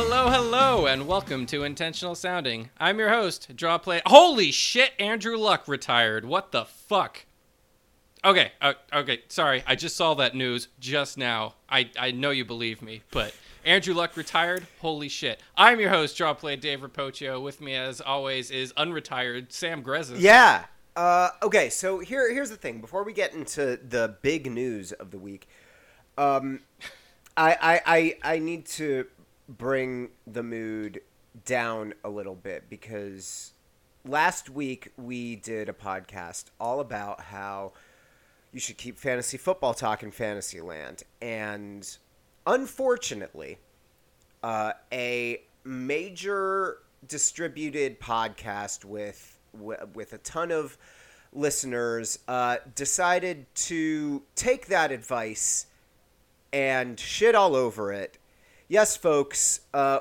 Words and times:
hello, 0.00 0.30
hello, 0.30 0.86
and 0.86 1.08
welcome 1.08 1.44
to 1.44 1.64
Intentional 1.64 2.14
Sounding. 2.14 2.70
I'm 2.78 3.00
your 3.00 3.08
host, 3.08 3.56
Draw 3.56 3.78
Play. 3.78 4.00
Holy 4.06 4.52
shit, 4.52 4.92
Andrew 5.00 5.36
Luck 5.36 5.66
retired. 5.66 6.24
What 6.24 6.52
the 6.52 6.66
fuck? 6.66 7.26
Okay, 8.24 8.52
uh, 8.60 8.74
okay, 8.92 9.22
sorry. 9.26 9.64
I 9.66 9.74
just 9.74 9.96
saw 9.96 10.14
that 10.14 10.36
news 10.36 10.68
just 10.78 11.18
now. 11.18 11.54
I, 11.68 11.90
I 11.98 12.12
know 12.12 12.30
you 12.30 12.44
believe 12.44 12.80
me, 12.80 13.02
but 13.10 13.34
Andrew 13.64 13.92
Luck 13.92 14.16
retired. 14.16 14.68
Holy 14.80 15.08
shit. 15.08 15.40
I'm 15.56 15.80
your 15.80 15.90
host, 15.90 16.16
Draw 16.16 16.32
Play 16.34 16.54
Dave 16.54 16.82
Rapocchio. 16.82 17.42
With 17.42 17.60
me, 17.60 17.74
as 17.74 18.00
always, 18.00 18.52
is 18.52 18.72
unretired 18.74 19.50
Sam 19.50 19.82
Grezis. 19.82 20.20
Yeah. 20.20 20.66
Uh, 20.94 21.30
okay, 21.42 21.70
so 21.70 21.98
here 21.98 22.32
here's 22.32 22.50
the 22.50 22.56
thing. 22.56 22.80
Before 22.80 23.02
we 23.02 23.12
get 23.12 23.34
into 23.34 23.76
the 23.78 24.14
big 24.22 24.48
news 24.48 24.92
of 24.92 25.10
the 25.10 25.18
week, 25.18 25.48
um, 26.16 26.60
I, 27.36 27.56
I, 27.60 27.80
I, 27.84 28.34
I 28.34 28.38
need 28.38 28.66
to 28.66 29.08
bring 29.48 30.10
the 30.26 30.42
mood 30.42 31.00
down 31.44 31.94
a 32.04 32.08
little 32.08 32.34
bit 32.34 32.64
because 32.68 33.52
last 34.04 34.50
week 34.50 34.92
we 34.96 35.36
did 35.36 35.68
a 35.68 35.72
podcast 35.72 36.46
all 36.60 36.80
about 36.80 37.20
how 37.20 37.72
you 38.52 38.60
should 38.60 38.76
keep 38.76 38.98
fantasy 38.98 39.36
football 39.36 39.74
talk 39.74 40.02
in 40.02 40.10
Fantasyland. 40.10 41.02
And 41.20 41.96
unfortunately, 42.46 43.58
uh, 44.42 44.72
a 44.92 45.42
major 45.64 46.78
distributed 47.06 48.00
podcast 48.00 48.84
with 48.84 49.38
with 49.52 50.12
a 50.12 50.18
ton 50.18 50.50
of 50.52 50.76
listeners 51.32 52.18
uh, 52.28 52.58
decided 52.74 53.46
to 53.54 54.22
take 54.34 54.66
that 54.66 54.92
advice 54.92 55.66
and 56.52 56.98
shit 56.98 57.34
all 57.34 57.56
over 57.56 57.92
it. 57.92 58.17
Yes, 58.70 58.98
folks, 58.98 59.60
uh, 59.72 60.00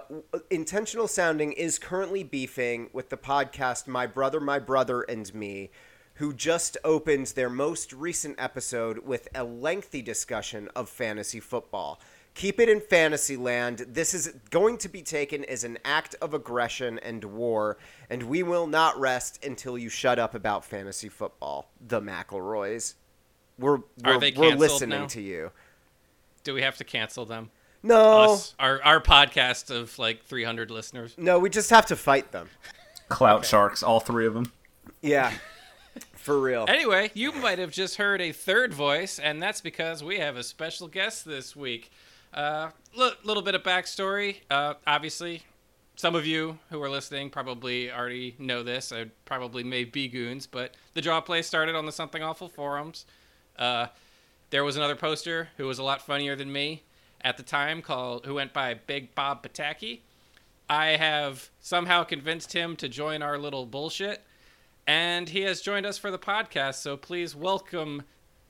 intentional 0.50 1.08
sounding 1.08 1.54
is 1.54 1.80
currently 1.80 2.22
beefing 2.22 2.90
with 2.92 3.08
the 3.08 3.16
podcast 3.16 3.88
My 3.88 4.06
Brother, 4.06 4.42
My 4.42 4.60
Brother, 4.60 5.04
and 5.04 5.34
Me, 5.34 5.70
who 6.16 6.34
just 6.34 6.76
opened 6.84 7.28
their 7.28 7.50
most 7.50 7.94
recent 7.94 8.36
episode 8.38 9.00
with 9.06 9.30
a 9.34 9.45
lengthy 9.45 10.02
discussion 10.02 10.68
of 10.76 10.90
fantasy 10.90 11.40
football. 11.40 12.02
Keep 12.34 12.60
it 12.60 12.68
in 12.68 12.82
fantasy 12.82 13.38
land. 13.38 13.86
This 13.88 14.14
is 14.14 14.34
going 14.50 14.78
to 14.80 14.90
be 14.90 15.02
taken 15.02 15.45
as 15.45 15.64
an 15.64 15.78
act 15.86 16.16
of 16.22 16.34
aggression 16.34 17.00
and 17.00 17.23
war, 17.23 17.78
and 18.10 18.23
we 18.23 18.44
will 18.44 18.68
not 18.68 19.00
rest 19.00 19.45
until 19.45 19.78
you 19.78 19.88
shut 19.88 20.20
up 20.20 20.36
about 20.36 20.66
fantasy 20.66 21.08
football. 21.08 21.70
The 21.88 22.02
McElroys. 22.02 22.95
We're, 23.58 23.80
we're, 24.04 24.20
they 24.20 24.34
we're 24.36 24.58
listening 24.58 25.00
now? 25.00 25.08
to 25.08 25.22
you. 25.22 25.52
Do 26.44 26.54
we 26.54 26.64
have 26.64 26.76
to 26.78 26.84
cancel 26.84 27.23
them? 27.23 27.50
No. 27.88 28.34
Us, 28.34 28.54
our, 28.60 28.84
our 28.84 29.02
podcast 29.02 29.72
of 29.72 29.98
like 29.98 30.26
300 30.26 30.70
listeners. 30.70 31.16
No, 31.18 31.40
we 31.40 31.50
just 31.50 31.70
have 31.70 31.86
to 31.88 31.96
fight 31.96 32.32
them. 32.32 32.50
Clout 33.08 33.46
sharks, 33.46 33.82
all 33.82 34.02
three 34.02 34.28
of 34.28 34.34
them. 34.34 34.52
Yeah. 35.02 35.32
For 36.16 36.38
real. 36.40 36.66
Anyway, 36.68 37.12
you 37.14 37.32
might 37.32 37.60
have 37.60 37.72
just 37.72 37.96
heard 37.96 38.20
a 38.20 38.34
third 38.34 38.74
voice, 38.74 39.18
and 39.18 39.42
that's 39.42 39.62
because 39.62 40.04
we 40.04 40.20
have 40.20 40.36
a 40.36 40.44
special 40.44 40.90
guest 40.90 41.24
this 41.24 41.56
week. 41.56 41.90
A 42.34 42.40
uh, 42.40 42.70
li- 42.94 43.16
little 43.24 43.42
bit 43.42 43.56
of 43.56 43.64
backstory. 43.64 44.42
Uh, 44.52 44.74
obviously, 44.86 45.44
some 45.96 46.14
of 46.14 46.26
you 46.26 46.60
who 46.70 46.84
are 46.84 46.90
listening 46.90 47.30
probably 47.30 47.90
already 47.90 48.36
know 48.38 48.64
this. 48.64 48.92
I 48.92 49.06
probably 49.24 49.64
may 49.64 49.86
be 49.86 50.10
goons, 50.10 50.46
but 50.46 50.76
the 50.94 51.02
draw 51.02 51.22
play 51.22 51.42
started 51.42 51.76
on 51.76 51.86
the 51.86 51.94
Something 51.94 52.22
Awful 52.22 52.50
forums. 52.50 53.06
Uh, 53.58 53.88
there 54.50 54.66
was 54.66 54.76
another 54.76 54.98
poster 54.98 55.48
who 55.56 55.66
was 55.66 55.80
a 55.80 55.84
lot 55.84 56.02
funnier 56.02 56.36
than 56.36 56.52
me 56.52 56.84
at 57.22 57.38
the 57.38 57.44
time, 57.44 57.82
called 57.82 58.26
who 58.26 58.36
went 58.36 58.54
by 58.54 58.73
Big 58.73 59.14
Bob 59.16 59.44
Pataki. 59.48 60.02
I 60.70 60.88
have 60.98 61.50
somehow 61.60 62.04
convinced 62.04 62.54
him 62.54 62.76
to 62.78 62.89
join 62.89 63.22
our 63.22 63.38
little 63.38 63.66
bullshit, 63.66 64.23
and 64.86 65.30
he 65.30 65.42
has 65.42 65.61
joined 65.61 65.86
us 65.86 65.98
for 65.98 66.11
the 66.11 66.20
podcast. 66.20 66.76
So 66.76 66.98
please 66.98 67.36
welcome 67.36 68.04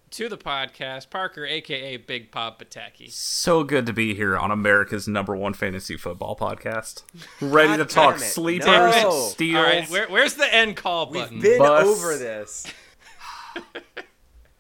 to 0.10 0.30
the 0.30 0.38
podcast 0.38 1.10
Parker, 1.10 1.46
aka 1.46 1.98
Big 1.98 2.32
Bob 2.32 2.58
Pataki. 2.60 3.12
So 3.12 3.64
good 3.64 3.86
to 3.86 3.94
be 3.94 4.16
here 4.16 4.38
on 4.38 4.52
America's 4.52 5.08
number 5.08 5.36
one 5.36 5.54
fantasy 5.54 5.98
football 5.98 6.36
podcast. 6.36 7.04
Ready 7.42 7.70
God 7.76 7.78
to 7.78 7.86
talk 7.86 8.14
damn 8.16 8.24
it. 8.24 8.26
sleepers, 8.26 8.68
No. 8.68 9.12
steals. 9.30 9.56
All 9.58 9.64
right, 9.64 9.90
where, 9.90 10.08
where's 10.08 10.36
the 10.36 10.52
end 10.54 10.76
call 10.78 11.08
button? 11.08 11.36
We've 11.36 11.44
been 11.44 11.60
Bus. 11.60 11.86
over 11.88 12.18
this. 12.18 12.66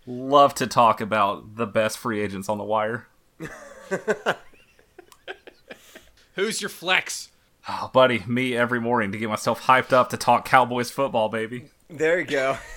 Love 0.05 0.53
to 0.55 0.67
talk 0.67 1.01
about 1.01 1.55
the 1.55 1.65
best 1.65 1.97
free 1.97 2.21
agents 2.21 2.49
on 2.49 2.57
the 2.57 2.63
wire. 2.63 3.07
Who's 6.35 6.61
your 6.61 6.69
flex? 6.69 7.29
Oh, 7.67 7.89
buddy, 7.93 8.23
me 8.27 8.55
every 8.55 8.79
morning 8.79 9.11
to 9.11 9.17
get 9.17 9.27
myself 9.29 9.63
hyped 9.63 9.91
up 9.91 10.09
to 10.11 10.17
talk 10.17 10.45
Cowboys 10.45 10.89
football, 10.91 11.29
baby. 11.29 11.65
There 11.89 12.19
you 12.19 12.25
go. 12.25 12.57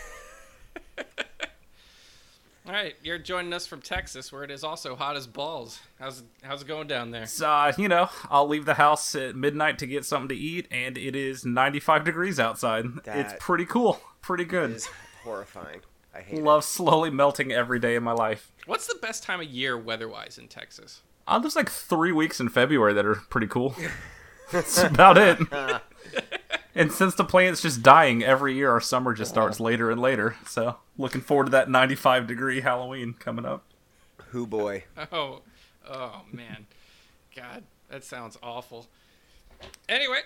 All 2.66 2.72
right, 2.76 2.94
you're 3.02 3.18
joining 3.18 3.52
us 3.52 3.66
from 3.66 3.80
Texas, 3.80 4.32
where 4.32 4.44
it 4.44 4.50
is 4.50 4.62
also 4.62 4.94
hot 4.94 5.16
as 5.16 5.26
balls. 5.26 5.80
How's 5.98 6.22
how's 6.42 6.62
it 6.62 6.68
going 6.68 6.86
down 6.88 7.10
there? 7.10 7.26
So, 7.26 7.48
uh, 7.48 7.72
you 7.76 7.88
know, 7.88 8.08
I'll 8.30 8.46
leave 8.46 8.64
the 8.64 8.74
house 8.74 9.14
at 9.14 9.34
midnight 9.34 9.78
to 9.80 9.86
get 9.86 10.04
something 10.04 10.28
to 10.28 10.36
eat, 10.36 10.68
and 10.70 10.96
it 10.96 11.16
is 11.16 11.44
95 11.44 12.04
degrees 12.04 12.38
outside. 12.38 12.84
it's 13.06 13.34
pretty 13.40 13.64
cool. 13.64 14.00
Pretty 14.22 14.44
good. 14.44 14.70
It's 14.72 14.88
horrifying. 15.24 15.80
I 16.14 16.20
hate 16.20 16.38
it. 16.38 16.44
Love 16.44 16.64
slowly 16.64 17.10
melting 17.10 17.52
every 17.52 17.78
day 17.78 17.94
in 17.94 18.02
my 18.02 18.12
life. 18.12 18.52
What's 18.66 18.86
the 18.86 18.98
best 19.00 19.22
time 19.22 19.40
of 19.40 19.46
year 19.46 19.78
weather-wise 19.78 20.38
in 20.38 20.48
Texas? 20.48 21.02
Uh, 21.26 21.38
there's 21.38 21.56
like 21.56 21.70
three 21.70 22.12
weeks 22.12 22.40
in 22.40 22.48
February 22.48 22.92
that 22.94 23.06
are 23.06 23.14
pretty 23.14 23.46
cool. 23.46 23.74
That's 24.50 24.78
about 24.78 25.16
it. 25.16 25.38
and 26.74 26.90
since 26.90 27.14
the 27.14 27.24
plant's 27.24 27.62
just 27.62 27.82
dying 27.82 28.24
every 28.24 28.54
year, 28.54 28.70
our 28.70 28.80
summer 28.80 29.14
just 29.14 29.30
starts 29.30 29.60
later 29.60 29.90
and 29.90 30.00
later. 30.00 30.36
So 30.46 30.76
looking 30.98 31.20
forward 31.20 31.44
to 31.44 31.50
that 31.52 31.70
95 31.70 32.26
degree 32.26 32.60
Halloween 32.60 33.14
coming 33.18 33.46
up. 33.46 33.64
Who 34.30 34.46
boy. 34.46 34.84
Oh, 35.12 35.42
oh 35.88 36.22
man, 36.32 36.66
God, 37.34 37.64
that 37.88 38.04
sounds 38.04 38.36
awful. 38.42 38.86
Anyway, 39.88 40.20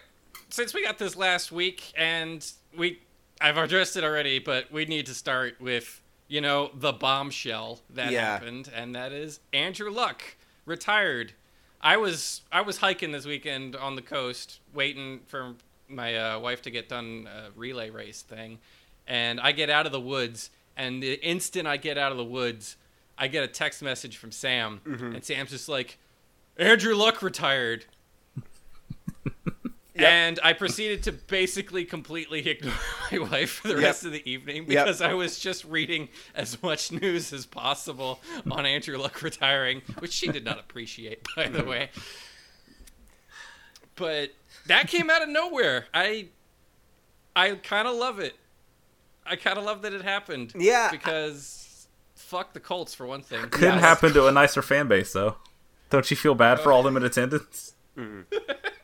since 0.50 0.74
we 0.74 0.82
got 0.82 0.98
this 0.98 1.16
last 1.16 1.52
week, 1.52 1.92
and 1.96 2.50
we, 2.76 3.00
I've 3.44 3.58
addressed 3.58 3.96
it 3.98 4.04
already, 4.04 4.38
but 4.38 4.72
we 4.72 4.86
need 4.86 5.04
to 5.06 5.14
start 5.14 5.60
with 5.60 6.00
you 6.28 6.40
know 6.40 6.70
the 6.74 6.92
bombshell 6.94 7.80
that 7.90 8.10
Yeah. 8.10 8.22
happened, 8.32 8.70
and 8.74 8.94
that 8.94 9.12
is 9.12 9.40
Andrew 9.52 9.90
Luck 9.90 10.22
retired. 10.64 11.34
I 11.82 11.98
was 11.98 12.40
I 12.50 12.62
was 12.62 12.78
hiking 12.78 13.12
this 13.12 13.26
weekend 13.26 13.76
on 13.76 13.96
the 13.96 14.02
coast, 14.02 14.60
waiting 14.72 15.20
for 15.26 15.54
my 15.88 16.16
uh, 16.16 16.38
wife 16.38 16.62
to 16.62 16.70
get 16.70 16.88
done 16.88 17.28
a 17.30 17.50
relay 17.54 17.90
race 17.90 18.22
thing, 18.22 18.58
and 19.06 19.38
I 19.38 19.52
get 19.52 19.68
out 19.68 19.84
of 19.84 19.92
the 19.92 20.00
woods, 20.00 20.48
and 20.78 21.02
the 21.02 21.12
instant 21.22 21.68
I 21.68 21.76
get 21.76 21.98
out 21.98 22.12
of 22.12 22.16
the 22.16 22.24
woods, 22.24 22.76
I 23.18 23.28
get 23.28 23.44
a 23.44 23.48
text 23.48 23.82
message 23.82 24.16
from 24.16 24.32
Sam, 24.32 24.80
and 24.86 25.22
Sam's 25.22 25.50
just 25.50 25.68
like, 25.68 25.98
"Andrew 26.56 26.94
Luck 26.94 27.20
retired." 27.20 27.84
And 29.96 30.40
I 30.42 30.54
proceeded 30.54 31.04
to 31.04 31.12
basically 31.12 31.84
completely 31.84 32.48
ignore 32.48 32.74
my 33.12 33.18
wife 33.18 33.50
for 33.50 33.68
the 33.68 33.74
Yep. 33.74 33.82
rest 33.82 34.04
of 34.04 34.12
the 34.12 34.28
evening 34.28 34.64
Yep. 34.68 34.84
because 34.86 35.00
I 35.00 35.14
was 35.14 35.38
just 35.38 35.64
reading 35.64 36.08
as 36.34 36.60
much 36.62 36.90
news 36.90 37.32
as 37.32 37.46
possible 37.46 38.20
on 38.50 38.66
Andrew 38.66 38.98
Luck 38.98 39.22
retiring, 39.22 39.82
which 40.00 40.12
she 40.12 40.28
did 40.28 40.44
not 40.44 40.58
appreciate, 40.58 41.24
by 41.36 41.48
the 41.48 41.60
mm-hmm. 41.60 41.68
way. 41.68 41.90
But 43.96 44.30
that 44.66 44.88
came 44.88 45.10
out 45.10 45.22
of 45.22 45.28
nowhere. 45.28 45.86
I 45.94 46.28
I 47.36 47.52
kind 47.56 47.86
of 47.86 47.94
love 47.94 48.18
it. 48.18 48.34
I 49.26 49.36
kind 49.36 49.58
of 49.58 49.64
love 49.64 49.82
that 49.82 49.92
it 49.92 50.02
happened. 50.02 50.52
Yeah. 50.56 50.90
Because 50.90 51.86
fuck 52.14 52.52
the 52.52 52.60
Colts 52.60 52.94
for 52.94 53.06
one 53.06 53.22
thing. 53.22 53.42
Couldn't 53.50 53.74
Yes. 53.74 53.80
happen 53.80 54.12
to 54.14 54.26
a 54.26 54.32
nicer 54.32 54.62
fan 54.62 54.88
base, 54.88 55.12
though. 55.12 55.36
Don't 55.90 56.10
you 56.10 56.16
feel 56.16 56.34
bad 56.34 56.58
for 56.60 56.72
all 56.72 56.82
them 56.82 56.96
in 56.96 57.04
attendance? 57.04 57.74
Mm-hmm. 57.96 58.22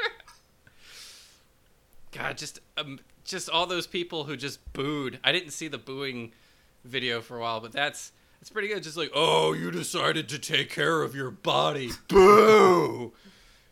God, 2.13 2.37
just 2.39 2.61
um, 2.77 3.01
just 3.25 3.49
all 3.49 3.67
those 3.67 3.87
people 3.87 4.25
who 4.25 4.37
just 4.37 4.73
booed. 4.73 5.19
I 5.23 5.33
didn't 5.33 5.51
see 5.51 5.69
the 5.69 5.79
booing 5.79 6.33
video 6.85 7.21
for 7.21 7.37
a 7.37 7.41
while, 7.41 7.61
but 7.61 7.73
that's 7.73 8.13
that's 8.41 8.51
pretty 8.51 8.69
good. 8.69 8.83
Just 8.83 8.97
like, 8.97 9.11
oh, 9.15 9.53
you 9.53 9.71
decided 9.71 10.29
to 10.31 10.39
take 10.39 10.71
care 10.71 11.03
of 11.03 11.15
your 11.15 11.31
body. 11.31 11.91
Boo! 12.09 13.13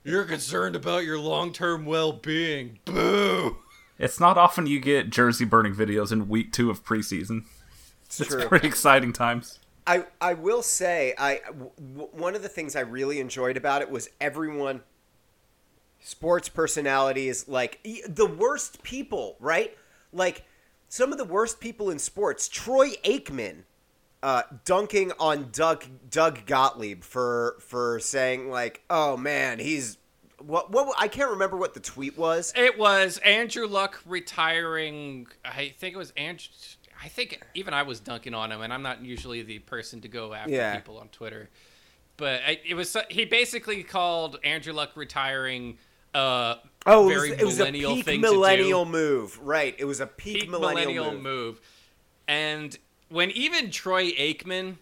You're 0.05 0.25
concerned 0.25 0.77
about 0.77 1.05
your 1.05 1.19
long-term 1.19 1.85
well-being. 1.85 2.79
Boo! 2.85 3.59
It's 3.99 4.21
not 4.21 4.39
often 4.39 4.67
you 4.67 4.79
get 4.81 5.11
jersey 5.11 5.45
burning 5.45 5.75
videos 5.75 6.13
in 6.13 6.29
week 6.29 6.53
two 6.53 6.71
of 6.71 6.85
preseason. 6.85 7.45
It's 8.07 8.21
It's 8.21 8.45
pretty 8.47 8.69
exciting 8.69 9.13
times. 9.13 9.59
I, 9.87 10.05
I 10.21 10.35
will 10.35 10.63
say 10.63 11.15
I 11.19 11.41
w- 11.47 11.71
w- 11.77 12.09
one 12.13 12.35
of 12.35 12.43
the 12.43 12.49
things 12.49 12.77
I 12.77 12.81
really 12.81 13.21
enjoyed 13.21 13.57
about 13.57 13.83
it 13.83 13.91
was 13.91 14.09
everyone 14.21 14.83
sports 16.01 16.49
personalities 16.49 17.49
like 17.49 17.81
the 18.09 18.27
worst 18.27 18.83
people 18.83 19.37
right 19.41 19.77
like 20.13 20.45
some 20.89 21.13
of 21.13 21.19
the 21.19 21.25
worst 21.25 21.61
people 21.61 21.91
in 21.91 21.99
sports 21.99 22.49
Troy 22.49 22.91
Aikman 23.05 23.65
uh, 24.23 24.43
dunking 24.65 25.13
on 25.21 25.51
Doug 25.53 25.85
Doug 26.11 26.47
Gottlieb 26.47 27.03
for 27.03 27.57
for 27.61 28.01
saying 28.01 28.51
like 28.51 28.83
oh 28.91 29.17
man 29.17 29.59
he's 29.59 29.99
what 30.41 30.71
what 30.71 30.95
I 30.99 31.09
can't 31.09 31.31
remember 31.31 31.57
what 31.57 31.75
the 31.75 31.81
tweet 31.81 32.17
was. 32.17 32.53
It 32.57 32.79
was 32.79 33.19
Andrew 33.19 33.67
Luck 33.67 34.01
retiring. 34.07 35.27
I 35.45 35.75
think 35.77 35.95
it 35.95 35.99
was 35.99 36.13
Andrew. 36.17 36.49
I 37.03 37.09
think 37.09 37.43
even 37.55 37.75
I 37.75 37.83
was 37.83 38.01
dunking 38.01 38.35
on 38.35 38.51
him, 38.51 38.61
and 38.61 38.73
I'm 38.73 38.83
not 38.83 39.05
usually 39.05 39.43
the 39.43 39.59
person 39.61 40.01
to 40.03 40.09
go 40.09 40.33
after 40.35 40.53
Yeah. 40.53 40.77
people 40.77 40.99
on 40.99 41.09
Twitter. 41.09 41.49
But 42.17 42.41
I, 42.47 42.61
it 42.67 42.75
was 42.75 42.97
he 43.11 43.25
basically 43.25 43.83
called 43.83 44.39
Andrew 44.45 44.73
Luck 44.73 44.93
retiring 44.97 45.79
uh 46.19 46.55
Oh, 46.87 47.03
it 47.03 47.15
was, 47.15 47.15
very 47.29 47.31
it 47.41 47.45
was 47.45 47.61
a 47.61 47.71
peak 47.71 48.05
thing 48.05 48.21
millennial 48.23 48.85
move, 48.87 49.39
right? 49.43 49.75
It 49.79 49.85
was 49.85 50.01
a 50.01 50.07
peak, 50.07 50.43
Peak 50.43 50.51
millennial, 50.51 51.13
move. 51.13 51.61
And 52.27 52.77
when 53.11 53.31
even 53.33 53.71
Troy 53.71 54.11
Aikman 54.13 54.77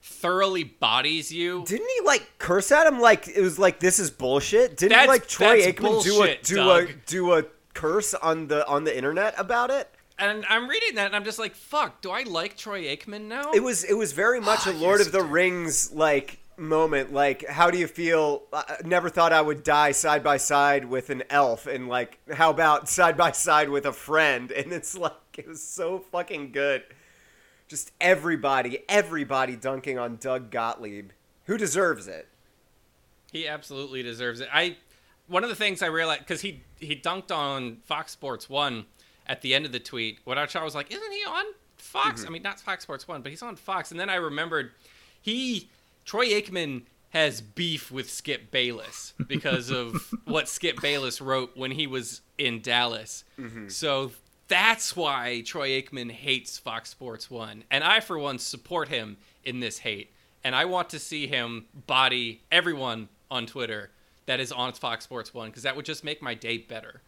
thoroughly 0.00 0.64
bodies 0.64 1.32
you, 1.32 1.64
Didn't 1.66 1.88
he 1.88 2.06
like 2.06 2.38
curse 2.38 2.70
at 2.70 2.86
him 2.86 3.00
like 3.00 3.26
it 3.26 3.40
was 3.40 3.58
like 3.58 3.80
this 3.80 3.98
is 3.98 4.10
bullshit? 4.10 4.76
Didn't 4.76 4.90
That's- 4.90 5.08
like 5.08 5.26
Troy 5.26 5.62
Aikman 5.62 6.04
do 6.04 6.22
a 6.22 6.36
do 6.36 6.54
Doug. 6.56 6.90
a 6.90 6.92
do 7.06 7.32
a 7.34 7.44
curse 7.72 8.14
on 8.14 8.46
the 8.46 8.66
on 8.68 8.84
the 8.84 8.96
internet 8.96 9.34
about 9.36 9.70
it? 9.70 9.88
and 10.16 10.44
I'm 10.48 10.68
reading 10.68 10.94
that 10.94 11.06
and 11.06 11.16
I'm 11.16 11.24
just 11.24 11.40
like, 11.40 11.56
fuck, 11.56 12.00
do 12.00 12.12
I 12.12 12.22
like 12.22 12.56
Troy 12.56 12.84
Aikman 12.84 13.22
now? 13.22 13.50
It 13.52 13.62
was 13.64 13.82
it 13.82 13.94
was 13.94 14.12
very 14.12 14.40
much 14.40 14.66
a 14.66 14.70
Lord 14.72 15.00
of 15.00 15.10
the 15.10 15.22
Rings 15.22 15.90
like 15.92 16.38
moment. 16.58 17.12
Like, 17.12 17.46
how 17.46 17.70
do 17.70 17.78
you 17.78 17.86
feel? 17.86 18.42
I 18.52 18.76
never 18.84 19.08
thought 19.08 19.32
I 19.32 19.40
would 19.40 19.62
die 19.62 19.92
side 19.92 20.22
by 20.22 20.36
side 20.36 20.84
with 20.86 21.10
an 21.10 21.22
elf, 21.30 21.66
and 21.66 21.88
like, 21.88 22.18
how 22.32 22.50
about 22.50 22.88
side 22.88 23.16
by 23.16 23.32
side 23.32 23.70
with 23.70 23.86
a 23.86 23.92
friend? 23.92 24.50
And 24.50 24.72
it's 24.72 24.96
like 24.96 25.12
it 25.38 25.48
was 25.48 25.62
so 25.62 25.98
fucking 25.98 26.52
good. 26.52 26.82
Just 27.68 27.92
everybody, 28.00 28.80
everybody 28.88 29.56
dunking 29.56 29.98
on 29.98 30.16
Doug 30.16 30.50
Gottlieb, 30.50 31.10
who 31.44 31.56
deserves 31.56 32.06
it. 32.06 32.28
He 33.32 33.48
absolutely 33.48 34.02
deserves 34.02 34.40
it. 34.40 34.48
I 34.52 34.76
one 35.26 35.42
of 35.42 35.50
the 35.50 35.56
things 35.56 35.82
I 35.82 35.86
realized 35.86 36.20
because 36.20 36.40
he 36.40 36.62
he 36.78 36.96
dunked 36.96 37.34
on 37.34 37.78
Fox 37.84 38.12
Sports 38.12 38.48
One 38.48 38.86
at 39.26 39.42
the 39.42 39.54
end 39.54 39.66
of 39.66 39.72
the 39.72 39.80
tweet. 39.80 40.20
When 40.24 40.38
I 40.38 40.46
was 40.62 40.74
like, 40.74 40.92
"Isn't 40.92 41.12
he 41.12 41.24
on 41.24 41.44
Fox?" 41.76 42.20
Mm-hmm. 42.20 42.28
I 42.28 42.32
mean, 42.32 42.42
not 42.42 42.60
Fox 42.60 42.82
Sports 42.82 43.08
One, 43.08 43.22
but 43.22 43.30
he's 43.30 43.42
on 43.42 43.56
Fox. 43.56 43.90
And 43.90 43.98
then 43.98 44.10
I 44.10 44.16
remembered 44.16 44.72
he 45.20 45.70
Troy 46.04 46.28
Aikman 46.28 46.82
has 47.10 47.40
beef 47.40 47.92
with 47.92 48.10
Skip 48.10 48.50
Bayless 48.50 49.14
because 49.28 49.70
of 49.70 50.12
what 50.24 50.48
Skip 50.48 50.80
Bayless 50.80 51.20
wrote 51.20 51.52
when 51.54 51.70
he 51.70 51.86
was 51.86 52.22
in 52.38 52.60
Dallas. 52.60 53.24
Mm-hmm. 53.38 53.68
So 53.68 54.10
that's 54.48 54.96
why 54.96 55.42
Troy 55.46 55.80
Aikman 55.80 56.10
hates 56.10 56.58
Fox 56.58 56.90
Sports 56.90 57.30
One, 57.30 57.64
and 57.70 57.84
I, 57.84 58.00
for 58.00 58.18
one, 58.18 58.38
support 58.38 58.88
him 58.88 59.16
in 59.44 59.60
this 59.60 59.78
hate. 59.78 60.10
And 60.42 60.54
I 60.54 60.66
want 60.66 60.90
to 60.90 60.98
see 60.98 61.26
him 61.26 61.66
body 61.86 62.42
everyone 62.52 63.08
on 63.30 63.46
Twitter 63.46 63.90
that 64.26 64.40
is 64.40 64.52
on 64.52 64.72
Fox 64.72 65.04
Sports 65.04 65.32
One 65.32 65.48
because 65.48 65.62
that 65.62 65.76
would 65.76 65.86
just 65.86 66.04
make 66.04 66.20
my 66.20 66.34
day 66.34 66.58
better. 66.58 67.00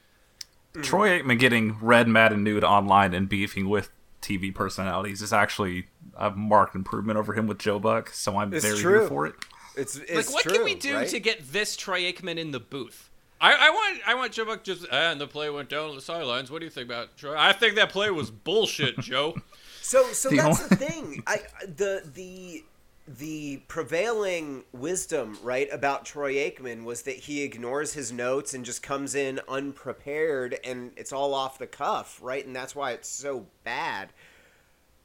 Troy 0.82 1.18
Aikman 1.18 1.38
getting 1.38 1.78
red, 1.80 2.06
mad, 2.08 2.32
and 2.32 2.44
nude 2.44 2.64
online 2.64 3.14
and 3.14 3.28
beefing 3.28 3.68
with 3.68 3.90
TV 4.26 4.54
personalities 4.54 5.22
is 5.22 5.32
actually 5.32 5.86
a 6.16 6.30
marked 6.30 6.74
improvement 6.74 7.18
over 7.18 7.32
him 7.34 7.46
with 7.46 7.58
Joe 7.58 7.78
Buck. 7.78 8.10
So 8.10 8.36
I'm 8.38 8.52
It's 8.52 8.64
very 8.64 8.78
true. 8.78 8.98
here 9.00 9.08
for 9.08 9.26
it. 9.26 9.34
It's, 9.76 9.96
it's 9.96 10.14
like, 10.28 10.30
what 10.34 10.42
true, 10.42 10.52
can 10.54 10.64
we 10.64 10.74
do 10.74 10.94
right? 10.94 11.08
to 11.08 11.20
get 11.20 11.52
this 11.52 11.76
Troy 11.76 12.00
Aikman 12.10 12.38
in 12.38 12.50
the 12.50 12.60
booth? 12.60 13.10
I, 13.40 13.52
I 13.52 13.70
want 13.70 14.00
I 14.06 14.14
want 14.14 14.32
Joe 14.32 14.46
Buck 14.46 14.64
just 14.64 14.86
ah, 14.90 15.10
and 15.10 15.20
the 15.20 15.26
play 15.26 15.50
went 15.50 15.68
down 15.68 15.90
on 15.90 15.94
the 15.94 16.00
sidelines. 16.00 16.50
What 16.50 16.60
do 16.60 16.64
you 16.64 16.70
think 16.70 16.86
about 16.88 17.16
Troy? 17.18 17.34
I 17.36 17.52
think 17.52 17.74
that 17.74 17.90
play 17.90 18.10
was 18.10 18.30
bullshit, 18.30 18.98
Joe. 19.00 19.36
So 19.82 20.04
so 20.12 20.30
The 20.30 20.36
that's 20.36 20.62
only- 20.62 20.68
the 20.70 20.76
thing. 20.76 21.22
I 21.26 21.40
the 21.60 22.02
the 22.14 22.64
the 23.08 23.58
prevailing 23.68 24.64
wisdom, 24.72 25.38
right, 25.42 25.68
about 25.72 26.04
Troy 26.04 26.34
Aikman 26.34 26.84
was 26.84 27.02
that 27.02 27.16
he 27.16 27.42
ignores 27.42 27.92
his 27.92 28.10
notes 28.10 28.52
and 28.52 28.64
just 28.64 28.82
comes 28.82 29.14
in 29.14 29.40
unprepared 29.48 30.58
and 30.64 30.90
it's 30.96 31.12
all 31.12 31.32
off 31.32 31.58
the 31.58 31.68
cuff, 31.68 32.18
right? 32.20 32.44
And 32.44 32.54
that's 32.54 32.74
why 32.74 32.92
it's 32.92 33.08
so 33.08 33.46
bad. 33.62 34.12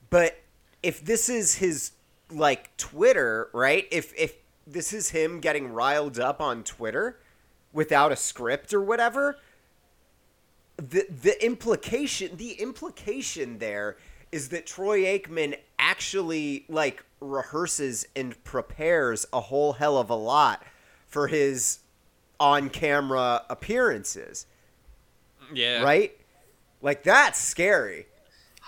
But 0.09 0.39
if 0.81 1.03
this 1.03 1.29
is 1.29 1.55
his 1.55 1.91
like 2.31 2.75
Twitter, 2.77 3.49
right? 3.53 3.87
If 3.91 4.13
if 4.17 4.35
this 4.65 4.93
is 4.93 5.11
him 5.11 5.39
getting 5.39 5.71
riled 5.71 6.19
up 6.19 6.41
on 6.41 6.63
Twitter 6.63 7.19
without 7.71 8.11
a 8.11 8.15
script 8.15 8.73
or 8.73 8.81
whatever, 8.81 9.37
the 10.77 11.05
the 11.09 11.43
implication 11.45 12.35
the 12.37 12.53
implication 12.53 13.59
there 13.59 13.97
is 14.31 14.49
that 14.49 14.65
Troy 14.65 15.01
Aikman 15.01 15.57
actually 15.77 16.65
like 16.67 17.03
rehearses 17.21 18.05
and 18.15 18.43
prepares 18.43 19.25
a 19.31 19.39
whole 19.41 19.73
hell 19.73 19.97
of 19.97 20.09
a 20.09 20.15
lot 20.15 20.63
for 21.07 21.27
his 21.27 21.79
on-camera 22.39 23.43
appearances, 23.49 24.47
Yeah, 25.53 25.83
right? 25.83 26.11
Like 26.81 27.03
that's 27.03 27.39
scary. 27.39 28.07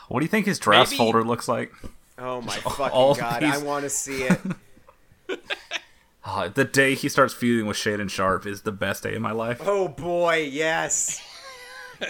What 0.07 0.19
do 0.19 0.25
you 0.25 0.29
think 0.29 0.45
his 0.45 0.59
drafts 0.59 0.91
Maybe- 0.91 0.99
folder 0.99 1.23
looks 1.23 1.47
like? 1.47 1.71
Oh 2.19 2.41
my 2.41 2.59
all 2.65 3.15
fucking 3.15 3.21
god, 3.21 3.41
these- 3.41 3.53
I 3.55 3.57
want 3.65 3.83
to 3.83 3.89
see 3.89 4.23
it. 4.23 4.39
Ah, 6.25 6.47
the 6.47 6.63
day 6.63 6.95
he 6.95 7.09
starts 7.09 7.33
feuding 7.33 7.65
with 7.65 7.75
Shannon 7.75 8.07
Sharpe 8.07 8.45
is 8.45 8.61
the 8.61 8.71
best 8.71 9.03
day 9.03 9.13
of 9.15 9.21
my 9.21 9.33
life. 9.33 9.59
Oh 9.65 9.89
boy, 9.89 10.47
yes. 10.49 11.21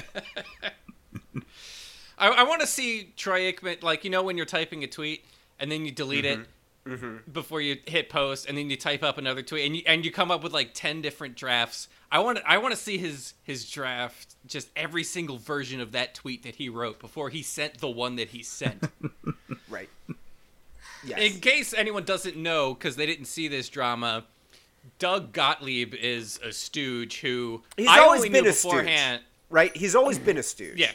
I, 2.17 2.27
I 2.29 2.43
want 2.43 2.61
to 2.61 2.67
see 2.67 3.11
Troy 3.17 3.51
Aikman, 3.51 3.81
like 3.81 4.03
you 4.03 4.09
know, 4.11 4.21
when 4.23 4.37
you're 4.37 4.45
typing 4.45 4.83
a 4.83 4.87
tweet 4.87 5.25
and 5.59 5.71
then 5.71 5.85
you 5.85 5.91
delete 5.91 6.25
it 6.25 6.39
before 7.31 7.61
you 7.61 7.77
hit 7.85 8.09
post, 8.09 8.47
and 8.47 8.57
then 8.57 8.69
you 8.69 8.75
type 8.77 9.03
up 9.03 9.17
another 9.17 9.41
tweet, 9.41 9.65
and 9.65 9.75
you 9.77 9.83
and 9.85 10.03
you 10.05 10.11
come 10.11 10.31
up 10.31 10.44
with 10.44 10.53
like 10.53 10.71
ten 10.73 11.01
different 11.01 11.35
drafts. 11.35 11.88
I 12.11 12.19
want 12.19 12.39
I 12.45 12.57
want 12.57 12.73
to 12.73 12.79
see 12.79 12.97
his 12.97 13.33
his 13.44 13.69
draft, 13.69 14.35
just 14.45 14.69
every 14.75 15.03
single 15.03 15.38
version 15.38 15.79
of 15.81 15.91
that 15.94 16.13
tweet 16.13 16.44
that 16.44 16.55
he 16.55 16.69
wrote 16.69 17.00
before 17.00 17.29
he 17.29 17.41
sent 17.41 17.79
the 17.79 17.89
one 17.89 18.15
that 18.17 18.29
he 18.29 18.44
sent. 18.44 18.83
Right. 19.69 19.89
Yes. 21.03 21.19
In 21.33 21.39
case 21.41 21.73
anyone 21.73 22.03
doesn't 22.03 22.38
know, 22.38 22.73
because 22.75 22.95
they 22.95 23.05
didn't 23.07 23.25
see 23.25 23.47
this 23.47 23.69
drama, 23.69 24.23
Doug 25.00 25.31
Gottlieb 25.33 25.95
is 25.95 26.39
a 26.44 26.51
stooge 26.51 27.19
who 27.21 27.63
He's 27.75 27.88
I 27.88 28.00
always 28.00 28.19
only 28.19 28.29
been 28.29 28.44
knew 28.44 28.50
a 28.51 28.53
stooge. 28.53 28.71
beforehand. 28.71 29.21
right? 29.50 29.75
He's 29.75 29.95
always 29.95 30.19
been 30.19 30.38
a 30.38 30.44
stooge. 30.44 30.77
Yeah. 30.77 30.91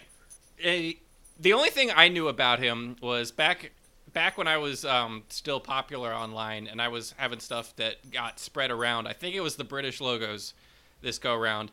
Uh, 0.64 0.92
the 1.40 1.52
only 1.52 1.70
thing 1.70 1.90
I 1.94 2.08
knew 2.08 2.28
about 2.28 2.60
him 2.60 2.96
was 3.02 3.32
back 3.32 3.72
back 4.12 4.38
when 4.38 4.48
I 4.48 4.56
was 4.58 4.84
um, 4.84 5.24
still 5.28 5.60
popular 5.60 6.12
online 6.12 6.66
and 6.66 6.80
I 6.80 6.88
was 6.88 7.14
having 7.16 7.40
stuff 7.40 7.74
that 7.76 8.10
got 8.10 8.38
spread 8.38 8.70
around. 8.70 9.06
I 9.06 9.12
think 9.12 9.34
it 9.34 9.40
was 9.40 9.56
the 9.56 9.64
British 9.64 10.00
logos 10.00 10.54
this 11.00 11.18
go 11.18 11.34
around. 11.34 11.70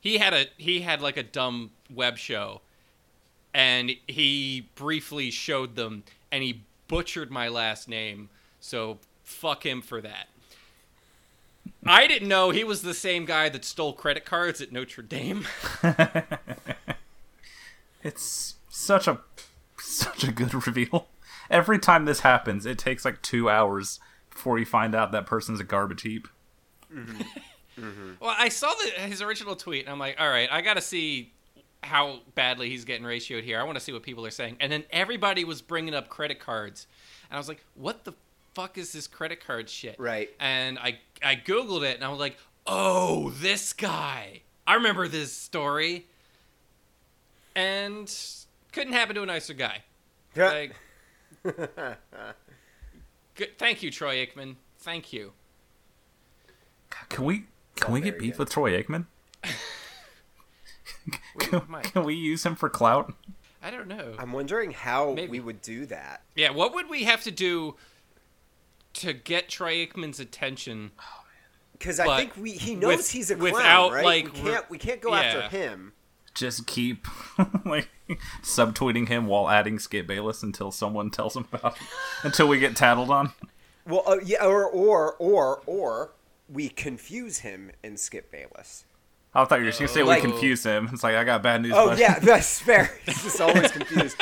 He 0.00 0.18
had 0.18 0.32
a 0.32 0.46
he 0.56 0.80
had 0.80 1.00
like 1.00 1.16
a 1.16 1.22
dumb 1.22 1.70
web 1.92 2.18
show 2.18 2.60
and 3.52 3.90
he 4.06 4.68
briefly 4.74 5.30
showed 5.30 5.74
them 5.74 6.04
and 6.30 6.42
he 6.42 6.62
butchered 6.86 7.30
my 7.30 7.48
last 7.48 7.88
name. 7.88 8.28
So 8.60 8.98
fuck 9.24 9.66
him 9.66 9.82
for 9.82 10.00
that. 10.00 10.28
I 11.86 12.06
didn't 12.06 12.28
know 12.28 12.50
he 12.50 12.64
was 12.64 12.82
the 12.82 12.94
same 12.94 13.24
guy 13.24 13.48
that 13.48 13.64
stole 13.64 13.92
credit 13.92 14.24
cards 14.24 14.60
at 14.60 14.72
Notre 14.72 15.02
Dame. 15.02 15.46
It's 18.02 18.54
such 18.68 19.08
a 19.08 19.20
such 19.78 20.24
a 20.24 20.32
good 20.32 20.54
reveal. 20.66 21.06
Every 21.50 21.78
time 21.78 22.04
this 22.04 22.20
happens, 22.20 22.66
it 22.66 22.78
takes 22.78 23.04
like 23.04 23.22
two 23.22 23.48
hours 23.48 24.00
before 24.30 24.58
you 24.58 24.66
find 24.66 24.94
out 24.94 25.12
that 25.12 25.26
person's 25.26 25.60
a 25.60 25.64
garbage 25.64 26.02
heap. 26.02 26.28
Mm-hmm. 26.92 27.22
Mm-hmm. 27.80 28.10
Well, 28.20 28.34
I 28.36 28.48
saw 28.48 28.72
the, 28.74 29.02
his 29.02 29.22
original 29.22 29.56
tweet, 29.56 29.84
and 29.84 29.92
I'm 29.92 29.98
like, 29.98 30.16
all 30.18 30.28
right, 30.28 30.48
I 30.50 30.62
got 30.62 30.74
to 30.74 30.80
see 30.80 31.32
how 31.82 32.20
badly 32.34 32.68
he's 32.70 32.84
getting 32.84 33.06
ratioed 33.06 33.44
here. 33.44 33.60
I 33.60 33.62
want 33.62 33.78
to 33.78 33.84
see 33.84 33.92
what 33.92 34.02
people 34.02 34.26
are 34.26 34.30
saying. 34.30 34.56
And 34.60 34.70
then 34.70 34.84
everybody 34.90 35.44
was 35.44 35.62
bringing 35.62 35.94
up 35.94 36.08
credit 36.08 36.40
cards, 36.40 36.86
and 37.30 37.36
I 37.36 37.38
was 37.38 37.48
like, 37.48 37.64
what 37.74 38.04
the 38.04 38.14
fuck 38.54 38.78
is 38.78 38.92
this 38.92 39.06
credit 39.06 39.44
card 39.46 39.70
shit? 39.70 39.98
Right. 39.98 40.30
And 40.40 40.78
I 40.78 40.98
I 41.22 41.36
googled 41.36 41.82
it, 41.82 41.94
and 41.94 42.04
I 42.04 42.08
was 42.08 42.18
like, 42.18 42.36
oh, 42.66 43.30
this 43.30 43.72
guy. 43.72 44.42
I 44.66 44.74
remember 44.74 45.08
this 45.08 45.32
story. 45.32 46.06
And 47.54 48.12
couldn't 48.72 48.92
happen 48.92 49.14
to 49.14 49.22
a 49.22 49.26
nicer 49.26 49.54
guy. 49.54 49.82
Yeah. 50.36 50.50
Like, 50.50 50.76
good, 53.34 53.58
thank 53.58 53.82
you, 53.82 53.90
Troy 53.90 54.24
Aikman. 54.24 54.56
Thank 54.78 55.12
you. 55.12 55.32
Can 57.08 57.24
we 57.24 57.44
can 57.76 57.88
all 57.88 57.94
we 57.94 58.00
get 58.00 58.18
beef 58.18 58.32
good. 58.32 58.38
with 58.40 58.50
Troy 58.50 58.80
Aikman? 58.82 59.06
can, 61.38 61.60
can 61.82 62.04
we 62.04 62.14
use 62.14 62.44
him 62.44 62.54
for 62.56 62.68
clout? 62.68 63.14
I 63.62 63.70
don't 63.70 63.88
know. 63.88 64.14
I'm 64.18 64.32
wondering 64.32 64.70
how 64.72 65.14
Maybe. 65.14 65.30
we 65.32 65.40
would 65.40 65.62
do 65.62 65.86
that. 65.86 66.22
Yeah, 66.36 66.50
what 66.50 66.74
would 66.74 66.88
we 66.88 67.04
have 67.04 67.22
to 67.24 67.30
do 67.30 67.76
to 68.94 69.12
get 69.12 69.48
Troy 69.48 69.86
Aikman's 69.86 70.20
attention? 70.20 70.92
Oh, 70.98 71.24
because 71.72 72.00
I 72.00 72.16
think 72.16 72.36
we 72.36 72.52
he 72.52 72.74
knows 72.74 72.96
with- 72.98 73.10
he's 73.10 73.30
a 73.30 73.36
clown, 73.36 73.52
without, 73.52 73.92
right? 73.92 74.04
like, 74.04 74.32
we 74.34 74.40
can't 74.40 74.70
we 74.70 74.78
can't 74.78 75.00
go 75.00 75.14
yeah. 75.14 75.20
after 75.20 75.56
him. 75.56 75.92
Just 76.38 76.66
keep 76.66 77.06
like 77.66 77.88
subtweeting 78.42 79.08
him 79.08 79.26
while 79.26 79.48
adding 79.50 79.78
Skip 79.78 80.06
Bayless 80.06 80.42
until 80.42 80.70
someone 80.70 81.10
tells 81.10 81.36
him 81.36 81.46
about 81.52 81.76
it. 81.76 81.82
Until 82.22 82.46
we 82.48 82.58
get 82.60 82.76
tattled 82.76 83.10
on. 83.10 83.32
Well, 83.86 84.04
uh, 84.06 84.18
yeah, 84.24 84.44
or 84.44 84.64
or 84.64 85.14
or 85.18 85.62
or 85.66 86.12
we 86.48 86.68
confuse 86.68 87.38
him 87.38 87.72
and 87.82 87.98
Skip 87.98 88.30
Bayless. 88.30 88.84
I 89.34 89.44
thought 89.44 89.58
you 89.58 89.64
were 89.66 89.70
just 89.70 89.80
to 89.80 89.88
say 89.88 90.02
Like- 90.02 90.22
we 90.22 90.30
confuse 90.30 90.62
him. 90.64 90.88
It's 90.92 91.02
like 91.02 91.16
I 91.16 91.24
got 91.24 91.42
bad 91.42 91.62
news. 91.62 91.72
Oh 91.74 91.88
bud. 91.88 91.98
yeah, 91.98 92.18
that's 92.22 92.60
fair. 92.60 92.90
He's 93.04 93.22
just 93.22 93.40
always 93.40 93.70
confused. 93.72 94.16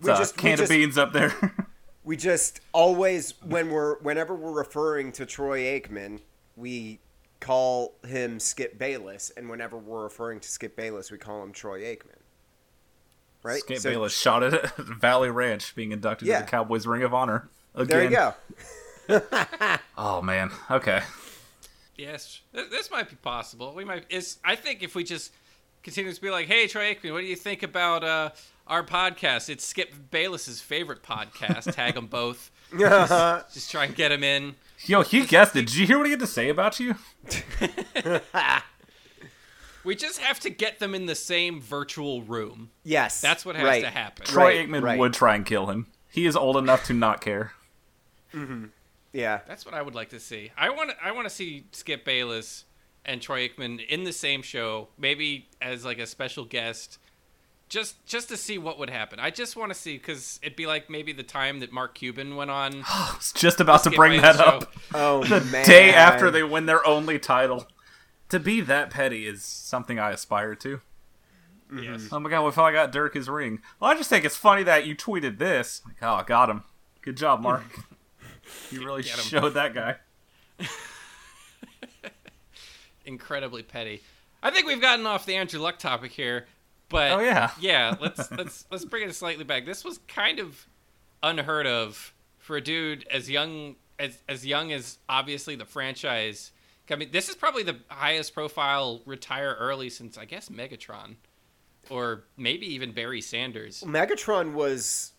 We 0.00 0.10
It's 0.10 0.18
just, 0.18 0.36
we 0.36 0.42
can 0.42 0.56
just, 0.58 0.62
of 0.62 0.68
beans 0.76 0.96
up 0.98 1.12
there. 1.12 1.34
we 2.02 2.16
just 2.16 2.60
always 2.72 3.34
when 3.44 3.70
we're 3.70 3.98
whenever 4.00 4.34
we're 4.34 4.52
referring 4.52 5.12
to 5.12 5.26
Troy 5.26 5.60
Aikman, 5.60 6.20
we 6.56 6.98
call 7.42 7.92
him 8.06 8.40
Skip 8.40 8.78
Bayless, 8.78 9.30
and 9.36 9.50
whenever 9.50 9.76
we're 9.76 10.04
referring 10.04 10.40
to 10.40 10.48
Skip 10.48 10.76
Bayless, 10.76 11.10
we 11.10 11.18
call 11.18 11.42
him 11.42 11.52
Troy 11.52 11.80
Aikman. 11.82 12.16
Right? 13.42 13.60
Skip 13.60 13.78
So, 13.78 13.90
Bayless 13.90 14.16
shot 14.16 14.42
it 14.42 14.54
at 14.54 14.76
Valley 14.78 15.30
Ranch, 15.30 15.74
being 15.74 15.92
inducted 15.92 16.28
Yeah. 16.28 16.38
to 16.38 16.44
the 16.44 16.50
Cowboys 16.50 16.86
Ring 16.86 17.02
of 17.02 17.12
Honor. 17.12 17.48
Again. 17.74 17.86
There 17.88 18.04
you 18.04 18.10
go. 18.10 18.34
Oh 19.98 20.22
man. 20.22 20.50
Okay. 20.70 21.00
Yes, 21.96 22.40
this 22.52 22.90
might 22.90 23.10
be 23.10 23.16
possible. 23.16 23.74
We 23.74 23.84
might. 23.84 24.04
Is 24.10 24.38
I 24.44 24.56
think 24.56 24.82
if 24.82 24.94
we 24.94 25.04
just 25.04 25.32
continue 25.82 26.12
to 26.12 26.20
be 26.20 26.30
like, 26.30 26.46
"Hey, 26.46 26.66
Troy 26.66 26.94
Aikman, 26.94 27.12
what 27.12 27.20
do 27.20 27.26
you 27.26 27.36
think 27.36 27.62
about 27.62 28.02
uh, 28.04 28.30
our 28.66 28.82
podcast?" 28.82 29.48
It's 29.50 29.64
Skip 29.66 29.92
Bayless's 30.10 30.60
favorite 30.60 31.02
podcast. 31.02 31.72
Tag 31.74 31.94
them 31.94 32.06
both. 32.06 32.50
Just 32.72 33.70
try 33.70 33.84
and 33.84 33.94
get 33.94 34.10
him 34.12 34.24
in. 34.24 34.54
Yo, 34.86 35.02
he 35.02 35.24
guessed 35.24 35.54
it. 35.56 35.66
Did 35.66 35.76
you 35.76 35.86
hear 35.86 35.98
what 35.98 36.06
he 36.06 36.10
had 36.10 36.20
to 36.20 36.26
say 36.26 36.48
about 36.48 36.80
you? 36.80 36.96
We 39.84 39.96
just 39.96 40.20
have 40.20 40.38
to 40.40 40.50
get 40.50 40.78
them 40.78 40.94
in 40.94 41.06
the 41.06 41.14
same 41.14 41.60
virtual 41.60 42.22
room. 42.22 42.70
Yes. 42.84 43.20
That's 43.20 43.44
what 43.44 43.56
has 43.56 43.64
right. 43.64 43.82
to 43.82 43.90
happen. 43.90 44.26
Troy 44.26 44.44
Right, 44.44 44.68
Aikman 44.68 44.82
right. 44.82 44.98
would 44.98 45.12
try 45.12 45.34
and 45.34 45.44
kill 45.44 45.66
him. 45.66 45.86
He 46.08 46.26
is 46.26 46.36
old 46.36 46.56
enough 46.56 46.84
to 46.84 46.92
not 46.92 47.20
care. 47.20 47.52
Mm-hmm. 48.32 48.66
Yeah. 49.12 49.40
That's 49.46 49.66
what 49.66 49.74
I 49.74 49.82
would 49.82 49.94
like 49.94 50.10
to 50.10 50.20
see. 50.20 50.52
I 50.56 50.70
want. 50.70 50.92
I 51.02 51.12
want 51.12 51.26
to 51.28 51.34
see 51.34 51.66
Skip 51.72 52.04
Bayless 52.04 52.64
and 53.04 53.20
Troy 53.20 53.48
Aikman 53.48 53.84
in 53.86 54.04
the 54.04 54.12
same 54.12 54.42
show, 54.42 54.88
maybe 54.96 55.48
as 55.60 55.84
like 55.84 55.98
a 55.98 56.06
special 56.06 56.44
guest, 56.44 56.98
just 57.72 58.04
just 58.04 58.28
to 58.28 58.36
see 58.36 58.58
what 58.58 58.78
would 58.78 58.90
happen. 58.90 59.18
I 59.18 59.30
just 59.30 59.56
want 59.56 59.72
to 59.72 59.74
see 59.78 59.96
because 59.96 60.38
it'd 60.42 60.56
be 60.56 60.66
like 60.66 60.90
maybe 60.90 61.12
the 61.12 61.22
time 61.22 61.60
that 61.60 61.72
Mark 61.72 61.94
Cuban 61.94 62.36
went 62.36 62.50
on. 62.50 62.82
I 62.86 63.14
was 63.16 63.32
just 63.32 63.60
about 63.60 63.82
to 63.84 63.90
bring 63.90 64.20
Bayless 64.20 64.36
that 64.36 64.44
show. 64.44 64.50
up. 64.58 64.72
Oh 64.92 65.24
The 65.24 65.40
man. 65.40 65.64
day 65.64 65.94
after 65.94 66.30
they 66.30 66.42
win 66.42 66.66
their 66.66 66.86
only 66.86 67.18
title. 67.18 67.66
To 68.28 68.38
be 68.38 68.60
that 68.60 68.90
petty 68.90 69.26
is 69.26 69.42
something 69.42 69.98
I 69.98 70.10
aspire 70.10 70.54
to. 70.56 70.80
Yes. 71.74 72.02
Mm-hmm. 72.02 72.14
Oh 72.14 72.20
my 72.20 72.28
god, 72.28 72.42
what 72.42 72.48
if 72.48 72.58
I 72.58 72.72
got 72.72 72.92
Dirk 72.92 73.14
his 73.14 73.28
ring? 73.30 73.60
Well, 73.80 73.90
I 73.90 73.94
just 73.94 74.10
think 74.10 74.26
it's 74.26 74.36
funny 74.36 74.62
that 74.64 74.86
you 74.86 74.94
tweeted 74.94 75.38
this. 75.38 75.80
Like, 75.86 75.96
oh, 76.02 76.14
I 76.16 76.22
got 76.24 76.50
him. 76.50 76.64
Good 77.00 77.16
job, 77.16 77.40
Mark. 77.40 77.62
you 78.70 78.84
really 78.84 79.02
him. 79.02 79.18
showed 79.18 79.54
that 79.54 79.72
guy. 79.72 79.96
incredibly 83.06 83.62
petty. 83.62 84.02
I 84.42 84.50
think 84.50 84.66
we've 84.66 84.80
gotten 84.80 85.06
off 85.06 85.24
the 85.26 85.36
Andrew 85.36 85.60
Luck 85.60 85.78
topic 85.78 86.12
here, 86.12 86.46
but 86.92 87.12
Oh, 87.12 87.20
yeah. 87.20 87.50
yeah. 87.60 87.96
Let's 88.00 88.30
let's 88.38 88.66
let's 88.70 88.84
bring 88.84 89.08
it 89.08 89.14
slightly 89.14 89.44
back. 89.44 89.66
This 89.66 89.84
was 89.84 89.98
kind 90.06 90.38
of 90.38 90.68
unheard 91.22 91.66
of 91.66 92.14
for 92.38 92.56
a 92.56 92.60
dude 92.60 93.06
as 93.10 93.28
young 93.28 93.76
as 93.98 94.22
as 94.28 94.46
young 94.46 94.72
as 94.72 94.98
obviously 95.08 95.56
the 95.56 95.64
franchise. 95.64 96.52
I 96.90 96.96
mean, 96.96 97.10
this 97.10 97.30
is 97.30 97.36
probably 97.36 97.62
the 97.62 97.78
highest 97.88 98.34
profile 98.34 99.00
retire 99.06 99.56
early 99.58 99.88
since 99.88 100.18
I 100.18 100.26
guess 100.26 100.50
Megatron, 100.50 101.14
or 101.88 102.24
maybe 102.36 102.66
even 102.74 102.92
Barry 102.92 103.22
Sanders. 103.22 103.82
Megatron 103.86 104.52
was 104.52 105.12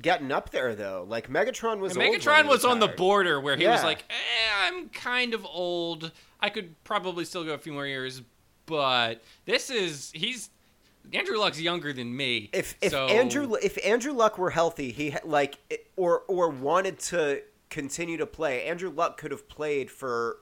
getting 0.00 0.32
up 0.32 0.50
there 0.50 0.74
though. 0.74 1.04
Like 1.06 1.28
Megatron 1.28 1.80
was 1.80 1.94
And 1.96 2.02
Megatron 2.02 2.44
he 2.44 2.48
was 2.48 2.64
on 2.64 2.78
the 2.78 2.88
border 2.88 3.40
where 3.40 3.56
he 3.56 3.66
was 3.66 3.82
like, 3.82 4.04
eh, 4.08 4.66
I'm 4.66 4.88
kind 4.88 5.34
of 5.34 5.44
old. 5.44 6.12
I 6.40 6.48
could 6.48 6.82
probably 6.84 7.24
still 7.24 7.44
go 7.44 7.52
a 7.52 7.58
few 7.58 7.72
more 7.72 7.86
years, 7.86 8.22
but 8.66 9.22
this 9.44 9.70
is 9.70 10.10
he's 10.14 10.50
Andrew 11.12 11.38
Luck's 11.38 11.60
younger 11.60 11.92
than 11.92 12.14
me. 12.14 12.50
If 12.52 12.76
if 12.80 12.92
so, 12.92 13.06
Andrew 13.06 13.54
if 13.54 13.78
Andrew 13.84 14.12
Luck 14.12 14.38
were 14.38 14.50
healthy, 14.50 14.92
he 14.92 15.14
like 15.24 15.58
or 15.96 16.22
or 16.28 16.50
wanted 16.50 16.98
to 17.00 17.42
continue 17.70 18.16
to 18.18 18.26
play, 18.26 18.64
Andrew 18.66 18.90
Luck 18.90 19.16
could 19.18 19.30
have 19.30 19.48
played 19.48 19.90
for 19.90 20.38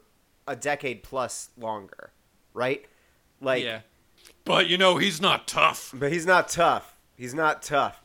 a 0.48 0.56
decade 0.56 1.02
plus 1.02 1.50
longer, 1.56 2.12
right? 2.54 2.84
Like, 3.40 3.62
yeah, 3.64 3.80
but 4.44 4.66
you 4.68 4.78
know 4.78 4.96
he's 4.96 5.20
not 5.20 5.46
tough. 5.46 5.92
but 5.94 6.10
he's 6.12 6.26
not 6.26 6.48
tough. 6.48 6.96
He's 7.16 7.34
not 7.34 7.62
tough. 7.62 8.00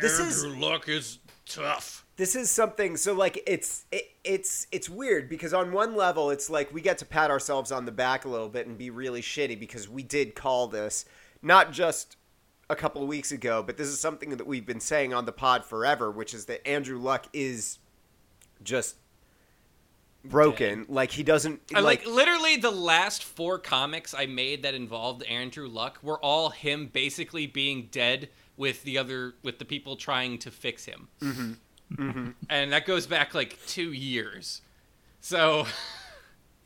This 0.00 0.18
is 0.18 0.46
Luck 0.46 0.88
is 0.88 1.18
tough. 1.46 2.06
this 2.16 2.34
is 2.36 2.50
something 2.50 2.96
so 2.96 3.12
like 3.12 3.42
it's 3.46 3.84
it, 3.90 4.10
it's 4.24 4.66
it's 4.70 4.88
weird 4.88 5.28
because 5.28 5.52
on 5.52 5.72
one 5.72 5.94
level 5.96 6.30
it's 6.30 6.48
like 6.48 6.72
we 6.72 6.80
get 6.80 6.96
to 6.98 7.04
pat 7.04 7.30
ourselves 7.30 7.72
on 7.72 7.84
the 7.86 7.92
back 7.92 8.24
a 8.24 8.28
little 8.28 8.48
bit 8.48 8.66
and 8.66 8.78
be 8.78 8.88
really 8.90 9.20
shitty 9.20 9.58
because 9.58 9.88
we 9.88 10.02
did 10.02 10.34
call 10.34 10.68
this 10.68 11.04
not 11.42 11.72
just 11.72 12.16
a 12.68 12.76
couple 12.76 13.02
of 13.02 13.08
weeks 13.08 13.32
ago 13.32 13.62
but 13.62 13.76
this 13.76 13.88
is 13.88 13.98
something 13.98 14.30
that 14.30 14.46
we've 14.46 14.66
been 14.66 14.80
saying 14.80 15.12
on 15.12 15.24
the 15.24 15.32
pod 15.32 15.64
forever 15.64 16.10
which 16.10 16.34
is 16.34 16.46
that 16.46 16.66
Andrew 16.66 16.98
Luck 16.98 17.26
is 17.32 17.78
just 18.62 18.96
broken 20.22 20.84
like 20.88 21.10
he 21.10 21.22
doesn't 21.22 21.60
like, 21.72 21.82
like 21.82 22.06
literally 22.06 22.56
the 22.56 22.70
last 22.70 23.24
four 23.24 23.58
comics 23.58 24.14
I 24.14 24.26
made 24.26 24.62
that 24.64 24.74
involved 24.74 25.22
Andrew 25.22 25.66
Luck 25.66 25.98
were 26.02 26.20
all 26.20 26.50
him 26.50 26.90
basically 26.92 27.46
being 27.46 27.88
dead 27.90 28.28
with 28.60 28.84
the 28.84 28.98
other 28.98 29.34
with 29.42 29.58
the 29.58 29.64
people 29.64 29.96
trying 29.96 30.38
to 30.38 30.50
fix 30.50 30.84
him. 30.84 31.08
Mm-hmm. 31.20 32.30
And 32.48 32.72
that 32.72 32.84
goes 32.84 33.06
back 33.06 33.34
like 33.34 33.58
two 33.66 33.92
years. 33.92 34.60
So 35.20 35.66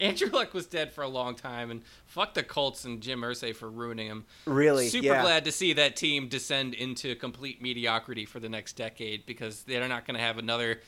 Andrew 0.04 0.28
Luck 0.30 0.54
was 0.54 0.66
dead 0.66 0.92
for 0.92 1.02
a 1.02 1.08
long 1.08 1.34
time, 1.34 1.70
and 1.70 1.82
fuck 2.06 2.34
the 2.34 2.42
Colts 2.42 2.84
and 2.84 3.00
Jim 3.00 3.22
Irsay 3.22 3.54
for 3.54 3.70
ruining 3.70 4.06
him. 4.06 4.24
really 4.46 4.88
Super 4.88 5.06
yeah. 5.06 5.22
glad 5.22 5.44
to 5.44 5.52
see 5.52 5.72
that 5.74 5.96
team 5.96 6.28
descend 6.28 6.74
into 6.74 7.14
complete 7.14 7.62
mediocrity 7.62 8.24
for 8.24 8.40
the 8.40 8.48
next 8.48 8.74
decade 8.74 9.26
because 9.26 9.62
they're 9.62 9.88
not 9.88 10.06
going 10.06 10.16
to 10.16 10.22
have 10.22 10.38
another 10.38 10.80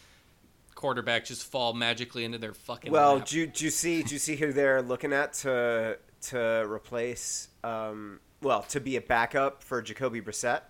quarterback 0.75 1.25
just 1.25 1.45
fall 1.45 1.73
magically 1.73 2.25
into 2.25 2.39
their 2.39 2.55
fucking. 2.55 2.93
Well, 2.93 3.21
do 3.21 3.39
you, 3.39 3.47
do 3.47 3.65
you 3.65 3.71
see? 3.71 4.03
Do 4.03 4.15
you 4.15 4.19
see 4.19 4.37
who 4.37 4.53
they're 4.53 4.83
looking 4.83 5.13
at 5.13 5.33
to 5.35 5.99
to 6.29 6.67
replace? 6.71 7.49
Um, 7.65 8.21
well, 8.43 8.63
to 8.63 8.81
be 8.81 8.97
a 8.97 9.01
backup 9.01 9.63
for 9.63 9.83
Jacoby 9.83 10.21
Brissett. 10.21 10.61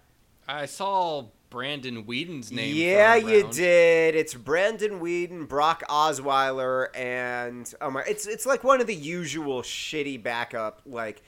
I 0.49 0.67
saw 0.67 1.27
Brandon 1.51 2.07
Weeden's 2.07 2.51
name. 2.53 2.75
Yeah, 2.75 3.15
you 3.15 3.49
did. 3.51 4.15
It's 4.15 4.35
Brandon 4.35 5.01
Whedon, 5.01 5.47
Brock 5.47 5.83
Osweiler, 5.89 6.89
and 6.97 7.73
oh 7.81 7.91
my! 7.91 8.03
It's 8.03 8.27
it's 8.27 8.47
like 8.47 8.65
one 8.65 8.81
of 8.81 8.87
the 8.87 8.95
usual 8.95 9.63
shitty 9.63 10.23
backup 10.23 10.83
like 10.87 11.23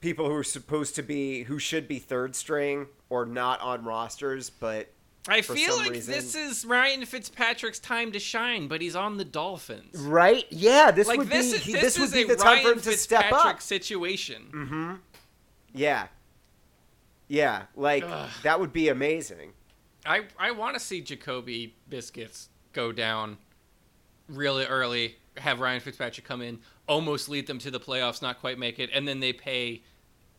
people 0.00 0.26
who 0.26 0.34
are 0.34 0.44
supposed 0.44 0.94
to 0.96 1.02
be 1.02 1.42
who 1.44 1.58
should 1.58 1.86
be 1.88 1.98
third 1.98 2.34
string 2.36 2.86
or 3.08 3.26
not 3.26 3.60
on 3.60 3.84
rosters, 3.84 4.50
but 4.50 4.88
I 5.28 5.42
for 5.42 5.54
feel 5.54 5.74
some 5.74 5.82
like 5.84 5.90
reason- 5.92 6.14
this 6.14 6.34
is 6.34 6.64
Ryan 6.64 7.04
Fitzpatrick's 7.04 7.78
time 7.78 8.12
to 8.12 8.18
shine, 8.18 8.68
but 8.68 8.80
he's 8.80 8.96
on 8.96 9.16
the 9.18 9.24
Dolphins. 9.24 9.98
right? 10.00 10.44
Yeah, 10.50 10.90
this 10.90 11.06
Like 11.08 11.18
would 11.18 11.28
this 11.28 11.50
be 11.50 11.56
is 11.58 11.62
he- 11.64 11.72
this, 11.72 11.82
this 11.82 11.98
would 11.98 12.12
be 12.12 12.22
a 12.22 12.26
the 12.26 12.36
time 12.36 12.46
Ryan 12.46 12.62
for 12.64 12.72
him 12.72 12.80
to 12.80 12.92
step 12.92 13.22
Fitzpatrick 13.24 13.54
up. 13.56 13.62
situation. 13.62 14.42
Mm-hmm. 14.52 14.94
Yeah, 15.74 16.06
yeah, 17.30 17.62
like 17.76 18.04
Ugh. 18.06 18.28
that 18.42 18.60
would 18.60 18.72
be 18.72 18.88
amazing. 18.88 19.52
I 20.04 20.24
I 20.38 20.50
want 20.50 20.74
to 20.74 20.80
see 20.80 21.00
Jacoby 21.00 21.74
Biscuits 21.88 22.48
go 22.74 22.92
down 22.92 23.38
really 24.28 24.64
early, 24.64 25.16
have 25.38 25.60
Ryan 25.60 25.80
Fitzpatrick 25.80 26.26
come 26.26 26.42
in, 26.42 26.58
almost 26.86 27.28
lead 27.28 27.46
them 27.46 27.58
to 27.60 27.70
the 27.70 27.80
playoffs, 27.80 28.20
not 28.20 28.40
quite 28.40 28.58
make 28.58 28.78
it, 28.78 28.90
and 28.92 29.06
then 29.08 29.20
they 29.20 29.32
pay 29.32 29.82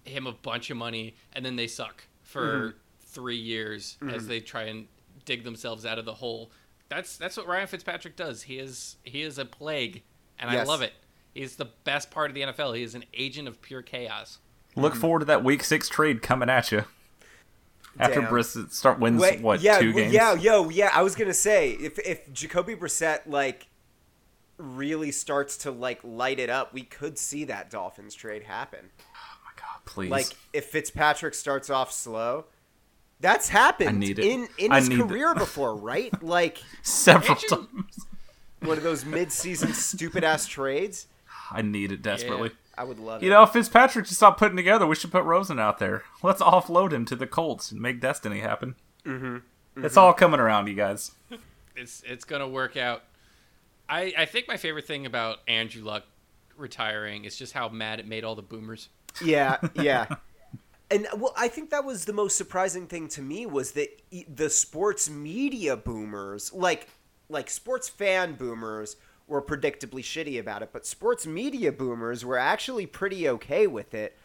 him 0.06 0.28
a 0.28 0.32
bunch 0.32 0.70
of 0.70 0.78
money, 0.78 1.16
and 1.34 1.46
then 1.46 1.56
they 1.56 1.68
suck 1.68 2.04
for 2.24 2.42
Mm-hmm. 2.42 2.78
three 3.02 3.36
years 3.38 3.98
as 4.10 4.26
they 4.28 4.40
try 4.40 4.64
and 4.64 4.88
dig 5.26 5.44
themselves 5.44 5.86
out 5.86 6.00
of 6.00 6.06
the 6.06 6.14
hole. 6.14 6.50
That's 6.90 7.18
that's 7.18 7.38
what 7.38 7.48
Ryan 7.48 7.68
Fitzpatrick 7.68 8.16
does. 8.16 8.44
He 8.44 8.58
is 8.58 8.98
he 9.04 9.22
is 9.22 9.38
a 9.38 9.46
plague, 9.46 10.04
and 10.40 10.50
I 10.50 10.64
love 10.64 10.82
it. 10.82 10.94
He's 11.34 11.56
the 11.56 11.70
best 11.84 12.10
part 12.12 12.30
of 12.32 12.36
the 12.36 12.42
NFL. 12.42 12.76
He 12.76 12.84
is 12.84 12.96
an 12.96 13.04
agent 13.14 13.48
of 13.48 13.62
pure 13.62 13.82
chaos. 13.82 14.40
Look 14.76 14.94
um, 14.94 15.00
forward 15.00 15.20
to 15.20 15.26
that 15.26 15.44
week 15.44 15.64
six 15.64 15.90
trade 15.90 16.22
coming 16.22 16.50
at 16.50 16.72
you. 16.72 16.86
After 18.00 18.22
Damn. 18.22 18.32
Brissett 18.32 18.72
start 18.72 19.00
wins 19.00 19.22
Wait, 19.22 19.42
what 19.42 19.62
yeah, 19.62 19.80
two 19.80 19.94
games? 19.94 20.14
Yeah, 20.14 20.34
yo, 20.34 20.70
yeah. 20.70 20.92
I 20.94 21.02
was 21.02 21.16
gonna 21.16 21.34
say 21.34 21.72
if 21.72 22.00
if 22.00 22.32
Jacoby 22.32 22.76
Brissett 22.76 23.22
like 23.26 23.68
really 24.58 25.12
starts 25.12 25.58
to 25.58 25.72
like 25.72 26.00
light 26.04 26.40
it 26.40 26.50
up, 26.50 26.74
we 26.74 26.84
could 26.84 27.18
see 27.18 27.44
that 27.46 27.70
Dolphins 27.70 28.16
trade 28.16 28.44
happen. 28.44 28.92
Oh 29.00 29.38
my 29.44 29.52
god, 29.58 29.86
please. 29.86 30.10
Like 30.10 30.28
if 30.54 30.66
Fitzpatrick 30.66 31.34
starts 31.34 31.70
off 31.70 31.92
slow, 31.92 32.46
that's 33.20 33.50
happened 33.50 33.90
I 33.90 33.92
need 33.92 34.20
it. 34.20 34.26
in 34.26 34.48
in 34.58 34.72
I 34.72 34.80
his 34.80 34.90
need 34.90 35.00
it. 35.00 35.08
career 35.08 35.36
before, 35.36 35.76
right? 35.76 36.12
Like 36.24 36.60
several 36.82 37.36
times. 37.36 38.06
one 38.62 38.78
of 38.78 38.84
those 38.84 39.04
mid-season 39.04 39.74
stupid 39.74 40.24
ass 40.24 40.46
trades. 40.46 41.08
I 41.52 41.62
need 41.62 41.92
it 41.92 42.02
desperately. 42.02 42.52
I 42.78 42.84
would 42.84 43.00
love 43.00 43.22
You 43.22 43.30
it. 43.30 43.34
know, 43.34 43.44
if 43.44 43.52
Fitzpatrick 43.52 44.06
just 44.06 44.18
stopped 44.18 44.40
putting 44.40 44.56
together, 44.58 44.88
we 44.88 44.96
should 44.96 45.12
put 45.12 45.24
Rosen 45.24 45.60
out 45.60 45.80
there. 45.80 46.04
Let's 46.24 46.42
offload 46.42 46.92
him 46.94 47.06
to 47.06 47.16
the 47.16 47.28
Colts 47.28 47.72
and 47.72 47.82
make 47.82 48.00
destiny 48.00 48.40
happen. 48.40 48.76
Mm-hmm. 49.06 49.86
It's 49.86 49.98
all 49.98 50.14
coming 50.14 50.40
around, 50.40 50.68
you 50.68 50.74
guys. 50.74 51.12
it's 51.76 52.04
it's 52.06 52.24
gonna 52.26 52.48
work 52.48 52.78
out. 52.78 53.04
I, 53.90 54.14
I 54.18 54.26
think 54.26 54.48
my 54.48 54.58
favorite 54.58 54.86
thing 54.88 55.06
about 55.06 55.40
Andrew 55.48 55.84
Luck 55.84 56.04
retiring 56.56 57.26
is 57.26 57.36
just 57.36 57.54
how 57.54 57.68
mad 57.70 58.00
it 58.00 58.08
made 58.08 58.24
all 58.24 58.36
the 58.36 58.42
boomers. 58.42 58.90
Yeah, 59.24 59.58
yeah. 59.76 60.08
and 60.92 61.08
well, 61.18 61.34
I 61.38 61.48
think 61.50 61.72
that 61.72 61.84
was 61.84 62.06
the 62.06 62.14
most 62.14 62.38
surprising 62.38 62.88
thing 62.88 63.08
to 63.10 63.22
me 63.22 63.46
was 63.46 63.72
that 63.74 63.90
e- 64.12 64.26
the 64.34 64.50
sports 64.50 65.10
media 65.10 65.76
boomers, 65.76 66.54
like 66.54 66.88
like 67.30 67.50
sports 67.50 67.90
fan 67.90 68.36
boomers, 68.36 68.96
were 69.32 69.42
predictably 69.42 70.02
shitty 70.04 70.40
about 70.40 70.62
it, 70.62 70.70
but 70.74 70.86
sports 70.86 71.26
media 71.26 71.72
boomers 71.72 72.24
were 72.24 72.38
actually 72.38 72.86
pretty 72.86 73.28
okay 73.30 73.66
with 73.66 73.94
it. 73.94 74.16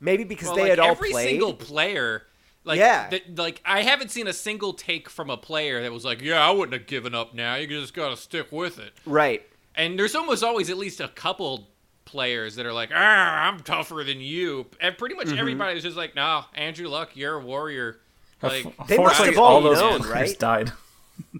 Maybe 0.00 0.24
because 0.24 0.48
Well, 0.48 0.56
they 0.56 0.62
like 0.62 0.70
had 0.70 0.78
all 0.80 0.90
every 0.90 1.10
played. 1.12 1.28
single 1.28 1.54
player. 1.54 2.24
Like, 2.64 2.78
Yeah. 2.78 3.08
th- 3.08 3.24
like 3.36 3.62
I 3.64 3.82
haven't 3.82 4.10
seen 4.10 4.26
a 4.26 4.32
single 4.32 4.72
take 4.74 5.08
from 5.08 5.30
a 5.30 5.36
player 5.36 5.80
that 5.82 5.92
was 5.92 6.04
like, 6.04 6.20
"Yeah, 6.20 6.46
I 6.46 6.50
wouldn't 6.50 6.72
have 6.74 6.86
given 6.86 7.14
up. 7.14 7.32
Now 7.32 7.54
you 7.54 7.66
just 7.68 7.94
gotta 7.94 8.16
stick 8.16 8.50
with 8.50 8.78
it." 8.78 8.92
Right. 9.06 9.48
And 9.76 9.98
there's 9.98 10.14
almost 10.16 10.42
always 10.42 10.68
at 10.68 10.76
least 10.76 11.00
a 11.00 11.08
couple 11.08 11.68
players 12.04 12.56
that 12.56 12.66
are 12.66 12.72
like, 12.72 12.90
"Ah, 12.92 13.46
I'm 13.48 13.60
tougher 13.60 14.02
than 14.04 14.20
you," 14.20 14.66
and 14.80 14.98
pretty 14.98 15.14
Mm-hmm. 15.14 15.30
much 15.30 15.38
everybody's 15.38 15.82
just 15.84 15.96
like, 15.96 16.14
"No, 16.16 16.44
Andrew 16.54 16.88
Luck, 16.88 17.10
you're 17.14 17.34
a 17.36 17.40
warrior." 17.40 18.00
Like, 18.42 18.64
They 18.64 18.68
must 18.68 18.90
Unfortunately, 18.90 19.26
have 19.28 19.38
all 19.38 19.54
all 19.54 19.60
those 19.62 19.78
known, 19.78 20.00
players 20.02 20.12
right? 20.12 20.38
died. 20.38 20.72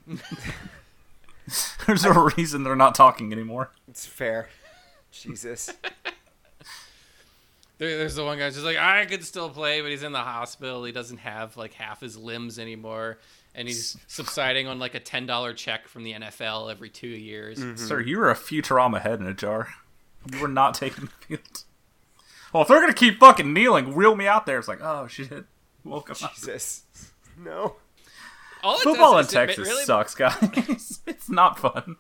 There's 1.86 2.04
a 2.04 2.12
reason 2.36 2.64
they're 2.64 2.76
not 2.76 2.94
talking 2.94 3.32
anymore. 3.32 3.70
It's 3.88 4.06
fair. 4.06 4.48
Jesus. 5.10 5.72
There, 7.78 7.98
there's 7.98 8.14
the 8.14 8.24
one 8.24 8.38
guy 8.38 8.48
just 8.48 8.64
like 8.64 8.78
I 8.78 9.04
could 9.04 9.22
still 9.22 9.50
play, 9.50 9.82
but 9.82 9.90
he's 9.90 10.02
in 10.02 10.12
the 10.12 10.18
hospital. 10.18 10.84
He 10.84 10.92
doesn't 10.92 11.18
have 11.18 11.56
like 11.58 11.74
half 11.74 12.00
his 12.00 12.16
limbs 12.16 12.58
anymore, 12.58 13.18
and 13.54 13.68
he's 13.68 13.98
subsiding 14.06 14.66
on 14.66 14.78
like 14.78 14.94
a 14.94 15.00
ten 15.00 15.26
dollar 15.26 15.52
check 15.52 15.86
from 15.86 16.02
the 16.02 16.14
NFL 16.14 16.70
every 16.70 16.88
two 16.88 17.06
years. 17.06 17.58
Mm-hmm. 17.58 17.76
Sir, 17.76 18.00
you 18.00 18.18
were 18.18 18.30
a 18.30 18.34
Futurama 18.34 19.02
head 19.02 19.20
in 19.20 19.26
a 19.26 19.34
jar. 19.34 19.68
You 20.32 20.40
were 20.40 20.48
not 20.48 20.72
taking 20.72 21.04
the 21.04 21.10
field. 21.26 21.64
Well, 22.52 22.62
if 22.62 22.68
they're 22.68 22.80
gonna 22.80 22.94
keep 22.94 23.18
fucking 23.20 23.52
kneeling, 23.52 23.94
reel 23.94 24.16
me 24.16 24.26
out 24.26 24.46
there. 24.46 24.58
It's 24.58 24.68
like, 24.68 24.80
oh 24.80 25.06
shit, 25.06 25.44
welcome. 25.84 26.16
up. 26.24 26.34
Jesus. 26.34 26.84
No. 27.38 27.76
All 28.66 28.78
Football 28.78 29.18
in 29.18 29.26
Texas 29.26 29.66
really, 29.68 29.84
sucks, 29.84 30.14
guys. 30.14 31.00
it's 31.06 31.30
not 31.30 31.58
fun. 31.58 31.96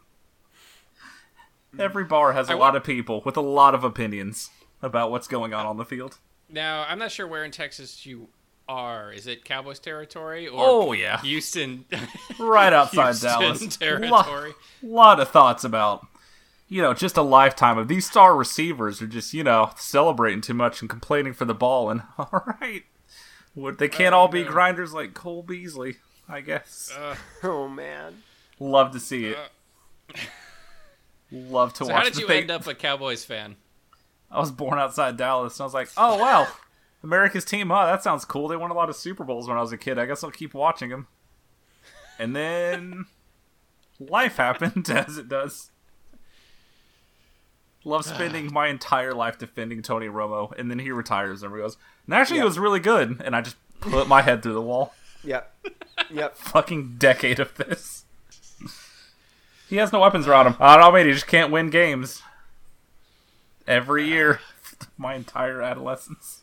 Hmm. 1.72 1.80
Every 1.80 2.04
bar 2.04 2.32
has 2.32 2.48
a 2.48 2.52
I 2.52 2.56
lot 2.56 2.76
of 2.76 2.84
people 2.84 3.22
with 3.24 3.36
a 3.36 3.40
lot 3.40 3.74
of 3.74 3.84
opinions 3.84 4.50
about 4.82 5.10
what's 5.10 5.28
going 5.28 5.54
on 5.54 5.66
on 5.66 5.76
the 5.76 5.84
field. 5.84 6.18
Now 6.48 6.84
I'm 6.88 6.98
not 6.98 7.10
sure 7.12 7.26
where 7.26 7.44
in 7.44 7.50
Texas 7.50 8.06
you 8.06 8.28
are. 8.68 9.12
Is 9.12 9.26
it 9.26 9.44
Cowboys 9.44 9.78
territory 9.78 10.48
or 10.48 10.58
Oh, 10.60 10.92
yeah. 10.92 11.20
Houston? 11.20 11.84
Right 12.38 12.72
outside 12.72 13.10
Houston 13.12 13.28
Dallas. 13.30 13.76
territory. 13.76 14.10
Lot, 14.10 14.54
lot 14.82 15.20
of 15.20 15.28
thoughts 15.30 15.64
about, 15.64 16.06
you 16.68 16.82
know, 16.82 16.92
just 16.94 17.16
a 17.16 17.22
lifetime 17.22 17.78
of 17.78 17.88
these 17.88 18.06
star 18.06 18.36
receivers 18.36 19.00
are 19.00 19.06
just, 19.06 19.32
you 19.32 19.44
know, 19.44 19.70
celebrating 19.76 20.40
too 20.40 20.54
much 20.54 20.80
and 20.80 20.90
complaining 20.90 21.32
for 21.32 21.44
the 21.44 21.54
ball. 21.54 21.90
And 21.90 22.02
all 22.18 22.44
right, 22.60 22.82
what 23.54 23.78
they 23.78 23.88
can't 23.88 24.14
Oh, 24.14 24.18
all 24.18 24.28
be 24.28 24.42
no. 24.44 24.50
grinders 24.50 24.92
like 24.92 25.14
Cole 25.14 25.42
Beasley, 25.42 25.96
I 26.28 26.40
guess. 26.40 26.92
Uh, 26.96 27.16
Oh 27.42 27.68
man. 27.68 28.22
Love 28.58 28.92
to 28.92 29.00
see 29.00 29.26
it. 29.26 29.38
Love 31.30 31.72
to 31.74 31.84
so 31.84 31.92
watch. 31.92 31.96
how 31.96 32.04
did 32.04 32.16
you 32.16 32.26
thing. 32.26 32.42
end 32.42 32.50
up 32.50 32.66
a 32.66 32.74
Cowboys 32.74 33.24
fan? 33.24 33.56
I 34.30 34.38
was 34.40 34.50
born 34.50 34.78
outside 34.78 35.16
Dallas, 35.16 35.54
and 35.56 35.62
I 35.62 35.64
was 35.64 35.74
like, 35.74 35.88
oh 35.96 36.16
wow, 36.18 36.48
America's 37.02 37.44
team. 37.44 37.70
Oh, 37.70 37.86
that 37.86 38.02
sounds 38.02 38.24
cool. 38.24 38.48
They 38.48 38.56
won 38.56 38.70
a 38.70 38.74
lot 38.74 38.88
of 38.88 38.96
Super 38.96 39.24
Bowls 39.24 39.48
when 39.48 39.56
I 39.56 39.60
was 39.60 39.72
a 39.72 39.78
kid. 39.78 39.98
I 39.98 40.06
guess 40.06 40.24
I'll 40.24 40.30
keep 40.30 40.54
watching 40.54 40.90
them. 40.90 41.06
And 42.18 42.34
then 42.34 43.06
life 44.00 44.36
happened, 44.36 44.88
as 44.90 45.18
it 45.18 45.28
does. 45.28 45.70
Love 47.84 48.04
spending 48.06 48.52
my 48.52 48.68
entire 48.68 49.12
life 49.14 49.38
defending 49.38 49.82
Tony 49.82 50.06
Romo, 50.06 50.52
and 50.58 50.70
then 50.70 50.78
he 50.78 50.90
retires, 50.90 51.42
and 51.42 51.50
everybody 51.50 51.68
goes, 51.70 51.76
and 52.06 52.14
actually, 52.14 52.38
Yeah. 52.38 52.42
it 52.44 52.46
was 52.46 52.58
really 52.58 52.80
good. 52.80 53.20
And 53.24 53.36
I 53.36 53.42
just 53.42 53.56
put 53.80 54.08
my 54.08 54.22
head 54.22 54.42
through 54.42 54.54
the 54.54 54.62
wall. 54.62 54.94
Yep. 55.26 55.54
Yep. 56.10 56.36
Fucking 56.36 56.96
decade 56.98 57.40
of 57.40 57.54
this. 57.56 58.04
He 59.68 59.76
has 59.76 59.92
no 59.92 60.00
weapons 60.00 60.28
around 60.28 60.46
him. 60.46 60.54
I 60.60 60.76
don't 60.76 60.84
know, 60.84 60.92
mate. 60.92 61.06
He 61.06 61.12
just 61.12 61.26
can't 61.26 61.50
win 61.50 61.70
games. 61.70 62.22
Every 63.66 64.06
year, 64.06 64.40
my 64.96 65.14
entire 65.14 65.60
adolescence. 65.60 66.42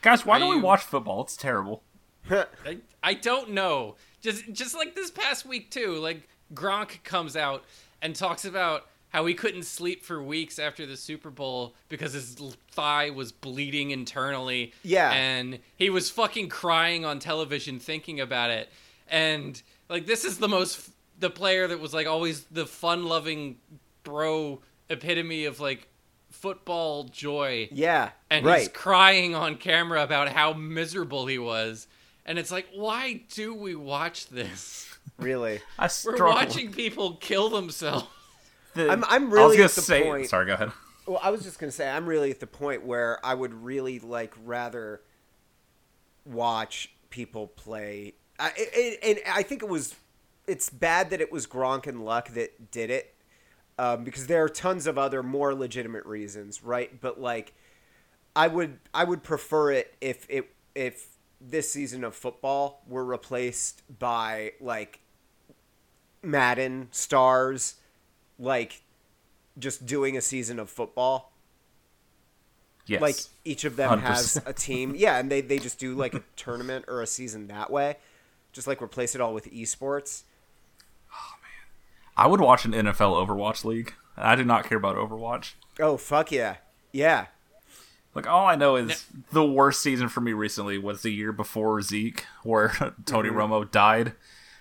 Guys, 0.00 0.24
why 0.24 0.36
Are 0.36 0.38
don't 0.38 0.50
we 0.50 0.60
watch 0.60 0.82
football? 0.82 1.22
It's 1.22 1.36
terrible. 1.36 1.82
I, 2.30 2.78
I 3.02 3.14
don't 3.14 3.50
know. 3.50 3.96
Just 4.22 4.52
just 4.52 4.74
like 4.74 4.94
this 4.94 5.10
past 5.10 5.44
week 5.44 5.70
too. 5.70 5.96
Like 5.96 6.28
Gronk 6.54 7.02
comes 7.02 7.36
out 7.36 7.64
and 8.00 8.14
talks 8.14 8.44
about 8.44 8.86
how 9.10 9.26
he 9.26 9.34
couldn't 9.34 9.64
sleep 9.64 10.04
for 10.04 10.22
weeks 10.22 10.58
after 10.58 10.86
the 10.86 10.96
Super 10.96 11.30
Bowl 11.30 11.74
because 11.88 12.12
his 12.14 12.34
thigh 12.70 13.10
was 13.10 13.32
bleeding 13.32 13.90
internally. 13.90 14.72
Yeah. 14.82 15.10
And 15.12 15.58
he 15.76 15.90
was 15.90 16.10
fucking 16.10 16.48
crying 16.48 17.04
on 17.04 17.18
television 17.18 17.78
thinking 17.78 18.20
about 18.20 18.50
it. 18.50 18.70
And 19.08 19.60
like 19.88 20.06
this 20.06 20.24
is 20.24 20.38
the 20.38 20.48
most 20.48 20.90
the 21.18 21.30
player 21.30 21.66
that 21.68 21.80
was 21.80 21.92
like 21.92 22.06
always 22.06 22.44
the 22.44 22.64
fun-loving 22.66 23.58
bro 24.04 24.60
epitome 24.88 25.44
of 25.44 25.60
like 25.60 25.86
football 26.30 27.04
joy 27.04 27.68
Yeah. 27.72 28.10
and 28.30 28.48
he's 28.48 28.68
crying 28.68 29.34
on 29.34 29.56
camera 29.56 30.02
about 30.02 30.28
how 30.28 30.52
miserable 30.54 31.26
he 31.26 31.38
was. 31.38 31.86
And 32.24 32.38
it's 32.38 32.50
like, 32.50 32.68
why 32.72 33.22
do 33.34 33.54
we 33.54 33.74
watch 33.74 34.28
this? 34.28 34.86
Really. 35.18 35.60
I 35.78 35.90
We're 36.04 36.16
watching 36.24 36.72
people 36.72 37.16
kill 37.16 37.50
themselves. 37.50 38.06
The- 38.84 38.90
I'm- 38.90 39.04
I'm 39.08 39.24
I 39.24 39.26
was 39.26 39.32
really 39.32 39.56
gonna 39.58 39.64
at 39.66 39.70
the 39.72 39.80
say. 39.82 40.02
point- 40.02 40.28
Sorry, 40.28 40.46
go 40.46 40.54
ahead. 40.54 40.72
Well, 41.06 41.20
I 41.22 41.30
was 41.30 41.42
just 41.42 41.58
gonna 41.58 41.72
say 41.72 41.88
I'm 41.88 42.06
really 42.06 42.30
at 42.30 42.40
the 42.40 42.46
point 42.46 42.84
where 42.84 43.24
I 43.24 43.34
would 43.34 43.52
really 43.54 43.98
like 43.98 44.34
rather 44.44 45.00
watch 46.24 46.92
people 47.10 47.46
play. 47.48 48.14
I, 48.38 48.52
it, 48.56 48.98
and 49.02 49.18
I 49.34 49.42
think 49.42 49.62
it 49.62 49.68
was 49.68 49.94
it's 50.46 50.70
bad 50.70 51.10
that 51.10 51.20
it 51.20 51.30
was 51.32 51.46
Gronk 51.46 51.86
and 51.86 52.04
Luck 52.04 52.28
that 52.30 52.70
did 52.70 52.90
it 52.90 53.14
um, 53.78 54.04
because 54.04 54.26
there 54.26 54.42
are 54.44 54.48
tons 54.48 54.86
of 54.86 54.98
other 54.98 55.22
more 55.22 55.54
legitimate 55.54 56.04
reasons, 56.06 56.62
right? 56.62 57.00
But 57.00 57.20
like, 57.20 57.52
I 58.36 58.46
would 58.48 58.78
I 58.94 59.04
would 59.04 59.22
prefer 59.22 59.72
it 59.72 59.94
if 60.00 60.26
it 60.28 60.50
if 60.74 61.08
this 61.40 61.70
season 61.72 62.04
of 62.04 62.14
football 62.14 62.82
were 62.86 63.04
replaced 63.04 63.82
by 63.98 64.52
like 64.60 65.00
Madden 66.22 66.88
stars, 66.90 67.76
like 68.40 68.82
just 69.58 69.84
doing 69.86 70.16
a 70.16 70.20
season 70.20 70.58
of 70.58 70.68
football 70.70 71.30
Yes. 72.86 73.00
like 73.02 73.16
each 73.44 73.64
of 73.64 73.76
them 73.76 74.00
has 74.00 74.36
100%. 74.38 74.46
a 74.48 74.52
team 74.52 74.94
yeah 74.96 75.18
and 75.18 75.30
they, 75.30 75.42
they 75.42 75.60
just 75.60 75.78
do 75.78 75.94
like 75.94 76.14
a 76.14 76.22
tournament 76.34 76.86
or 76.88 77.02
a 77.02 77.06
season 77.06 77.46
that 77.46 77.70
way 77.70 77.96
just 78.52 78.66
like 78.66 78.82
replace 78.82 79.14
it 79.14 79.20
all 79.20 79.32
with 79.32 79.48
esports 79.52 80.22
Oh 81.12 81.34
man. 81.42 81.68
I 82.16 82.26
would 82.26 82.40
watch 82.40 82.64
an 82.64 82.72
NFL 82.72 83.24
Overwatch 83.26 83.64
league. 83.64 83.94
I 84.16 84.34
do 84.34 84.44
not 84.44 84.64
care 84.64 84.78
about 84.78 84.96
Overwatch. 84.96 85.52
oh 85.78 85.96
fuck 85.98 86.32
yeah 86.32 86.56
yeah 86.90 87.26
Like 88.14 88.26
all 88.26 88.46
I 88.46 88.56
know 88.56 88.74
is 88.74 89.06
the 89.30 89.44
worst 89.44 89.82
season 89.82 90.08
for 90.08 90.20
me 90.20 90.32
recently 90.32 90.76
was 90.78 91.02
the 91.02 91.10
year 91.10 91.30
before 91.32 91.80
Zeke, 91.82 92.24
where 92.42 92.70
Tony 93.06 93.28
mm-hmm. 93.28 93.38
Romo 93.38 93.70
died. 93.70 94.14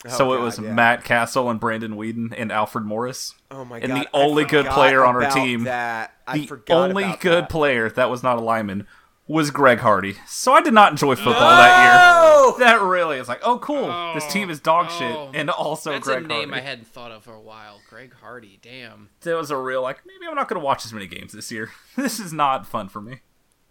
Oh, 0.06 0.10
so 0.10 0.34
it 0.34 0.40
was 0.40 0.60
yeah. 0.60 0.72
Matt 0.74 1.04
Cassel 1.04 1.50
and 1.50 1.60
Brandon 1.60 1.96
Weeden 1.98 2.34
and 2.38 2.52
Alfred 2.54 2.86
Morris. 2.86 3.36
oh 3.52 3.66
my 3.66 3.80
and 3.80 3.90
god 3.90 4.02
the 4.06 4.10
only 4.14 4.46
I 4.46 4.48
good 4.48 4.66
player 4.68 5.04
on 5.06 5.16
our 5.22 5.30
team, 5.30 5.66
that 5.66 6.14
I 6.26 6.38
the 6.40 6.48
forgot 6.48 6.90
only 6.90 7.04
about 7.04 7.20
good 7.20 7.44
that. 7.44 7.50
player 7.50 7.90
that 7.90 8.10
was 8.10 8.24
not 8.24 8.38
a 8.38 8.42
lineman 8.42 8.88
was 9.28 9.52
Greg 9.52 9.80
Hardy. 9.80 10.16
So 10.26 10.54
I 10.54 10.62
did 10.62 10.74
not 10.74 10.92
enjoy 10.92 11.16
football 11.16 11.34
that 11.50 12.14
Oh! 12.16 12.56
year. 12.58 12.66
That 12.66 12.82
really 12.82 13.18
is 13.18 13.28
like, 13.28 13.42
oh 13.44 13.60
cool, 13.60 13.88
this 14.16 14.24
Oh, 14.26 14.30
team 14.32 14.50
is 14.50 14.60
dog 14.60 14.88
oh. 14.90 14.98
shit, 14.98 15.40
and 15.40 15.50
also 15.50 15.92
That's 15.92 16.08
Greg 16.08 16.24
a 16.24 16.28
name 16.28 16.50
Hardy. 16.50 16.62
I 16.66 16.68
hadn't 16.70 16.88
thought 16.88 17.12
of 17.12 17.24
for 17.26 17.34
a 17.34 17.42
while. 17.42 17.80
Greg 17.90 18.14
Hardy, 18.22 18.58
damn. 18.62 19.10
That 19.22 19.36
was 19.36 19.52
a 19.52 19.58
real 19.58 19.82
like, 19.82 20.00
maybe 20.06 20.28
I'm 20.28 20.36
not 20.36 20.48
going 20.48 20.60
to 20.60 20.66
watch 20.66 20.86
as 20.86 20.94
many 20.94 21.08
games 21.08 21.34
this 21.34 21.52
year. 21.52 21.72
this 21.96 22.20
is 22.20 22.32
not 22.34 22.66
fun 22.66 22.88
for 22.90 23.02
me. 23.02 23.20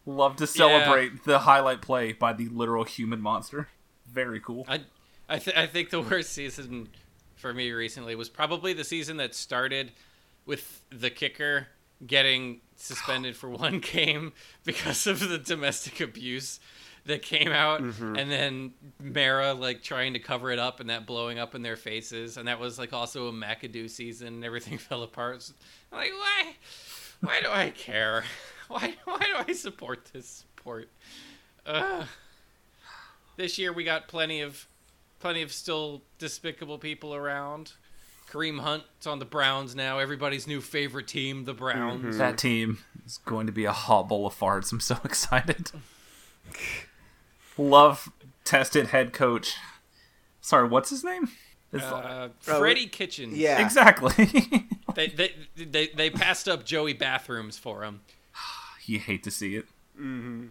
Love 0.07 0.37
to 0.37 0.47
celebrate 0.47 1.25
the 1.25 1.41
highlight 1.41 1.81
play 1.83 2.13
by 2.13 2.33
the 2.35 2.49
literal 2.51 2.85
human 2.85 3.21
monster. 3.21 3.69
Very 4.07 4.41
cool. 4.41 4.65
I, 4.69 4.83
I, 5.29 5.39
th- 5.39 5.57
I 5.57 5.67
think 5.67 5.91
the 5.91 6.01
worst 6.01 6.33
season 6.33 6.89
for 7.37 7.53
me 7.53 7.71
recently 7.73 8.15
was 8.15 8.29
probably 8.29 8.73
the 8.73 8.85
season 8.85 9.19
that 9.19 9.35
started 9.35 9.93
with 10.47 10.83
the 10.91 11.11
kicker 11.11 11.69
getting 12.07 12.61
suspended 12.77 13.37
for 13.37 13.51
one 13.51 13.79
game 13.93 14.33
because 14.65 15.07
of 15.07 15.29
the 15.29 15.39
domestic 15.39 16.01
abuse 16.01 16.61
that 17.07 17.23
came 17.23 17.49
out, 17.49 17.83
mm-hmm. 17.83 18.17
and 18.17 18.31
then 18.31 18.73
Mara 19.01 19.55
like 19.55 19.83
trying 19.83 20.13
to 20.13 20.19
cover 20.19 20.51
it 20.51 20.59
up 20.59 20.79
and 20.81 20.91
that 20.91 21.07
blowing 21.07 21.39
up 21.39 21.55
in 21.55 21.63
their 21.63 21.77
faces, 21.77 22.37
and 22.37 22.49
that 22.49 22.61
was 22.61 22.79
like 22.79 22.93
also 22.93 23.29
a 23.29 23.33
McAdoo 23.33 23.89
season. 23.89 24.29
and 24.29 24.45
Everything 24.45 24.79
fell 24.79 25.03
apart. 25.03 25.51
I'm 25.91 25.99
like, 25.99 26.13
why? 26.13 26.55
Why 27.21 27.41
do 27.41 27.51
I 27.51 27.71
care? 27.71 28.25
Why? 28.69 28.95
Why 29.05 29.19
do 29.19 29.45
I 29.49 29.53
support 29.55 30.11
this 30.13 30.45
sport? 30.59 30.91
Ugh. 31.65 32.07
This 33.37 33.59
year 33.59 33.73
we 33.73 33.83
got 33.83 34.09
plenty 34.09 34.43
of 34.43 34.69
plenty 35.21 35.43
of 35.43 35.53
still 35.53 36.03
despicable 36.19 36.79
people 36.79 37.15
around. 37.15 37.73
Kareem 38.31 38.61
Hunt's 38.61 39.07
on 39.07 39.19
the 39.21 39.25
Browns 39.25 39.75
now. 39.75 39.99
Everybody's 39.99 40.47
new 40.47 40.61
favorite 40.61 41.07
team, 41.09 41.45
the 41.47 41.55
Browns. 41.55 42.19
That 42.19 42.37
team 42.37 42.79
is 43.07 43.17
going 43.19 43.47
to 43.47 43.53
be 43.53 43.65
a 43.65 43.73
hot 43.73 44.09
bowl 44.09 44.27
of 44.27 44.39
farts. 44.39 44.71
I'm 44.71 44.81
so 44.81 44.99
excited. 45.05 45.71
Love 47.57 48.11
tested 48.45 48.89
head 48.89 49.13
coach. 49.13 49.57
Sorry, 50.41 50.69
what's 50.69 50.91
his 50.91 51.03
name? 51.05 51.29
It's- 51.73 51.91
Uh, 51.91 52.29
Freddie 52.41 52.87
Kitchens. 52.87 53.37
Yeah. 53.37 53.61
Exactly. 53.65 54.65
They, 54.95 55.07
they 55.09 55.33
they 55.55 55.87
they 55.89 56.11
passed 56.11 56.49
up 56.49 56.65
Joey 56.65 56.93
bathrooms 56.93 57.57
for 57.57 57.85
him. 57.85 58.01
you 58.87 58.99
hate 58.99 59.23
to 59.23 59.31
see 59.31 59.55
it. 59.55 59.67
Mm-hmm. 59.97 60.47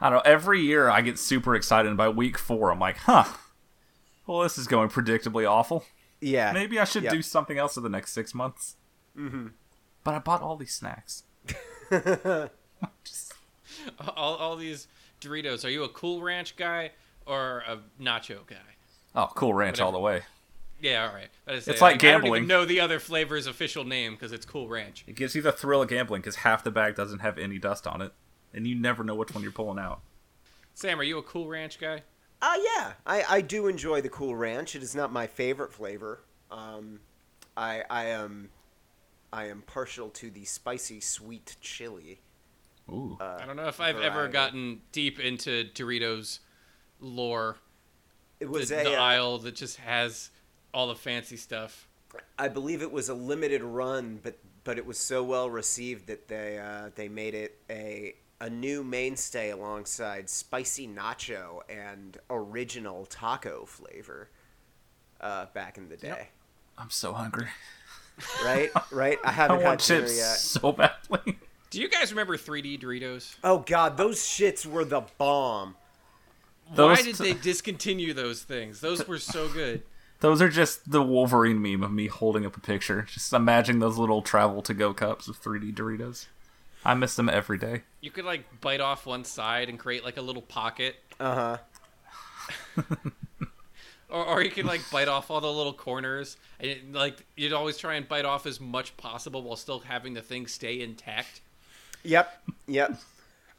I 0.00 0.10
don't 0.10 0.18
know. 0.24 0.30
Every 0.30 0.60
year 0.60 0.88
I 0.90 1.00
get 1.00 1.18
super 1.18 1.54
excited, 1.54 1.88
and 1.88 1.96
by 1.96 2.08
week 2.08 2.36
four, 2.38 2.70
I'm 2.70 2.78
like, 2.80 2.98
huh. 2.98 3.24
Well, 4.26 4.40
this 4.40 4.56
is 4.58 4.66
going 4.66 4.88
predictably 4.88 5.48
awful. 5.48 5.84
Yeah. 6.20 6.52
Maybe 6.52 6.78
I 6.78 6.84
should 6.84 7.02
Yep. 7.04 7.12
do 7.12 7.22
something 7.22 7.58
else 7.58 7.76
in 7.76 7.82
the 7.82 7.88
next 7.90 8.12
six 8.12 8.34
months. 8.34 8.76
Mm-hmm. 9.16 9.48
But 10.02 10.14
I 10.14 10.18
bought 10.18 10.42
all 10.42 10.56
these 10.56 10.72
snacks. 10.74 11.24
Just- 13.04 13.34
All, 14.16 14.36
all 14.36 14.56
these 14.56 14.86
Doritos. 15.20 15.64
Are 15.64 15.68
you 15.68 15.84
a 15.84 15.88
Cool 15.88 16.22
Ranch 16.22 16.56
guy 16.56 16.92
or 17.26 17.62
a 17.68 17.78
Nacho 18.00 18.46
guy? 18.46 18.56
oh, 19.14 19.28
Cool 19.34 19.52
Ranch 19.52 19.80
all 19.80 19.92
the 19.92 19.98
way. 19.98 20.22
Yeah, 20.80 21.06
all 21.08 21.14
right. 21.14 21.28
I 21.46 21.52
was 21.52 21.68
It's 21.68 21.78
say, 21.80 21.84
like 21.84 21.96
I 21.96 22.12
don't 22.12 22.20
gambling. 22.22 22.38
even 22.44 22.48
know 22.48 22.64
the 22.64 22.80
other 22.80 22.98
flavor's 22.98 23.46
official 23.46 23.84
name 23.84 24.12
because 24.14 24.32
it's 24.32 24.44
Cool 24.46 24.68
Ranch. 24.68 25.04
It 25.06 25.16
gives 25.16 25.34
you 25.34 25.42
the 25.42 25.52
thrill 25.52 25.82
of 25.82 25.88
gambling 25.88 26.20
because 26.22 26.36
half 26.36 26.62
the 26.64 26.70
bag 26.70 26.94
doesn't 26.94 27.18
have 27.20 27.36
any 27.38 27.58
dust 27.58 27.86
on 27.86 28.00
it, 28.02 28.12
and 28.54 28.66
you 28.66 28.74
never 28.74 29.04
know 29.04 29.14
which 29.14 29.34
one 29.34 29.42
you're 29.42 29.52
pulling 29.52 29.78
out. 29.78 30.00
Sam, 30.74 30.98
are 30.98 31.04
you 31.04 31.18
a 31.18 31.22
Cool 31.22 31.48
Ranch 31.48 31.78
guy? 31.78 32.02
Uh, 32.42 32.54
yeah, 32.76 32.92
I, 33.06 33.24
I 33.28 33.40
do 33.40 33.68
enjoy 33.68 34.00
the 34.00 34.08
Cool 34.08 34.36
Ranch. 34.36 34.74
It 34.74 34.82
is 34.82 34.94
not 34.94 35.12
my 35.12 35.26
favorite 35.26 35.72
flavor. 35.72 36.20
Um, 36.50 37.00
I 37.56 37.82
I 37.88 38.06
am 38.06 38.50
I 39.32 39.46
am 39.46 39.62
partial 39.66 40.08
to 40.10 40.30
the 40.30 40.44
spicy 40.44 41.00
sweet 41.00 41.56
chili. 41.60 42.20
Ooh. 42.90 43.16
Uh, 43.20 43.38
I 43.40 43.46
don't 43.46 43.56
know 43.56 43.68
if 43.68 43.80
I've 43.80 44.00
ever 44.00 44.28
gotten 44.28 44.82
deep 44.92 45.18
into 45.18 45.64
Doritos 45.74 46.40
lore. 47.00 47.56
It 48.40 48.46
The, 48.46 48.50
was 48.50 48.70
a 48.72 48.84
the 48.84 48.96
uh, 48.98 49.02
aisle 49.02 49.38
that 49.38 49.54
just 49.54 49.78
has 49.78 50.30
all 50.74 50.88
the 50.88 50.94
fancy 50.94 51.36
stuff. 51.36 51.88
I 52.38 52.48
believe 52.48 52.82
it 52.82 52.92
was 52.92 53.08
a 53.08 53.14
limited 53.14 53.62
run, 53.62 54.20
but 54.22 54.38
but 54.64 54.76
it 54.78 54.86
was 54.86 54.98
so 54.98 55.22
well 55.22 55.48
received 55.48 56.08
that 56.08 56.28
they 56.28 56.58
uh, 56.58 56.90
they 56.94 57.08
made 57.08 57.34
it 57.34 57.58
a 57.70 58.14
a 58.40 58.50
new 58.50 58.82
mainstay 58.84 59.50
alongside 59.50 60.28
spicy 60.28 60.86
nacho 60.88 61.60
and 61.68 62.18
original 62.30 63.06
taco 63.06 63.64
flavor. 63.64 64.28
Uh, 65.20 65.46
back 65.54 65.78
in 65.78 65.88
the 65.88 65.96
day, 65.96 66.28
I'm 66.76 66.90
so 66.90 67.12
hungry. 67.12 67.46
right? 68.44 68.70
Right? 68.92 69.18
I 69.24 69.28
I 69.28 69.32
haven't 69.32 69.60
had 69.60 69.64
want 69.66 69.80
dinner 69.80 70.00
chips 70.02 70.16
yet. 70.18 70.36
so 70.36 70.72
badly. 70.72 71.38
Do 71.70 71.80
you 71.80 71.88
guys 71.88 72.12
remember 72.12 72.36
3D 72.36 72.80
Doritos? 72.80 73.34
Oh 73.42 73.58
god, 73.58 73.96
those 73.96 74.18
shits 74.20 74.64
were 74.66 74.84
the 74.84 75.02
bomb. 75.18 75.76
Why 76.74 76.96
did 76.96 77.16
t- 77.16 77.24
they 77.24 77.32
discontinue 77.32 78.12
those 78.14 78.42
things? 78.42 78.80
Those 78.80 79.06
were 79.08 79.18
so 79.18 79.48
good. 79.52 79.82
Those 80.20 80.40
are 80.40 80.48
just 80.48 80.90
the 80.90 81.02
Wolverine 81.02 81.60
meme 81.60 81.82
of 81.82 81.92
me 81.92 82.06
holding 82.06 82.46
up 82.46 82.56
a 82.56 82.60
picture. 82.60 83.02
Just 83.02 83.32
imagining 83.32 83.80
those 83.80 83.98
little 83.98 84.22
travel 84.22 84.62
to 84.62 84.72
go 84.74 84.94
cups 84.94 85.26
of 85.28 85.42
3D 85.42 85.74
Doritos. 85.74 86.26
I 86.84 86.94
miss 86.94 87.16
them 87.16 87.28
every 87.28 87.58
day. 87.58 87.82
You 88.00 88.10
could 88.10 88.24
like 88.24 88.60
bite 88.60 88.80
off 88.80 89.06
one 89.06 89.24
side 89.24 89.68
and 89.68 89.78
create 89.78 90.04
like 90.04 90.16
a 90.16 90.22
little 90.22 90.42
pocket, 90.42 90.96
Uh 91.18 91.58
huh. 92.76 92.82
or, 94.10 94.24
or 94.24 94.42
you 94.42 94.50
could 94.50 94.66
like 94.66 94.80
bite 94.90 95.08
off 95.08 95.30
all 95.30 95.40
the 95.40 95.52
little 95.52 95.72
corners. 95.72 96.36
And 96.60 96.70
it, 96.70 96.92
like 96.92 97.24
you'd 97.36 97.52
always 97.52 97.78
try 97.78 97.94
and 97.94 98.06
bite 98.08 98.24
off 98.24 98.46
as 98.46 98.60
much 98.60 98.96
possible 98.96 99.42
while 99.42 99.56
still 99.56 99.80
having 99.80 100.14
the 100.14 100.22
thing 100.22 100.46
stay 100.46 100.80
intact. 100.80 101.40
Yep. 102.02 102.42
Yep. 102.66 103.00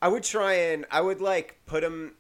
I 0.02 0.08
would 0.08 0.24
try 0.24 0.54
and 0.54 0.86
I 0.92 1.02
would 1.02 1.22
like 1.22 1.58
put 1.66 1.82
them 1.82 2.14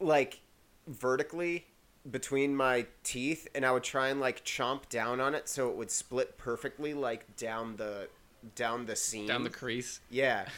like 0.00 0.40
vertically 0.86 1.66
between 2.10 2.56
my 2.56 2.86
teeth, 3.02 3.46
and 3.54 3.66
I 3.66 3.72
would 3.72 3.82
try 3.82 4.08
and 4.08 4.18
like 4.18 4.44
chomp 4.44 4.88
down 4.88 5.20
on 5.20 5.34
it 5.34 5.46
so 5.48 5.68
it 5.68 5.76
would 5.76 5.90
split 5.90 6.38
perfectly, 6.38 6.94
like 6.94 7.36
down 7.36 7.76
the 7.76 8.08
down 8.54 8.86
the 8.86 8.96
seam. 8.96 9.26
Down 9.26 9.44
the 9.44 9.50
crease. 9.50 10.00
yeah. 10.10 10.46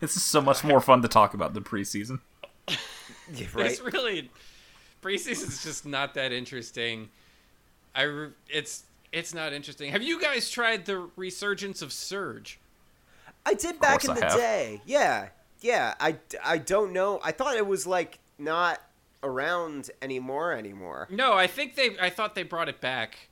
This 0.00 0.16
is 0.16 0.22
so 0.22 0.40
much 0.40 0.62
more 0.62 0.80
fun 0.80 1.02
to 1.02 1.08
talk 1.08 1.34
about 1.34 1.54
than 1.54 1.64
preseason. 1.64 2.20
Yeah, 2.68 3.46
Right. 3.54 3.66
It's 3.72 3.80
really 3.80 4.30
preseason's 5.02 5.64
just 5.64 5.84
not 5.84 6.14
that 6.14 6.30
interesting. 6.30 7.08
I 7.96 8.02
re- 8.02 8.30
it's 8.48 8.84
it's 9.10 9.34
not 9.34 9.52
interesting. 9.52 9.90
Have 9.90 10.02
you 10.02 10.20
guys 10.20 10.50
tried 10.50 10.84
the 10.86 11.08
resurgence 11.16 11.82
of 11.82 11.92
Surge? 11.92 12.60
I 13.44 13.54
did 13.54 13.80
back 13.80 14.04
in 14.04 14.10
course 14.10 14.20
the 14.20 14.26
have. 14.26 14.36
day. 14.36 14.82
Yeah. 14.86 15.28
Yeah. 15.62 15.94
I, 15.98 16.16
I 16.44 16.58
don't 16.58 16.92
know. 16.92 17.18
I 17.24 17.32
thought 17.32 17.56
it 17.56 17.66
was 17.66 17.84
like 17.84 18.20
not 18.38 18.80
around 19.24 19.90
anymore 20.00 20.52
anymore. 20.52 21.08
No, 21.10 21.32
I 21.32 21.48
think 21.48 21.74
they. 21.74 21.96
I 22.00 22.08
thought 22.10 22.36
they 22.36 22.44
brought 22.44 22.68
it 22.68 22.80
back 22.80 23.30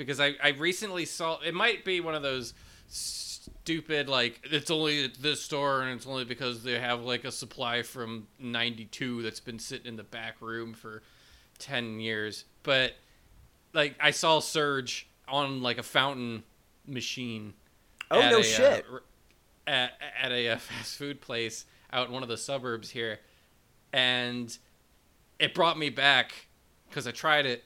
because 0.00 0.18
I 0.20 0.34
I 0.42 0.48
recently 0.50 1.04
saw. 1.04 1.38
It 1.40 1.54
might 1.54 1.84
be 1.84 2.00
one 2.00 2.14
of 2.14 2.22
those 2.22 2.54
stupid 2.88 4.08
like 4.08 4.40
it's 4.50 4.70
only 4.70 5.04
at 5.04 5.14
this 5.14 5.42
store 5.42 5.82
and 5.82 5.92
it's 5.92 6.06
only 6.06 6.24
because 6.24 6.62
they 6.64 6.78
have 6.78 7.02
like 7.02 7.24
a 7.24 7.30
supply 7.30 7.82
from 7.82 8.26
92 8.40 9.22
that's 9.22 9.38
been 9.40 9.58
sitting 9.58 9.86
in 9.86 9.96
the 9.96 10.02
back 10.02 10.40
room 10.40 10.72
for 10.74 11.02
10 11.58 12.00
years 12.00 12.44
but 12.64 12.92
like 13.72 13.94
i 14.00 14.10
saw 14.10 14.40
surge 14.40 15.08
on 15.28 15.62
like 15.62 15.78
a 15.78 15.82
fountain 15.82 16.42
machine 16.86 17.54
Oh, 18.10 18.18
no 18.28 18.38
a, 18.38 18.40
uh, 18.40 18.42
shit. 18.42 18.84
r- 18.92 19.02
at, 19.68 19.92
at 20.20 20.32
a 20.32 20.48
uh, 20.48 20.56
fast 20.58 20.96
food 20.96 21.20
place 21.20 21.64
out 21.92 22.08
in 22.08 22.12
one 22.12 22.24
of 22.24 22.28
the 22.28 22.36
suburbs 22.38 22.90
here 22.90 23.20
and 23.92 24.56
it 25.38 25.54
brought 25.54 25.78
me 25.78 25.90
back 25.90 26.32
because 26.88 27.06
i 27.06 27.12
tried 27.12 27.46
it 27.46 27.62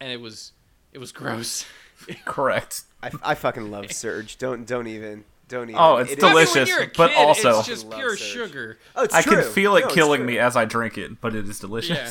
and 0.00 0.12
it 0.12 0.20
was 0.20 0.52
it 0.92 0.98
was 0.98 1.12
gross 1.12 1.64
Correct. 2.24 2.82
I, 3.02 3.10
I 3.22 3.34
fucking 3.34 3.70
love 3.70 3.92
Surge. 3.92 4.38
Don't 4.38 4.66
don't 4.66 4.86
even 4.86 5.24
don't 5.48 5.68
even. 5.68 5.80
Oh, 5.80 5.96
it's 5.98 6.12
It 6.12 6.18
is- 6.18 6.24
I 6.24 6.28
mean, 6.28 6.34
when 6.34 6.46
delicious, 6.46 6.68
you're 6.68 6.82
a 6.84 6.90
but 6.96 7.14
also- 7.14 7.58
it's 7.58 7.68
just 7.68 7.86
Love 7.86 7.98
pure 7.98 8.16
Surge. 8.16 8.28
sugar 8.28 8.78
Oh, 8.96 9.04
it's 9.04 9.14
I 9.14 9.22
true. 9.22 9.42
can 9.42 9.52
feel 9.52 9.76
it 9.76 9.80
No, 9.80 9.86
it's 9.86 9.94
killing 9.94 10.20
true. 10.20 10.26
me 10.26 10.38
as 10.38 10.56
I 10.56 10.64
drink 10.64 10.96
it, 10.98 11.20
but 11.20 11.34
it 11.34 11.48
is 11.48 11.58
delicious. 11.58 11.96
Yeah. 11.96 12.04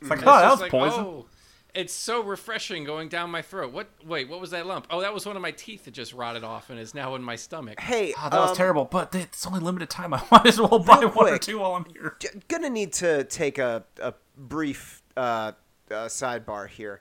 It's 0.00 0.10
like, 0.10 0.18
It's 0.20 0.28
oh, 0.28 0.32
that 0.32 0.42
just 0.42 0.52
was 0.52 0.60
like, 0.62 0.70
poison. 0.70 1.04
oh, 1.04 1.26
it's 1.74 1.92
so 1.92 2.22
refreshing 2.22 2.84
going 2.84 3.08
down 3.08 3.30
my 3.30 3.42
throat. 3.42 3.72
What? 3.72 3.88
Wait, 4.04 4.28
what 4.28 4.40
was 4.40 4.50
that 4.52 4.66
lump? 4.66 4.86
Oh, 4.90 5.02
that 5.02 5.12
was 5.14 5.26
one 5.26 5.36
of 5.36 5.42
my 5.42 5.50
teeth 5.52 5.84
that 5.84 5.92
just 5.92 6.12
rotted 6.14 6.42
off 6.42 6.70
and 6.70 6.80
is 6.80 6.94
now 6.94 7.14
in 7.14 7.22
my 7.22 7.36
stomach. 7.36 7.78
Hey, 7.78 8.12
Oh, 8.18 8.28
that 8.30 8.40
was 8.40 8.50
um, 8.50 8.56
terrible, 8.56 8.86
but 8.86 9.14
it's 9.14 9.46
only 9.46 9.60
limited 9.60 9.90
time. 9.90 10.14
I 10.14 10.22
might 10.32 10.46
as 10.46 10.58
well 10.58 10.78
buy 10.78 10.98
Real 11.00 11.10
one 11.10 11.26
or 11.26 11.30
quick. 11.32 11.42
two 11.42 11.58
while 11.58 11.74
I'm 11.74 11.84
here. 11.92 12.16
j- 12.18 12.28
gonna 12.48 12.70
need 12.70 12.92
to 12.94 13.24
take 13.24 13.58
a, 13.58 13.84
a 14.00 14.14
brief 14.36 15.02
uh, 15.16 15.20
uh, 15.20 15.52
sidebar 16.06 16.68
here. 16.68 17.00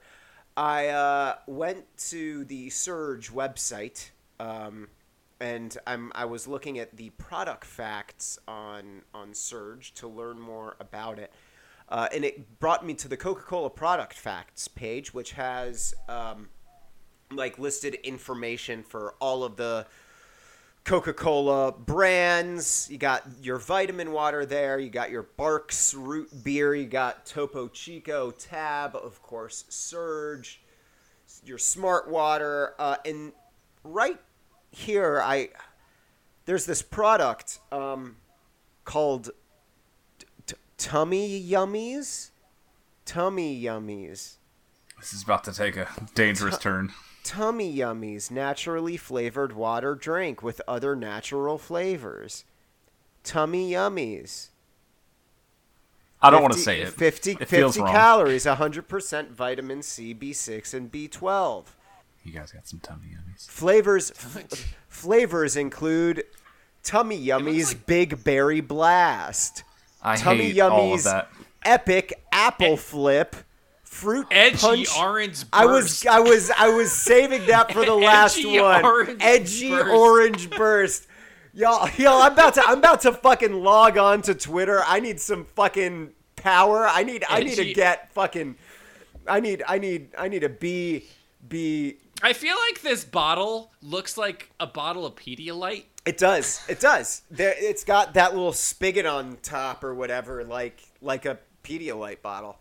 I 0.60 0.88
uh, 0.88 1.36
went 1.48 1.86
to 2.10 2.43
the 2.43 2.69
Surge 2.69 3.32
website, 3.32 4.10
um, 4.41 4.89
and 5.39 5.78
I'm 5.88 6.12
I 6.13 6.26
was 6.26 6.50
looking 6.50 6.80
at 6.80 6.98
the 6.98 7.12
product 7.12 7.63
facts 7.63 8.38
on 8.45 9.04
on 9.13 9.34
Surge 9.34 9.93
to 9.93 10.08
learn 10.10 10.38
more 10.38 10.76
about 10.82 11.17
it, 11.17 11.32
uh, 11.88 12.10
and 12.13 12.26
it 12.26 12.60
brought 12.60 12.86
me 12.86 12.93
to 12.95 13.08
the 13.08 13.15
Coca-Cola 13.15 13.69
product 13.69 14.15
facts 14.15 14.67
page, 14.67 15.13
which 15.13 15.32
has 15.32 15.93
um, 16.10 16.50
like 17.32 17.58
listed 17.58 17.93
information 18.04 18.84
for 18.84 19.15
all 19.22 19.45
of 19.45 19.56
the 19.56 19.88
Coca-Cola 20.89 21.71
brands. 21.71 22.88
You 22.89 22.97
got 22.97 23.23
your 23.43 23.60
vitamin 23.60 24.12
water 24.12 24.43
there. 24.43 24.80
You 24.80 24.89
got 24.89 25.12
your 25.12 25.21
Barq's 25.21 25.93
root 25.93 26.43
beer. 26.43 26.73
You 26.73 26.88
got 26.88 27.28
Topo 27.28 27.67
Chico 27.67 28.32
Tab, 28.32 28.95
of 28.95 29.21
course, 29.21 29.65
Surge. 29.69 30.63
Your 31.45 31.60
Smart 31.60 32.10
Water, 32.10 32.73
uh, 32.80 32.95
and 33.06 33.34
right 33.84 34.19
here, 34.71 35.21
I 35.23 35.49
there's 36.45 36.65
this 36.65 36.82
product 36.82 37.60
um, 37.71 38.15
called 38.84 39.30
t- 40.17 40.25
t- 40.47 40.56
Tummy 40.80 41.47
Yummies. 41.47 42.32
Tummy 43.06 43.62
Yummies. 43.62 44.38
This 44.99 45.13
is 45.13 45.21
about 45.21 45.43
to 45.43 45.54
take 45.54 45.78
a 45.78 45.88
dangerous 46.15 46.58
turn. 46.58 46.91
Tummy 47.29 47.75
Yummies 47.77 48.31
naturally 48.31 48.97
flavored 48.97 49.53
water 49.53 49.93
drink 49.93 50.41
with 50.41 50.61
other 50.67 50.95
natural 50.95 51.59
flavors. 51.59 52.43
Tummy 53.23 53.69
Yummies. 53.69 54.47
I 56.23 56.31
don't 56.31 56.41
want 56.41 56.53
to 56.55 56.59
say 56.59 56.81
it. 56.81 56.89
50, 56.89 57.33
it 57.39 57.47
feels 57.47 57.75
50 57.75 57.81
wrong. 57.81 57.91
calories, 57.93 58.45
100% 58.45 59.29
vitamin 59.29 59.83
C, 59.83 60.15
B6, 60.15 60.73
and 60.73 60.91
B12. 60.91 61.65
You 62.23 62.31
guys 62.33 62.51
got 62.51 62.67
some 62.67 62.79
tummy 62.79 63.09
yummies. 63.15 63.47
Flavors 63.47 64.09
f- 64.15 64.75
flavors 64.87 65.55
include 65.55 66.23
Tummy 66.81 67.23
Yummies 67.23 67.67
like- 67.67 67.85
Big 67.85 68.23
Berry 68.23 68.59
Blast, 68.59 69.63
I 70.01 70.15
Tummy 70.15 70.49
hate 70.49 70.59
all 70.61 70.93
of 70.93 70.99
Yummies 70.99 71.03
that. 71.03 71.29
Epic 71.63 72.13
Apple 72.31 72.75
Flip, 72.75 73.35
fruit 73.99 74.27
Edgy 74.31 74.57
punch. 74.57 74.97
orange. 74.97 75.43
I 75.51 75.65
was. 75.65 76.05
I 76.05 76.19
was 76.19 76.51
I 76.57 76.69
was 76.69 76.91
saving 76.91 77.45
that 77.47 77.71
for 77.73 77.85
the 77.85 77.93
last 78.09 78.38
Edgy 78.38 78.59
one. 78.59 78.83
orange 78.85 79.17
Edgy 79.21 79.69
burst. 79.69 79.93
orange 79.95 80.49
burst. 80.51 81.07
Y'all, 81.53 81.89
y'all, 81.97 82.21
I'm 82.21 82.33
about 82.33 82.53
to 82.55 82.63
I'm 82.65 82.77
about 82.77 83.01
to 83.01 83.12
fucking 83.13 83.53
log 83.53 83.97
on 83.97 84.21
to 84.23 84.35
Twitter. 84.35 84.81
I 84.85 84.99
need 84.99 85.19
some 85.19 85.45
fucking 85.45 86.12
power. 86.35 86.88
I 86.88 87.03
need 87.03 87.23
I 87.27 87.41
need 87.43 87.55
to 87.55 87.73
get 87.73 88.13
fucking 88.13 88.55
I 89.27 89.39
need 89.39 89.63
I 89.67 89.77
need 89.79 90.09
I 90.17 90.27
need 90.27 90.39
to 90.41 90.49
be 90.49 91.05
be 91.47 91.97
I 92.21 92.33
feel 92.33 92.55
like 92.67 92.81
this 92.81 93.03
bottle 93.05 93.71
looks 93.81 94.17
like 94.17 94.51
a 94.59 94.67
bottle 94.67 95.05
of 95.05 95.15
Pedialyte. 95.15 95.85
It 96.05 96.17
does. 96.17 96.62
It 96.67 96.79
does. 96.79 97.21
There, 97.31 97.53
it's 97.57 97.83
got 97.83 98.13
that 98.15 98.33
little 98.33 98.53
spigot 98.53 99.05
on 99.05 99.38
top 99.41 99.83
or 99.83 99.93
whatever, 99.95 100.43
like 100.43 100.81
like 101.01 101.25
a 101.25 101.39
Pedialyte 101.63 102.21
bottle. 102.21 102.57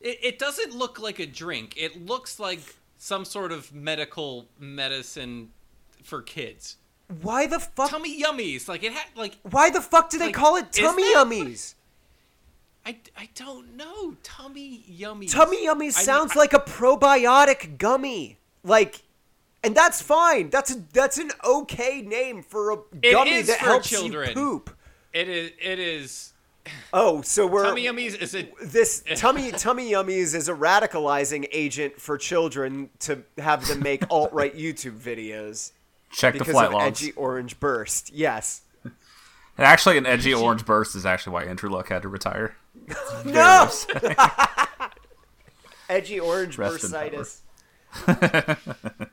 It, 0.00 0.18
it 0.22 0.38
doesn't 0.38 0.74
look 0.74 0.98
like 1.00 1.18
a 1.18 1.26
drink. 1.26 1.74
It 1.76 2.06
looks 2.06 2.38
like 2.40 2.60
some 2.98 3.24
sort 3.24 3.52
of 3.52 3.72
medical 3.74 4.46
medicine 4.58 5.50
for 6.02 6.22
kids. 6.22 6.76
Why 7.22 7.46
the 7.46 7.58
fuck? 7.58 7.90
Tummy 7.90 8.22
yummies. 8.22 8.68
Like 8.68 8.82
it 8.84 8.92
had 8.92 9.06
like 9.16 9.36
why 9.42 9.70
the 9.70 9.80
fuck 9.80 10.10
do 10.10 10.18
they 10.18 10.26
Like, 10.26 10.34
call 10.34 10.56
it 10.56 10.72
tummy 10.72 11.02
yummies? 11.14 11.74
I, 12.86 12.96
I 13.16 13.28
don't 13.34 13.76
know. 13.76 14.14
Tummy 14.22 14.84
yummies. 14.90 15.30
Tummy 15.32 15.66
yummies 15.66 15.96
I- 15.98 16.02
sounds 16.02 16.32
I- 16.36 16.40
like 16.40 16.52
a 16.54 16.60
probiotic 16.60 17.78
gummy. 17.78 18.38
Like, 18.62 19.02
and 19.64 19.74
that's 19.74 20.00
fine. 20.00 20.50
That's 20.50 20.70
a 20.74 20.82
that's 20.92 21.18
an 21.18 21.30
okay 21.44 22.00
name 22.02 22.42
for 22.42 22.72
a 22.72 22.76
gummy 23.02 23.42
that 23.42 23.58
for 23.58 23.64
helps 23.64 23.88
children. 23.90 24.28
you 24.30 24.34
poop. 24.34 24.76
It 25.12 25.28
is 25.28 25.50
it 25.60 25.78
is 25.78 26.32
Oh, 26.92 27.22
so 27.22 27.46
we're 27.46 27.64
tummy 27.64 27.84
yummies 27.84 28.20
is 28.20 28.34
a 28.34 28.48
this 28.62 29.02
tummy 29.16 29.52
tummy 29.52 29.90
yummies 29.90 30.34
is 30.34 30.48
a 30.48 30.54
radicalizing 30.54 31.46
agent 31.52 32.00
for 32.00 32.18
children 32.18 32.90
to 33.00 33.22
have 33.38 33.66
them 33.68 33.80
make 33.82 34.02
alt 34.10 34.32
right 34.32 34.54
YouTube 34.56 34.98
videos 34.98 35.72
Check 36.10 36.34
the 36.34 36.40
because 36.40 36.52
flight 36.52 36.66
of 36.68 36.72
logs. 36.74 37.00
edgy 37.02 37.12
orange 37.12 37.60
burst. 37.60 38.12
Yes. 38.12 38.62
And 38.82 39.66
actually, 39.66 39.98
an 39.98 40.06
edgy 40.06 40.32
orange 40.34 40.64
burst 40.64 40.94
is 40.96 41.04
actually 41.06 41.34
why 41.34 41.44
Andrew 41.44 41.68
Luck 41.70 41.88
had 41.90 42.02
to 42.02 42.08
retire. 42.08 42.56
No. 43.24 43.68
edgy 45.88 46.18
orange 46.20 46.56
Rest 46.58 46.84
in 46.84 46.90
bursitis. 46.90 47.40
li- 49.00 49.06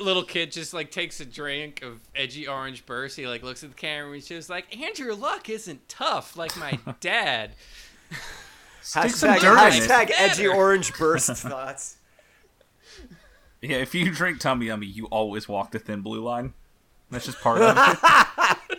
little 0.00 0.24
kid 0.24 0.52
just 0.52 0.74
like 0.74 0.90
takes 0.90 1.20
a 1.20 1.24
drink 1.24 1.82
of 1.82 2.00
edgy 2.14 2.46
orange 2.46 2.86
burst. 2.86 3.16
He 3.16 3.26
like 3.26 3.42
looks 3.42 3.62
at 3.62 3.70
the 3.70 3.76
camera 3.76 4.06
and 4.06 4.14
he's 4.16 4.26
just 4.26 4.50
like 4.50 4.76
Andrew 4.78 5.14
Luck 5.14 5.48
isn't 5.48 5.88
tough 5.88 6.36
like 6.36 6.56
my 6.56 6.78
dad. 7.00 7.52
Hashtag, 8.82 9.40
dirt 9.40 9.58
in 9.58 9.82
it. 9.82 9.88
hashtag 9.88 10.10
edgy 10.16 10.46
orange 10.46 10.92
burst 10.98 11.30
thoughts. 11.30 11.96
Yeah, 13.62 13.78
if 13.78 13.94
you 13.94 14.10
drink 14.12 14.38
Tummy 14.38 14.66
Yummy, 14.66 14.86
you 14.86 15.06
always 15.06 15.48
walk 15.48 15.70
the 15.72 15.78
thin 15.78 16.02
blue 16.02 16.22
line. 16.22 16.52
That's 17.10 17.26
just 17.26 17.40
part 17.40 17.60
of 17.62 17.76
it. 17.76 18.56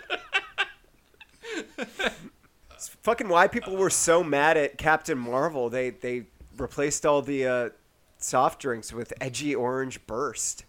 It's 2.74 2.90
fucking 2.90 3.28
why 3.28 3.48
people 3.48 3.76
were 3.76 3.90
so 3.90 4.24
mad 4.24 4.56
at 4.56 4.78
Captain 4.78 5.18
Marvel. 5.18 5.68
They 5.70 5.90
they 5.90 6.28
replaced 6.58 7.06
all 7.08 7.24
the 7.24 7.48
uh, 7.48 7.70
soft 8.20 8.62
drinks 8.62 8.94
with 8.94 9.14
edgy 9.20 9.56
orange 9.56 10.06
burst. 10.06 10.66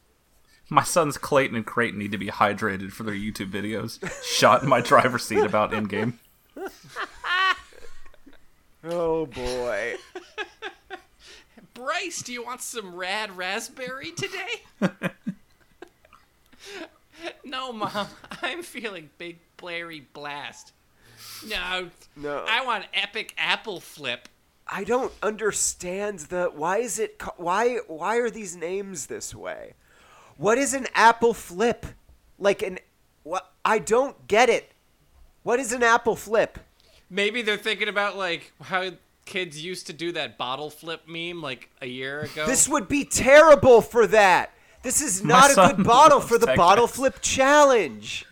My 0.71 0.83
sons 0.83 1.17
Clayton 1.17 1.57
and 1.57 1.65
Creighton 1.65 1.99
need 1.99 2.13
to 2.13 2.19
be 2.19 2.27
hydrated 2.29 2.93
for 2.93 3.03
their 3.03 3.15
YouTube 3.15 3.51
videos. 3.51 3.99
Shot 4.25 4.63
in 4.63 4.69
my 4.69 4.81
driver's 4.81 5.25
seat 5.25 5.39
about 5.45 5.73
Endgame. 5.73 6.15
Oh 8.85 9.27
boy. 9.27 9.97
Bryce, 11.75 12.23
do 12.23 12.33
you 12.33 12.45
want 12.45 12.63
some 12.63 12.95
rad 12.95 13.37
raspberry 13.37 14.13
today? 14.13 14.63
no, 17.45 17.73
mom. 17.73 18.07
I'm 18.41 18.63
feeling 18.63 19.11
big 19.19 19.41
blary 19.57 20.05
blast. 20.13 20.73
No, 21.47 21.91
No. 22.17 22.45
I 22.49 22.65
want 22.65 22.85
epic 22.95 23.35
apple 23.37 23.81
flip. 23.81 24.29
I 24.67 24.85
don't 24.85 25.13
understand 25.23 26.21
the 26.21 26.51
why 26.55 26.79
is 26.79 26.99
it 26.99 27.21
why 27.37 27.79
why 27.89 28.19
are 28.19 28.31
these 28.31 28.55
names 28.55 29.07
this 29.07 29.35
way? 29.35 29.75
What 30.39 30.57
is 30.57 30.73
an 30.73 30.87
apple 30.95 31.35
flip? 31.35 31.85
Like 32.39 32.63
an 32.63 32.79
what 33.25 33.53
I 33.65 33.79
don't 33.79 34.27
get 34.27 34.49
it. 34.49 34.73
What 35.43 35.61
is 35.61 35.73
an 35.73 35.83
apple 35.83 36.17
flip? 36.17 36.59
Maybe 37.11 37.43
they're 37.43 37.57
thinking 37.57 37.89
about 37.89 38.17
like 38.17 38.53
how 38.63 38.93
kids 39.27 39.63
used 39.63 39.89
to 39.89 39.93
do 39.93 40.13
that 40.13 40.39
bottle 40.39 40.71
flip 40.71 41.03
meme 41.07 41.43
like 41.43 41.69
a 41.83 41.87
year 41.87 42.21
ago. 42.21 42.47
This 42.47 42.69
would 42.69 42.89
be 42.89 43.05
terrible 43.05 43.83
for 43.83 44.07
that. 44.07 44.53
This 44.83 45.03
is 45.03 45.25
not 45.25 45.51
a 45.51 45.75
good 45.75 45.85
bottle 45.87 46.21
for 46.21 46.39
the 46.39 46.47
Tech 46.47 46.57
bottle 46.57 46.87
flip 46.87 47.19
challenge. 47.21 48.25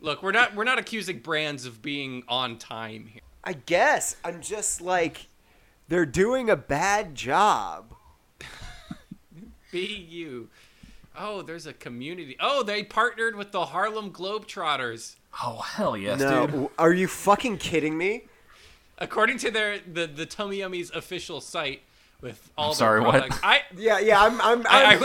Look, 0.00 0.22
we're 0.22 0.32
not 0.32 0.56
we're 0.56 0.64
not 0.64 0.80
accusing 0.80 1.20
brands 1.20 1.64
of 1.64 1.80
being 1.80 2.24
on 2.26 2.58
time 2.58 3.06
here. 3.06 3.22
I 3.44 3.52
guess 3.52 4.16
I'm 4.24 4.40
just 4.40 4.80
like 4.80 5.28
they're 5.88 6.06
doing 6.06 6.50
a 6.50 6.56
bad 6.56 7.14
job. 7.14 7.89
Be 9.72 10.06
you. 10.08 10.48
Oh, 11.18 11.42
there's 11.42 11.66
a 11.66 11.72
community. 11.72 12.36
Oh, 12.40 12.62
they 12.62 12.82
partnered 12.82 13.36
with 13.36 13.52
the 13.52 13.66
Harlem 13.66 14.10
Globetrotters. 14.12 15.16
Oh 15.44 15.58
hell 15.58 15.96
yes, 15.96 16.20
no, 16.20 16.42
dude. 16.42 16.50
w- 16.50 16.70
are 16.78 16.92
you 16.92 17.06
fucking 17.08 17.58
kidding 17.58 17.96
me? 17.98 18.24
According 18.98 19.38
to 19.38 19.50
their 19.50 19.78
the 19.80 20.06
the 20.06 20.26
Tummy 20.26 20.58
Yummies 20.58 20.94
official 20.94 21.40
site 21.40 21.82
with 22.20 22.50
all 22.58 22.70
I'm 22.70 22.74
sorry, 22.76 23.00
their 23.00 23.08
what? 23.08 23.40
I 23.44 23.62
Yeah, 23.76 23.98
yeah, 24.00 24.20
I'm. 24.22 24.40
I'm. 24.40 24.66
I- 24.68 24.84
I 24.84 24.94
I'm 24.96 25.02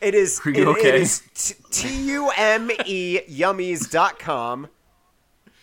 it 0.00 0.14
is. 0.14 0.40
Are 0.46 0.50
you 0.50 0.56
it- 0.56 0.62
it 0.76 0.80
okay? 0.80 1.00
is 1.00 1.22
t- 1.34 1.54
T-U-M-E 1.70 3.20
yummies.com. 3.30 4.68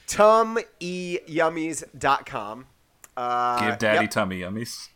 Tum-e-yummies.com. 0.08 2.66
Uh, 3.16 3.70
Give 3.70 3.78
daddy 3.78 4.02
yep. 4.06 4.12
tummy 4.12 4.40
yummies. 4.42 4.90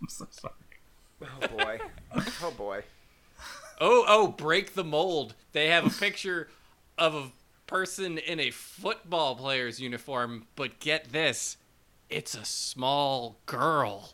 I'm 0.00 0.08
so 0.08 0.26
sorry. 0.30 0.54
Oh 1.24 1.46
boy. 1.48 1.80
Oh 2.42 2.50
boy. 2.56 2.82
oh 3.80 4.04
oh 4.06 4.28
break 4.28 4.74
the 4.74 4.84
mold. 4.84 5.34
They 5.52 5.68
have 5.68 5.86
a 5.86 5.90
picture 5.90 6.48
of 6.98 7.14
a 7.14 7.30
person 7.66 8.18
in 8.18 8.38
a 8.40 8.50
football 8.50 9.34
player's 9.36 9.80
uniform, 9.80 10.46
but 10.56 10.78
get 10.80 11.12
this, 11.12 11.56
it's 12.10 12.34
a 12.34 12.44
small 12.44 13.36
girl. 13.46 14.12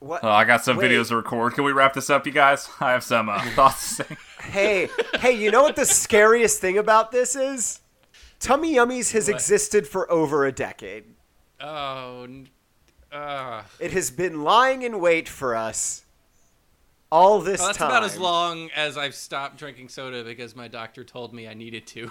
What? 0.00 0.24
Oh, 0.24 0.30
I 0.30 0.44
got 0.44 0.64
some 0.64 0.78
Wait. 0.78 0.90
videos 0.90 1.08
to 1.08 1.16
record. 1.16 1.54
Can 1.54 1.64
we 1.64 1.72
wrap 1.72 1.92
this 1.92 2.08
up, 2.08 2.24
you 2.26 2.32
guys? 2.32 2.68
I 2.80 2.92
have 2.92 3.04
some 3.04 3.28
uh, 3.28 3.38
thoughts 3.54 3.98
to 3.98 4.04
say. 4.04 4.16
Hey, 4.42 4.88
hey, 5.20 5.32
you 5.32 5.50
know 5.50 5.62
what 5.62 5.76
the 5.76 5.84
scariest 5.84 6.58
thing 6.60 6.78
about 6.78 7.12
this 7.12 7.36
is? 7.36 7.80
Tummy 8.38 8.74
Yummies 8.74 9.12
has 9.12 9.26
What? 9.28 9.34
existed 9.34 9.86
for 9.86 10.10
over 10.10 10.46
a 10.46 10.52
decade. 10.52 11.04
Oh, 11.60 12.22
n- 12.24 12.48
uh, 13.12 13.62
It 13.78 13.92
has 13.92 14.10
been 14.10 14.42
lying 14.42 14.82
in 14.82 15.00
wait 15.00 15.28
for 15.28 15.56
us 15.56 16.04
all 17.12 17.40
this 17.40 17.58
well, 17.58 17.68
that's 17.68 17.78
time. 17.78 17.88
about 17.88 18.04
as 18.04 18.18
long 18.18 18.70
as 18.74 18.96
I've 18.96 19.14
stopped 19.14 19.58
drinking 19.58 19.88
soda 19.88 20.22
because 20.22 20.54
my 20.54 20.68
doctor 20.68 21.04
told 21.04 21.34
me 21.34 21.48
I 21.48 21.54
needed 21.54 21.86
to. 21.88 22.10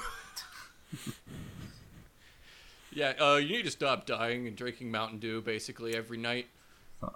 yeah, 2.92 3.14
uh, 3.20 3.36
you 3.36 3.58
need 3.58 3.66
to 3.66 3.72
stop 3.72 4.06
dying 4.06 4.48
and 4.48 4.56
drinking 4.56 4.92
Mountain 4.92 5.20
Dew 5.20 5.42
basically 5.42 5.96
every 5.96 6.18
night. 6.18 6.48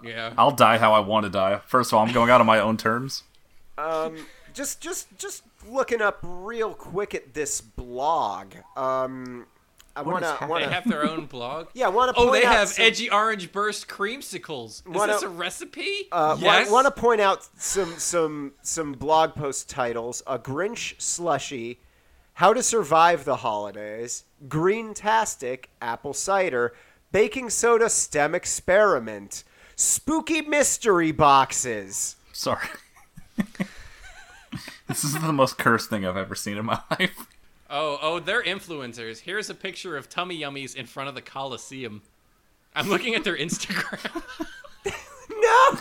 Yeah. 0.02 0.32
I'll 0.38 0.50
die 0.50 0.78
how 0.78 0.94
I 0.94 1.00
want 1.00 1.24
to 1.24 1.30
die. 1.30 1.60
First 1.66 1.92
of 1.92 1.98
all, 1.98 2.06
I'm 2.06 2.12
going 2.12 2.30
out 2.30 2.40
on 2.40 2.46
my 2.46 2.58
own 2.58 2.78
terms. 2.78 3.22
Um, 3.76 4.16
just, 4.54 4.80
just, 4.80 5.18
just 5.18 5.42
looking 5.68 6.00
up 6.00 6.20
real 6.22 6.72
quick 6.72 7.14
at 7.14 7.34
this 7.34 7.60
blog. 7.60 8.54
Um, 8.76 9.46
I 9.96 10.02
wanna, 10.02 10.26
is 10.26 10.32
happening? 10.32 10.48
wanna 10.50 10.66
They 10.66 10.72
have 10.72 10.88
their 10.88 11.08
own 11.08 11.26
blog. 11.26 11.68
yeah, 11.74 11.88
wanna. 11.88 12.12
Oh, 12.16 12.30
they 12.32 12.44
out 12.44 12.54
have 12.56 12.68
some- 12.70 12.84
edgy 12.84 13.10
orange 13.10 13.52
burst 13.52 13.86
creamsicles. 13.88 14.68
Is 14.80 14.82
Wanna- 14.86 15.12
this 15.14 15.22
a 15.22 15.28
recipe? 15.28 16.08
Uh, 16.10 16.36
yes. 16.40 16.70
Want 16.70 16.86
to 16.86 16.90
point 16.90 17.20
out 17.20 17.46
some 17.58 17.94
some 17.98 18.52
some 18.62 18.92
blog 18.94 19.34
post 19.34 19.68
titles: 19.70 20.22
a 20.26 20.38
Grinch 20.38 21.00
slushy, 21.00 21.80
how 22.34 22.52
to 22.52 22.62
survive 22.62 23.24
the 23.24 23.36
holidays, 23.36 24.24
green 24.48 24.94
tastic, 24.94 25.70
apple 25.80 26.12
cider, 26.12 26.74
baking 27.12 27.50
soda 27.50 27.88
stem 27.88 28.34
experiment, 28.34 29.44
spooky 29.76 30.40
mystery 30.42 31.12
boxes. 31.12 32.16
Sorry. 32.32 32.66
this 34.88 35.04
is 35.04 35.14
the 35.20 35.32
most 35.32 35.58
cursed 35.58 35.90
thing 35.90 36.04
I've 36.04 36.16
ever 36.16 36.34
seen 36.34 36.56
in 36.56 36.64
my 36.66 36.80
life. 36.98 37.26
Oh, 37.70 37.98
oh, 38.00 38.20
they're 38.20 38.42
influencers. 38.42 39.20
Here's 39.20 39.48
a 39.50 39.54
picture 39.54 39.96
of 39.96 40.08
Tummy 40.08 40.38
Yummies 40.38 40.76
in 40.76 40.86
front 40.86 41.08
of 41.08 41.14
the 41.14 41.22
Coliseum. 41.22 42.02
I'm 42.74 42.88
looking 42.88 43.14
at 43.14 43.24
their 43.24 43.36
Instagram. 43.36 44.22
No. 45.30 45.78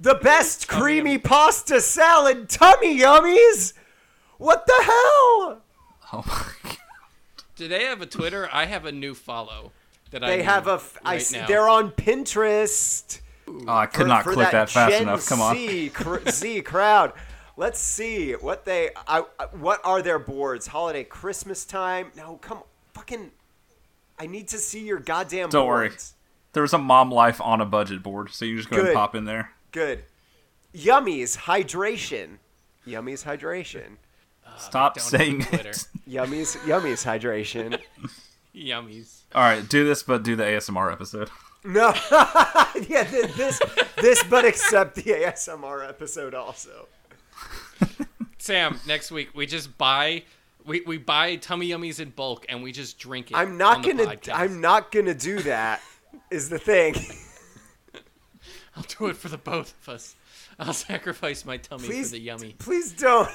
the 0.00 0.14
best 0.16 0.66
creamy 0.68 1.18
pasta 1.18 1.80
salad, 1.80 2.48
tummy 2.48 2.98
yummies. 2.98 3.74
What 4.38 4.66
the 4.66 4.74
hell? 4.82 5.60
Oh 6.12 6.24
my 6.26 6.46
god. 6.64 6.76
Do 7.56 7.68
they 7.68 7.84
have 7.84 8.00
a 8.02 8.06
Twitter? 8.06 8.48
I 8.52 8.66
have 8.66 8.86
a 8.86 8.92
new 8.92 9.14
follow. 9.14 9.72
that 10.10 10.24
I 10.24 10.30
They 10.30 10.36
need 10.38 10.44
have 10.46 10.66
a. 10.66 10.72
F- 10.74 10.98
I 11.04 11.12
right 11.14 11.22
see, 11.22 11.38
now. 11.38 11.46
they're 11.46 11.68
on 11.68 11.90
Pinterest. 11.92 13.20
Oh, 13.48 13.64
I 13.68 13.86
could 13.86 14.02
for- 14.02 14.08
not 14.08 14.24
for 14.24 14.32
click 14.32 14.50
that, 14.50 14.70
fast 14.70 14.92
Gen 14.92 15.02
enough. 15.02 15.26
Come 15.28 15.40
on. 15.40 15.54
Z, 15.56 15.90
cr- 15.90 16.28
Z 16.30 16.62
crowd. 16.62 17.12
Let's 17.60 17.78
see 17.78 18.32
what 18.32 18.64
they. 18.64 18.88
I, 19.06 19.22
I- 19.38 19.44
what 19.52 19.82
are 19.84 20.00
their 20.00 20.18
boards? 20.18 20.66
Holiday, 20.68 21.04
Christmas 21.04 21.66
time? 21.66 22.10
No, 22.16 22.36
come 22.40 22.60
fucking. 22.94 23.32
I 24.18 24.26
need 24.26 24.48
to 24.48 24.56
see 24.56 24.80
your 24.80 24.98
goddamn. 24.98 25.50
Don't 25.50 25.66
worry. 25.66 25.90
boards. 25.90 26.14
There 26.54 26.62
was 26.62 26.72
a 26.72 26.78
mom 26.78 27.10
life 27.10 27.38
on 27.38 27.60
a 27.60 27.66
budget 27.66 28.02
board, 28.02 28.30
so 28.30 28.46
you 28.46 28.56
just 28.56 28.70
go 28.70 28.76
ahead 28.76 28.88
and 28.88 28.94
pop 28.96 29.14
in 29.14 29.26
there. 29.26 29.50
Good. 29.72 30.04
Yummies 30.74 31.36
hydration. 31.36 32.38
Yummies 32.86 33.24
hydration. 33.24 33.96
Stop 34.56 34.98
saying 34.98 35.42
it. 35.52 35.86
Yummies 36.08 36.56
Yummies 36.64 37.04
hydration. 37.04 37.78
Yummies. 38.56 39.20
All 39.34 39.42
right, 39.42 39.68
do 39.68 39.84
this, 39.84 40.02
but 40.02 40.22
do 40.22 40.34
the 40.34 40.44
ASMR 40.44 40.90
episode. 40.90 41.28
No. 41.62 41.92
yeah, 42.88 43.04
this 43.04 43.60
this 44.00 44.22
but 44.24 44.46
except 44.46 44.94
the 44.94 45.02
ASMR 45.02 45.86
episode 45.86 46.32
also. 46.34 46.88
Sam, 48.38 48.78
next 48.86 49.10
week 49.10 49.30
we 49.34 49.46
just 49.46 49.76
buy 49.76 50.24
we, 50.64 50.82
we 50.82 50.98
buy 50.98 51.36
tummy 51.36 51.68
yummies 51.68 52.00
in 52.00 52.10
bulk 52.10 52.46
and 52.48 52.62
we 52.62 52.72
just 52.72 52.98
drink 52.98 53.30
it. 53.30 53.36
I'm 53.36 53.56
not 53.58 53.82
the 53.82 53.92
gonna 53.92 54.04
podcast. 54.04 54.32
I'm 54.34 54.60
not 54.60 54.92
gonna 54.92 55.14
do 55.14 55.40
that. 55.42 55.80
Is 56.30 56.48
the 56.48 56.58
thing. 56.58 56.94
I'll 58.76 58.84
do 58.98 59.06
it 59.06 59.16
for 59.16 59.28
the 59.28 59.38
both 59.38 59.74
of 59.82 59.88
us. 59.94 60.14
I'll 60.58 60.72
sacrifice 60.72 61.44
my 61.44 61.56
tummy 61.56 61.84
Please 61.86 62.08
for 62.10 62.16
the 62.16 62.20
yummy. 62.20 62.54
Please 62.58 62.92
don't. 62.92 63.28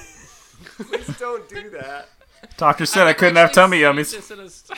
Please 0.77 1.17
don't 1.17 1.47
do 1.49 1.69
that. 1.71 2.09
Doctor 2.57 2.85
said 2.85 3.07
I, 3.07 3.13
couldn't 3.13 3.35
have 3.37 3.51
tummy 3.51 3.79
yummies. 3.81 4.13
This 4.13 4.31
in 4.31 4.39
a 4.39 4.43
s- 4.45 4.69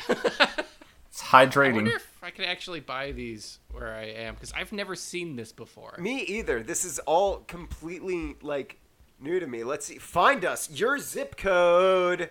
It's 1.09 1.33
I 1.33 1.43
wonder 1.43 1.59
hydrating. 1.59 1.87
if 1.95 2.07
I 2.23 2.31
could 2.31 2.45
actually 2.45 2.79
buy 2.79 3.11
these 3.11 3.59
where 3.71 3.93
I 3.93 4.03
am 4.05 4.35
because 4.35 4.53
I've 4.53 4.71
never 4.71 4.95
seen 4.95 5.35
this 5.35 5.51
before. 5.51 5.95
Me 5.99 6.21
either. 6.21 6.63
This 6.63 6.85
is 6.85 6.99
all 6.99 7.37
completely 7.47 8.35
like 8.41 8.79
new 9.19 9.39
to 9.39 9.47
me. 9.47 9.63
Let's 9.63 9.85
see. 9.85 9.97
Find 9.97 10.43
us. 10.45 10.69
Your 10.71 10.97
zip 10.99 11.37
code. 11.37 12.29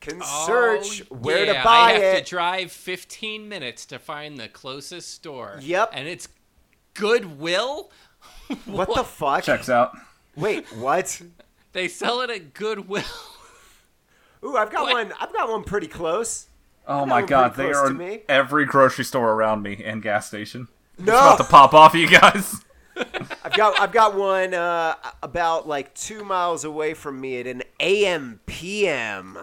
Can 0.00 0.18
Oh, 0.20 0.44
search 0.46 1.08
where 1.10 1.44
yeah, 1.46 1.52
to 1.58 1.64
buy 1.64 1.92
it. 1.92 1.96
I 1.96 1.98
have 2.00 2.14
it. 2.16 2.24
to 2.26 2.30
drive 2.30 2.72
15 2.72 3.48
minutes 3.48 3.86
to 3.86 3.98
find 4.00 4.36
the 4.36 4.48
closest 4.48 5.10
store. 5.14 5.58
Yep. 5.62 5.90
And 5.94 6.08
it's 6.08 6.28
Goodwill. 6.94 7.90
what 8.66 8.92
the 8.94 9.04
fuck? 9.04 9.44
Checks 9.44 9.68
out. 9.68 9.96
Wait, 10.36 10.66
what? 10.76 11.20
They 11.72 11.88
sell 11.88 12.20
it 12.20 12.28
at 12.28 12.52
Goodwill. 12.52 13.02
Ooh, 14.44 14.58
I've 14.58 14.70
got 14.70 14.82
What? 14.82 14.92
one. 14.92 15.12
I've 15.18 15.32
got 15.32 15.48
one 15.48 15.64
pretty 15.64 15.86
close. 15.86 16.48
Oh 16.86 17.06
my 17.06 17.22
god, 17.22 17.54
they 17.54 17.72
are 17.72 17.88
in 17.90 18.20
every 18.28 18.66
grocery 18.66 19.04
store 19.06 19.32
around 19.32 19.62
me 19.62 19.82
and 19.82 20.02
gas 20.02 20.26
station. 20.26 20.68
No, 20.98 21.14
It's 21.14 21.22
about 21.22 21.38
to 21.38 21.44
pop 21.44 21.72
off, 21.72 21.94
you 21.94 22.08
guys. 22.08 22.56
I've 23.44 23.54
got 23.54 23.80
I've 23.80 23.92
got 23.92 24.16
one 24.16 24.54
uh, 24.54 24.94
about 25.22 25.66
like 25.68 25.94
two 25.94 26.24
miles 26.24 26.64
away 26.64 26.94
from 26.94 27.20
me 27.20 27.40
at 27.40 27.46
an 27.46 27.62
AM 27.80 28.40
PM. 28.46 29.38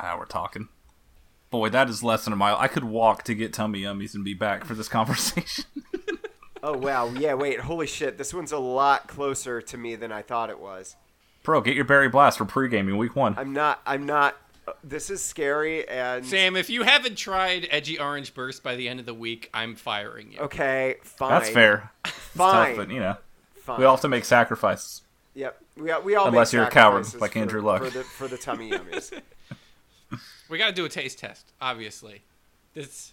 Ah, 0.00 0.16
we're 0.18 0.24
talking. 0.26 0.68
Boy, 1.50 1.68
that 1.68 1.88
is 1.88 2.02
less 2.02 2.24
than 2.24 2.32
a 2.32 2.36
mile. 2.36 2.56
I 2.58 2.68
could 2.68 2.84
walk 2.84 3.24
to 3.24 3.34
get 3.34 3.52
tummy 3.52 3.82
yummies 3.82 4.14
and 4.14 4.24
be 4.24 4.34
back 4.34 4.64
for 4.64 4.74
this 4.74 4.88
conversation. 4.88 5.64
Oh 6.62 6.76
wow, 6.76 7.08
yeah. 7.08 7.34
Wait, 7.34 7.60
holy 7.60 7.86
shit! 7.86 8.18
This 8.18 8.34
one's 8.34 8.52
a 8.52 8.58
lot 8.58 9.08
closer 9.08 9.62
to 9.62 9.76
me 9.78 9.96
than 9.96 10.12
I 10.12 10.22
thought 10.22 10.50
it 10.50 10.60
was. 10.60 10.96
Bro, 11.42 11.62
get 11.62 11.74
your 11.74 11.86
berry 11.86 12.08
blast 12.08 12.36
for 12.36 12.44
pre-gaming 12.44 12.98
week 12.98 13.16
one. 13.16 13.34
I'm 13.38 13.52
not. 13.52 13.80
I'm 13.86 14.04
not. 14.04 14.36
Uh, 14.68 14.72
This 14.84 15.10
is 15.10 15.22
scary 15.22 15.88
and. 15.88 16.24
Sam, 16.24 16.56
if 16.56 16.70
you 16.70 16.82
haven't 16.82 17.16
tried 17.16 17.66
Edgy 17.70 17.98
Orange 17.98 18.34
Burst 18.34 18.62
by 18.62 18.76
the 18.76 18.88
end 18.88 19.00
of 19.00 19.06
the 19.06 19.14
week, 19.14 19.48
I'm 19.54 19.74
firing 19.76 20.32
you. 20.32 20.40
Okay, 20.40 20.96
fine. 21.02 21.30
That's 21.30 21.50
fair. 21.50 21.90
It's 22.04 22.12
Fine. 22.14 22.76
tough, 22.76 22.86
but 22.86 22.94
you 22.94 23.00
know, 23.00 23.16
Fine. 23.62 23.78
we 23.80 23.84
all 23.84 23.94
have 23.96 24.02
to 24.02 24.08
make 24.08 24.24
sacrifices. 24.24 25.02
Yep. 25.34 25.62
We 25.76 25.92
we 26.04 26.14
all 26.16 26.28
Unless 26.28 26.52
make 26.52 26.58
you're 26.58 26.66
a 26.66 26.70
coward, 26.70 27.06
like 27.20 27.32
for- 27.32 27.38
Andrew 27.38 27.62
Luck. 27.62 27.82
for 27.84 27.90
the 27.90 28.04
for 28.04 28.28
the 28.28 28.36
tummy 28.38 28.70
yummies. 28.72 29.12
We 30.48 30.58
got 30.58 30.66
to 30.66 30.72
do 30.72 30.84
a 30.84 30.88
taste 30.88 31.18
test, 31.20 31.52
obviously. 31.60 32.22
This 32.74 33.12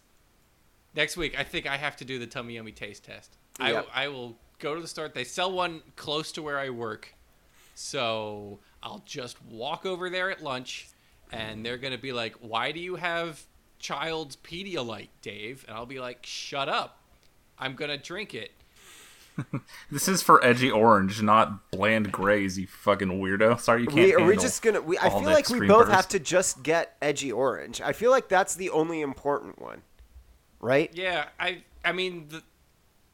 next 0.95 1.17
week, 1.17 1.39
I 1.39 1.43
think 1.43 1.67
I 1.67 1.77
have 1.77 1.95
to 1.97 2.05
do 2.05 2.17
the 2.19 2.25
Tummy 2.27 2.55
Yummy 2.55 2.71
taste 2.71 3.03
test. 3.03 3.37
I, 3.59 3.71
Yep. 3.73 3.87
I 3.93 4.07
will 4.07 4.35
go 4.59 4.73
to 4.75 4.81
the 4.81 4.87
store. 4.87 5.07
They 5.09 5.23
sell 5.23 5.51
one 5.51 5.81
close 5.95 6.31
to 6.33 6.41
where 6.41 6.57
I 6.57 6.69
work, 6.71 7.13
so 7.75 8.59
I'll 8.81 9.03
just 9.05 9.37
walk 9.45 9.85
over 9.85 10.09
there 10.09 10.31
at 10.31 10.41
lunch, 10.43 10.87
and 11.31 11.65
they're 11.65 11.77
gonna 11.77 11.97
be 11.97 12.13
like, 12.13 12.35
"Why 12.35 12.71
do 12.71 12.79
you 12.79 12.95
have 12.95 13.43
child's 13.79 14.35
Pedialyte, 14.37 15.09
Dave?" 15.21 15.65
And 15.67 15.75
I'll 15.75 15.85
be 15.85 15.99
like, 15.99 16.25
"Shut 16.25 16.69
up! 16.69 17.01
I'm 17.59 17.75
gonna 17.75 17.97
drink 17.97 18.33
it." 18.33 18.51
This 19.91 20.07
is 20.07 20.21
for 20.21 20.43
edgy 20.43 20.71
orange, 20.71 21.21
not 21.21 21.69
bland 21.71 22.11
grays. 22.11 22.57
You 22.57 22.67
fucking 22.67 23.09
weirdo. 23.21 23.59
Sorry, 23.59 23.81
you 23.81 23.87
can't. 23.87 23.97
we, 23.99 24.13
are 24.15 24.25
we 24.25 24.35
just 24.35 24.61
gonna? 24.61 24.81
We, 24.81 24.97
I 24.97 25.09
feel 25.09 25.21
like 25.23 25.47
we 25.49 25.67
both 25.67 25.85
burst. 25.85 25.91
have 25.91 26.07
to 26.09 26.19
just 26.19 26.63
get 26.63 26.97
edgy 27.01 27.31
orange. 27.31 27.79
I 27.79 27.93
feel 27.93 28.11
like 28.11 28.27
that's 28.29 28.55
the 28.55 28.71
only 28.71 29.01
important 29.01 29.61
one, 29.61 29.83
right? 30.59 30.89
Yeah, 30.93 31.27
I 31.39 31.63
I 31.85 31.91
mean 31.91 32.27
the 32.29 32.41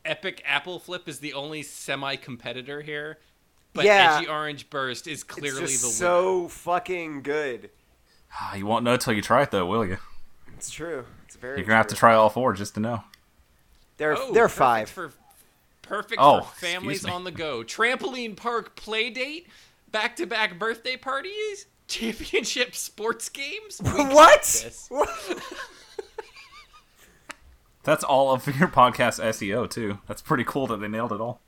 Epic 0.06 0.42
Apple 0.46 0.80
Flip 0.80 1.08
is 1.08 1.20
the 1.20 1.34
only 1.34 1.64
semi-competitor 1.64 2.82
here, 2.82 3.20
but 3.74 3.86
Yeah. 3.86 4.18
Edgy 4.18 4.28
Orange 4.28 4.70
Burst 4.70 5.08
is 5.08 5.22
It's 5.22 5.24
clearly 5.24 5.62
just 5.62 5.82
the 5.82 5.90
so 5.90 6.48
fucking 6.48 7.22
good. 7.22 7.70
Ah, 8.40 8.56
You 8.56 8.66
won't 8.66 8.84
know 8.84 8.98
till 8.98 9.14
you 9.14 9.22
try 9.22 9.44
it, 9.44 9.52
though, 9.52 9.66
will 9.66 9.86
you? 9.86 9.98
It's 10.56 10.70
true. 10.70 11.06
It's 11.26 11.36
very. 11.36 11.58
You're 11.58 11.66
gonna 11.68 11.78
have 11.78 11.88
to 11.88 11.96
try 11.96 12.14
all 12.14 12.30
four 12.30 12.54
just 12.54 12.74
to 12.76 12.80
know. 12.80 13.04
They're 13.98 14.16
Oh, 14.18 14.32
they're 14.34 14.44
perfect 14.46 14.58
five. 14.58 14.90
for 14.90 15.12
perfect 15.82 16.22
Oh, 16.22 16.42
for 16.42 16.56
families 16.66 17.06
on 17.06 17.24
the 17.26 17.32
go. 17.32 17.64
Trampoline 17.64 18.36
park 18.36 18.76
play 18.76 19.10
date, 19.10 19.48
back 19.92 20.16
to 20.18 20.26
back 20.26 20.58
birthday 20.58 20.96
parties, 20.98 21.66
championship 21.88 22.76
sports 22.76 23.30
games. 23.30 23.82
We 23.84 23.90
what? 23.92 24.86
What? 24.90 25.10
That's 27.84 28.04
all 28.04 28.32
of 28.32 28.48
your 28.58 28.70
podcast 28.70 29.22
SEO 29.22 29.70
too. 29.70 30.00
That's 30.08 30.22
pretty 30.22 30.46
cool 30.46 30.68
that 30.68 30.78
they 30.78 30.88
nailed 30.88 31.12
it 31.12 31.20
all. 31.20 31.42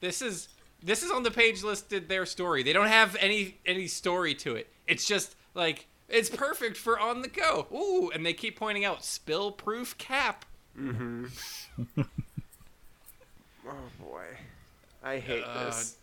This 0.00 0.22
is 0.22 0.48
this 0.82 1.02
is 1.02 1.10
on 1.10 1.24
the 1.24 1.30
page 1.30 1.62
listed 1.62 2.08
their 2.08 2.24
story. 2.24 2.62
They 2.62 2.72
don't 2.72 2.86
have 2.86 3.16
any 3.18 3.58
any 3.66 3.88
story 3.88 4.34
to 4.36 4.54
it. 4.54 4.68
It's 4.86 5.04
just 5.04 5.34
like 5.54 5.86
it's 6.10 6.28
perfect 6.30 6.76
for 6.76 6.98
on 6.98 7.22
the 7.22 7.28
go. 7.28 7.66
Ooh, 7.72 8.10
and 8.12 8.24
they 8.26 8.32
keep 8.32 8.58
pointing 8.58 8.84
out 8.84 9.04
spill 9.04 9.52
proof 9.52 9.96
cap. 9.98 10.44
Oh 13.66 13.72
boy, 14.00 14.24
I 15.04 15.18
hate 15.18 15.44
Uh, 15.46 15.66
this. 15.66 15.96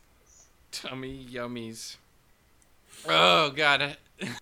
Tummy 0.71 1.25
yummies. 1.29 1.97
Oh 3.07 3.49
god. 3.49 3.97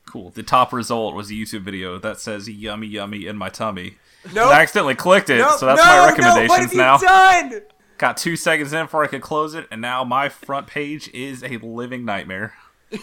Cool. 0.05 0.29
The 0.29 0.43
top 0.43 0.71
result 0.71 1.15
was 1.15 1.29
a 1.29 1.33
YouTube 1.33 1.61
video 1.61 1.97
that 1.99 2.19
says 2.19 2.47
"yummy 2.49 2.87
yummy 2.87 3.25
in 3.25 3.37
my 3.37 3.49
tummy." 3.49 3.95
No, 4.33 4.49
I 4.49 4.61
accidentally 4.61 4.95
clicked 4.95 5.29
it, 5.29 5.37
no, 5.39 5.55
so 5.57 5.65
that's 5.67 5.77
no, 5.79 5.83
my 5.85 5.95
No, 5.95 6.01
what 6.05 6.17
recommendations 6.17 6.61
have 6.61 6.73
you 6.73 6.77
now. 6.77 6.97
done? 6.97 7.61
Got 7.97 8.17
two 8.17 8.35
seconds 8.35 8.73
in 8.73 8.85
before 8.85 9.03
I 9.03 9.07
could 9.07 9.21
close 9.21 9.53
it, 9.55 9.67
and 9.71 9.81
now 9.81 10.03
my 10.03 10.29
front 10.29 10.67
page 10.67 11.09
is 11.13 11.43
a 11.43 11.57
living 11.57 12.05
nightmare. 12.05 12.53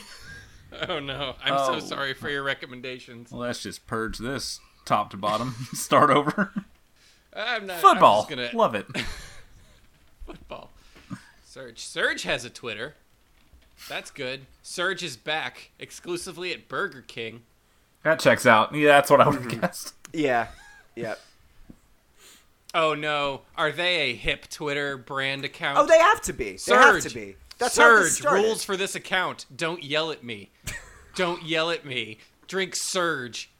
Oh 0.89 0.99
no. 1.01 1.35
I'm 1.45 1.53
Oh. 1.55 1.79
so 1.79 1.87
sorry 1.87 2.15
for 2.15 2.29
your 2.31 2.43
recommendations. 2.43 3.31
Well, 3.31 3.43
let's 3.43 3.63
just 3.63 3.87
purge 3.87 4.19
this 4.19 4.59
top 4.85 5.11
to 5.11 5.17
bottom. 5.17 5.55
Start 5.75 6.11
over. 6.11 6.53
I'm 7.35 7.67
not 7.67 7.81
Football. 7.81 8.23
I'm 8.29 8.37
gonna 8.37 8.51
Love 8.55 8.75
it. 8.75 8.87
football. 10.27 10.71
Surge. 11.45 11.81
Surge 11.81 12.23
has 12.23 12.45
a 12.45 12.51
Twitter. 12.51 12.95
That's 13.89 14.11
good. 14.11 14.43
Surge 14.63 15.03
is 15.03 15.17
back 15.17 15.71
exclusively 15.79 16.53
at 16.53 16.69
Burger 16.69 17.03
King. 17.07 17.43
That 18.05 18.19
checks 18.21 18.47
out. 18.47 18.75
Yeah, 18.75 18.89
that's 18.89 19.11
what 19.11 19.21
I 19.21 19.29
would 19.29 19.41
Mm-hmm. 19.41 19.51
have 19.51 19.61
guessed. 19.61 19.95
Yeah, 20.13 20.49
Yep. 20.97 21.19
Oh 22.75 22.95
no, 22.95 23.43
are 23.57 23.71
they 23.71 23.97
a 24.11 24.15
hip 24.15 24.49
Twitter 24.49 24.97
brand 24.97 25.45
account? 25.45 25.77
Oh, 25.79 25.87
they 25.87 25.99
have 25.99 26.23
to 26.23 26.33
be. 26.33 26.57
They 26.67 26.75
have 26.75 27.01
to 27.03 27.11
be. 27.11 27.37
That's 27.63 27.75
Surge 27.75 28.11
started. 28.13 28.43
rules 28.43 28.65
for 28.65 28.77
this 28.77 28.95
account. 28.95 29.47
Don't 29.55 29.83
yell 29.83 30.11
at 30.11 30.23
me. 30.25 30.51
Don't 31.15 31.43
yell 31.45 31.71
at 31.71 31.85
me. 31.85 32.19
Drink 32.49 32.75
Surge. 32.75 33.51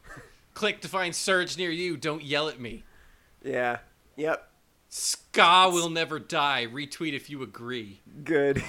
Click 0.55 0.81
to 0.83 0.89
find 0.89 1.15
Surge 1.15 1.57
near 1.57 1.71
you. 1.71 1.97
Don't 1.97 2.23
yell 2.23 2.49
at 2.49 2.61
me. 2.61 2.85
Yeah. 3.45 3.79
Yep. 4.17 4.49
Ska 4.89 5.71
will 5.73 5.89
never 5.89 6.19
die. 6.19 6.67
Retweet 6.71 7.15
if 7.15 7.31
you 7.31 7.43
agree. 7.43 8.01
Good. 8.25 8.63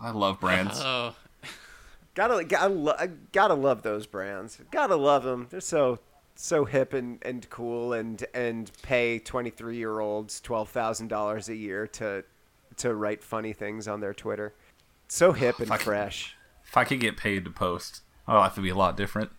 I 0.00 0.10
love 0.10 0.40
brands. 0.40 0.80
Oh, 0.84 1.14
gotta 2.14 2.44
gotta 2.44 2.72
lo- 2.74 2.96
gotta 3.32 3.54
love 3.54 3.82
those 3.82 4.06
brands. 4.06 4.58
Gotta 4.70 4.96
love 4.96 5.22
them. 5.22 5.46
They're 5.50 5.60
so 5.60 5.98
so 6.34 6.64
hip 6.64 6.92
and, 6.92 7.18
and 7.22 7.48
cool 7.50 7.92
and 7.92 8.24
and 8.34 8.70
pay 8.82 9.18
twenty 9.18 9.50
three 9.50 9.76
year 9.76 10.00
olds 10.00 10.40
twelve 10.40 10.68
thousand 10.70 11.08
dollars 11.08 11.48
a 11.48 11.54
year 11.54 11.86
to 11.86 12.24
to 12.76 12.94
write 12.94 13.22
funny 13.22 13.52
things 13.52 13.88
on 13.88 14.00
their 14.00 14.14
Twitter. 14.14 14.54
So 15.10 15.32
hip 15.32 15.58
and 15.58 15.66
Fuck. 15.68 15.80
fresh. 15.80 16.36
if 16.64 16.76
I 16.76 16.84
could 16.84 17.00
get 17.00 17.16
paid 17.16 17.44
to 17.44 17.50
post, 17.50 18.02
my 18.28 18.38
life 18.38 18.54
would 18.56 18.62
be 18.62 18.68
a 18.70 18.76
lot 18.76 18.96
different. 18.96 19.30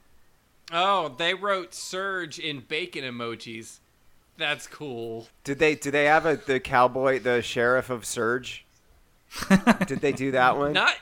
oh, 0.72 1.16
they 1.18 1.34
wrote 1.34 1.74
Surge 1.74 2.38
in 2.38 2.60
bacon 2.60 3.06
emojis. 3.06 3.80
That's 4.38 4.68
cool. 4.68 5.28
Did 5.46 5.60
they 5.60 5.76
did 5.76 5.92
they 5.94 6.06
have 6.06 6.26
a 6.26 6.36
the 6.36 6.60
cowboy 6.60 7.20
the 7.20 7.42
sheriff 7.42 7.90
of 7.90 8.06
Surge? 8.06 8.66
did 9.88 10.02
they 10.02 10.12
do 10.12 10.32
that 10.32 10.58
one? 10.58 10.74
Not 10.74 10.96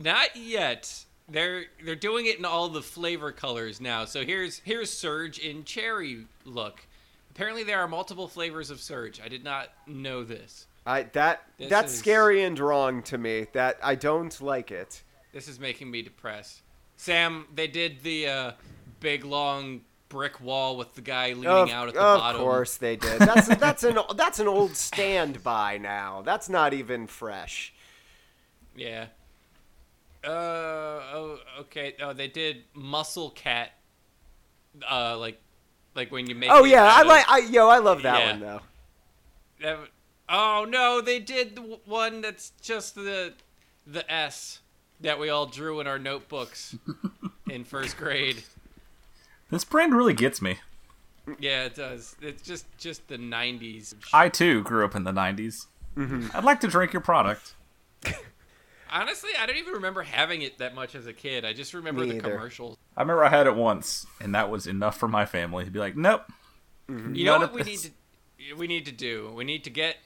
not 0.00 0.36
yet. 0.36 1.04
They're 1.28 1.64
they're 1.84 1.96
doing 1.96 2.26
it 2.26 2.38
in 2.38 2.44
all 2.44 2.68
the 2.68 2.82
flavor 2.82 3.32
colors 3.32 3.80
now. 3.80 4.04
So 4.04 4.24
here's 4.24 4.60
here's 4.60 4.92
Surge 4.92 5.40
in 5.40 5.64
cherry 5.64 6.26
look. 6.44 6.86
Apparently 7.32 7.64
there 7.64 7.80
are 7.80 7.88
multiple 7.88 8.28
flavors 8.28 8.70
of 8.70 8.80
Surge. 8.80 9.20
I 9.20 9.28
did 9.28 9.42
not 9.42 9.70
know 9.88 10.22
this. 10.22 10.66
I 10.88 11.02
that 11.12 11.42
This 11.58 11.68
that's 11.70 11.92
is- 11.92 11.98
scary 11.98 12.42
and 12.42 12.58
wrong 12.58 13.02
to 13.04 13.18
me. 13.18 13.46
That 13.52 13.78
I 13.82 13.94
don't 13.94 14.40
like 14.40 14.70
it. 14.70 15.02
This 15.32 15.46
is 15.46 15.60
making 15.60 15.90
me 15.90 16.02
depressed. 16.02 16.62
Sam, 16.96 17.46
they 17.54 17.66
did 17.68 18.02
the 18.02 18.26
uh, 18.26 18.52
big 19.00 19.24
long 19.24 19.82
brick 20.08 20.40
wall 20.40 20.76
with 20.78 20.94
the 20.94 21.02
guy 21.02 21.28
leaning 21.34 21.46
Of, 21.46 21.70
out 21.70 21.88
at 21.88 21.94
the 21.94 22.00
of 22.00 22.18
bottom. 22.20 22.40
Of 22.40 22.44
course 22.46 22.76
they 22.76 22.96
did. 22.96 23.20
That's 23.20 23.46
that's 23.56 23.84
an 23.84 23.98
that's 24.16 24.40
an 24.40 24.48
old 24.48 24.74
standby 24.74 25.78
now. 25.78 26.22
That's 26.22 26.48
not 26.48 26.72
even 26.72 27.06
fresh. 27.06 27.74
Yeah. 28.74 29.06
Uh 30.24 30.28
oh 30.30 31.38
okay. 31.60 31.94
Oh, 32.00 32.12
they 32.12 32.28
did 32.28 32.64
muscle 32.74 33.30
cat. 33.30 33.72
Uh, 34.90 35.16
like, 35.18 35.40
like 35.94 36.10
when 36.10 36.26
you 36.28 36.34
make. 36.34 36.50
Oh 36.50 36.64
yeah, 36.64 36.84
I 36.84 37.02
like 37.02 37.28
I 37.28 37.38
yo 37.38 37.68
I 37.68 37.78
love 37.78 38.02
that 38.02 38.18
Yeah. 38.20 38.30
one 38.32 38.40
though. 38.40 38.60
that- 39.60 39.78
oh 40.28 40.66
no, 40.68 41.00
they 41.00 41.18
did 41.18 41.56
the 41.56 41.78
one 41.84 42.20
that's 42.20 42.52
just 42.62 42.94
the 42.94 43.34
the 43.86 44.10
S 44.12 44.60
that 45.00 45.18
we 45.18 45.28
all 45.28 45.46
drew 45.46 45.80
in 45.80 45.86
our 45.86 45.98
notebooks 45.98 46.76
in 47.50 47.64
first 47.64 47.96
grade. 47.96 48.42
This 49.50 49.64
brand 49.64 49.94
really 49.94 50.14
gets 50.14 50.42
me. 50.42 50.58
Yeah, 51.38 51.64
it 51.64 51.74
does. 51.74 52.16
It's 52.20 52.42
just 52.42 52.66
just 52.78 53.06
the 53.08 53.16
'90s. 53.16 53.94
I 54.12 54.28
too 54.28 54.62
grew 54.62 54.84
up 54.84 54.94
in 54.94 55.04
the 55.04 55.12
90s. 55.12 55.66
Mm-hmm. 55.96 56.28
I'd 56.36 56.44
like 56.44 56.60
to 56.60 56.68
drink 56.68 56.92
your 56.92 57.02
product. 57.02 57.54
Honestly, 58.90 59.30
I 59.38 59.44
don't 59.44 59.56
even 59.56 59.74
remember 59.74 60.02
having 60.02 60.42
it 60.42 60.58
that 60.58 60.74
much 60.74 60.94
as 60.94 61.06
a 61.06 61.12
kid. 61.12 61.44
I 61.44 61.52
just 61.52 61.74
remember 61.74 62.02
Me 62.02 62.10
the 62.10 62.16
either. 62.16 62.30
commercials. 62.30 62.78
I 62.96 63.02
remember 63.02 63.24
I 63.24 63.28
had 63.28 63.46
it 63.46 63.54
once, 63.54 64.06
and 64.20 64.34
that 64.34 64.48
was 64.48 64.66
enough 64.66 64.96
for 64.96 65.08
my 65.08 65.26
family 65.26 65.64
to 65.64 65.70
be 65.70 65.78
like, 65.78 65.96
nope. 65.96 66.22
Mm-hmm. 66.88 67.14
You 67.14 67.24
know 67.26 67.38
what 67.38 67.52
we 67.52 67.62
this. 67.62 67.84
need 67.84 67.92
to 68.48 68.54
we 68.54 68.66
need 68.66 68.86
to 68.86 68.92
do? 68.92 69.30
We 69.34 69.44
need 69.44 69.64
to 69.64 69.70
get 69.70 69.96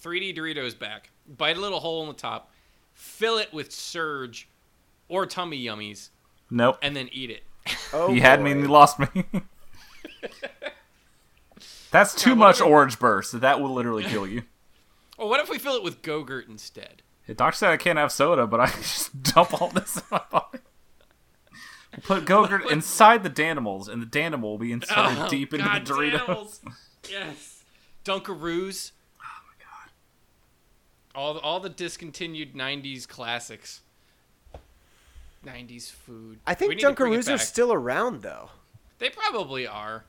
3D 0.00 0.36
Doritos 0.36 0.78
back. 0.78 1.10
Bite 1.26 1.56
a 1.56 1.60
little 1.60 1.80
hole 1.80 2.02
in 2.02 2.08
the 2.08 2.14
top, 2.14 2.50
fill 2.92 3.38
it 3.38 3.52
with 3.52 3.72
Surge 3.72 4.48
or 5.08 5.26
Tummy 5.26 5.62
Yummies, 5.62 6.10
Nope. 6.50 6.78
and 6.82 6.94
then 6.96 7.08
eat 7.12 7.30
it. 7.30 7.44
Oh, 7.92 8.12
you 8.12 8.20
had 8.20 8.42
me 8.42 8.50
and 8.52 8.60
he 8.62 8.66
lost 8.66 8.98
me. 8.98 9.06
That's 11.90 12.14
too 12.14 12.30
what 12.30 12.38
much 12.38 12.60
if 12.60 12.66
orange 12.66 12.98
burst. 12.98 13.40
That 13.40 13.60
will 13.60 13.72
literally 13.74 14.04
kill 14.04 14.26
you. 14.26 14.42
well, 15.18 15.28
what 15.28 15.40
if 15.40 15.48
we 15.50 15.58
fill 15.58 15.74
it 15.74 15.82
with 15.82 16.02
Go-Gurt 16.02 16.48
instead? 16.48 17.02
The 17.26 17.34
doctor 17.34 17.56
said 17.58 17.70
I 17.70 17.76
can't 17.76 17.98
have 17.98 18.12
soda, 18.12 18.46
but 18.46 18.60
I 18.60 18.66
can 18.66 18.82
just 18.82 19.22
dump 19.22 19.60
all 19.60 19.68
this 19.68 19.96
in 19.96 20.02
my 20.10 20.22
body. 20.30 20.58
Put 22.04 22.24
Go-Gurt 22.24 22.70
inside 22.70 23.24
the 23.24 23.30
Danimals, 23.30 23.88
and 23.88 24.00
the 24.00 24.06
Danimal 24.06 24.42
will 24.42 24.58
be 24.58 24.72
inserted 24.72 25.18
Oh, 25.18 25.28
deep 25.28 25.52
into 25.52 25.66
God 25.66 25.84
the 25.86 25.92
Doritos. 25.92 26.18
Danimals. 26.20 26.60
Yes. 27.10 27.64
Dunkaroos. 28.04 28.92
My 31.14 31.20
god. 31.20 31.24
All 31.24 31.34
the, 31.34 31.40
all 31.40 31.60
the 31.60 31.68
discontinued 31.68 32.54
'90s 32.54 33.06
classics. 33.08 33.80
'90s 35.44 35.90
food. 35.90 36.38
I 36.46 36.54
think 36.54 36.70
need 36.70 36.80
to 36.80 36.92
bring 36.92 37.12
it 37.12 37.16
Dunkaroos 37.20 37.34
are 37.34 37.38
still 37.38 37.72
around 37.72 38.22
though. 38.22 38.50
They 38.98 39.08
probably 39.10 39.66
are. 39.66 40.04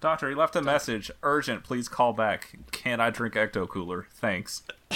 Doctor, 0.00 0.28
he 0.28 0.34
left 0.34 0.54
a 0.56 0.62
message. 0.62 1.10
Urgent, 1.22 1.64
please 1.64 1.88
call 1.88 2.12
back. 2.12 2.52
Can 2.72 3.00
I 3.00 3.10
drink 3.10 3.34
Ecto 3.34 3.66
Cooler? 3.68 4.06
Thanks. 4.12 4.62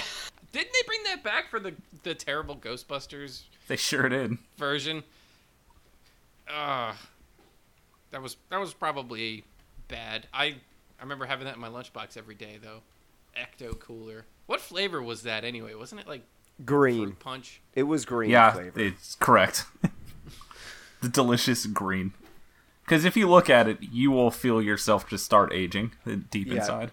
Didn't 0.53 0.73
they 0.73 0.87
bring 0.87 1.03
that 1.05 1.23
back 1.23 1.49
for 1.51 1.61
the 1.61 1.75
the 2.03 2.15
terrible 2.15 2.57
Ghostbusters 2.57 3.43
They 3.69 3.77
sure 3.77 4.09
did. 4.09 4.39
version? 4.57 5.05
Uh 6.51 6.95
that 8.11 8.23
was 8.23 8.37
that 8.51 8.59
was 8.59 8.73
probably 8.75 9.45
bad. 9.89 10.27
I 10.33 10.45
I 10.45 11.03
remember 11.03 11.27
having 11.27 11.45
that 11.47 11.55
in 11.55 11.61
my 11.61 11.69
lunchbox 11.69 12.17
every 12.17 12.35
day 12.35 12.59
though. 12.63 12.81
Ecto 13.37 13.79
Cooler. 13.79 14.25
What 14.49 14.61
flavor 14.63 15.03
was 15.03 15.23
that 15.25 15.45
anyway? 15.45 15.75
Wasn't 15.75 16.01
it 16.01 16.09
like 16.09 16.23
Green. 16.65 17.05
fruit 17.09 17.19
punch? 17.21 17.61
It 17.75 17.83
was 17.83 18.05
green 18.07 18.31
Yeah, 18.31 18.53
flavor. 18.53 18.81
it's 18.81 19.15
correct. 19.17 19.67
the 21.03 21.09
delicious 21.11 21.67
green. 21.67 22.15
Because 22.85 23.05
if 23.05 23.15
you 23.15 23.29
look 23.29 23.51
at 23.51 23.69
it, 23.69 23.77
you 23.83 24.11
will 24.11 24.31
feel 24.31 24.63
yourself 24.63 25.07
just 25.07 25.25
start 25.27 25.53
aging 25.53 25.93
deep 26.31 26.47
Yeah. 26.49 26.55
inside. 26.55 26.91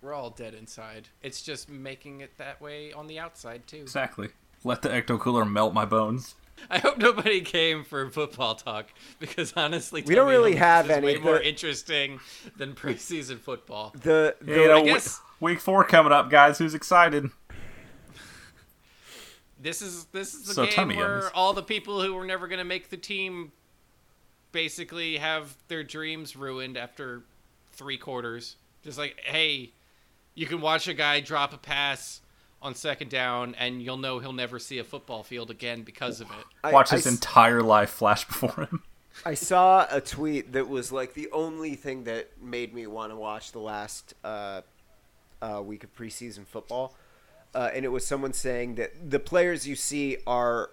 We're 0.00 0.14
all 0.14 0.30
dead 0.30 0.54
inside. 0.54 1.08
It's 1.22 1.42
just 1.42 1.68
making 1.68 2.20
it 2.20 2.38
that 2.38 2.60
way 2.60 2.92
on 2.92 3.08
the 3.08 3.18
outside 3.18 3.66
too. 3.66 3.78
Exactly. 3.78 4.28
Let 4.62 4.82
the 4.82 4.88
Ecto 4.88 5.18
Cooler 5.18 5.44
melt 5.44 5.74
my 5.74 5.84
bones. 5.84 6.36
I 6.70 6.78
hope 6.78 6.98
nobody 6.98 7.40
came 7.40 7.84
for 7.84 8.08
football 8.10 8.54
talk 8.54 8.88
because 9.18 9.52
honestly, 9.56 10.02
We 10.06 10.14
don't 10.14 10.28
really 10.28 10.56
have 10.56 10.86
is 10.86 10.90
any. 10.92 11.06
Way 11.06 11.16
more 11.18 11.40
interesting 11.40 12.20
than 12.56 12.74
preseason 12.74 13.38
football. 13.38 13.92
the, 14.02 14.34
the 14.40 14.52
You 14.60 14.68
know, 14.68 14.78
I 14.78 14.84
guess- 14.84 15.20
week 15.40 15.60
four 15.60 15.84
coming 15.84 16.12
up, 16.12 16.30
guys. 16.30 16.58
Who's 16.58 16.74
excited? 16.74 17.30
This 19.60 19.80
is 19.80 20.06
this 20.06 20.34
is 20.34 20.46
the 20.46 20.54
So 20.54 20.66
game 20.66 20.88
where 20.96 21.20
yummies. 21.22 21.30
all 21.34 21.52
the 21.52 21.62
people 21.62 22.02
who 22.02 22.14
were 22.14 22.24
never 22.24 22.48
going 22.48 22.58
to 22.58 22.64
make 22.64 22.90
the 22.90 22.96
team 22.96 23.52
basically 24.50 25.18
have 25.18 25.56
their 25.68 25.84
dreams 25.84 26.34
ruined 26.36 26.76
after 26.76 27.22
three 27.72 27.96
quarters. 27.96 28.56
Just 28.82 28.98
like, 28.98 29.20
hey, 29.24 29.70
you 30.34 30.46
can 30.46 30.60
watch 30.60 30.88
a 30.88 30.94
guy 30.94 31.20
drop 31.20 31.52
a 31.52 31.58
pass 31.58 32.20
on 32.62 32.74
second 32.74 33.10
down, 33.10 33.54
and 33.58 33.82
you'll 33.82 33.96
know 33.96 34.18
he'll 34.20 34.32
never 34.32 34.58
see 34.58 34.78
a 34.78 34.84
football 34.84 35.22
field 35.22 35.50
again 35.50 35.82
because 35.82 36.20
of 36.20 36.28
it. 36.30 36.46
I- 36.64 36.72
Watch 36.72 36.92
I 36.92 36.96
his 36.96 37.06
s- 37.06 37.12
entire 37.12 37.62
life 37.62 37.90
flash 37.90 38.24
before 38.26 38.66
him. 38.70 38.82
I 39.26 39.34
saw 39.34 39.86
a 39.90 40.00
tweet 40.00 40.52
that 40.52 40.68
was 40.68 40.90
like 40.90 41.12
the 41.14 41.28
only 41.32 41.74
thing 41.74 42.04
that 42.04 42.30
made 42.40 42.72
me 42.72 42.86
want 42.86 43.12
to 43.12 43.16
watch 43.16 43.52
the 43.52 43.58
last 43.58 44.14
uh, 44.24 44.62
uh, 45.42 45.60
week 45.62 45.84
of 45.84 45.94
preseason 45.94 46.46
football, 46.46 46.94
uh, 47.54 47.68
and 47.74 47.84
it 47.84 47.88
was 47.88 48.06
someone 48.06 48.32
saying 48.32 48.76
that 48.76 49.10
the 49.10 49.18
players 49.18 49.66
you 49.68 49.76
see 49.76 50.16
are, 50.26 50.70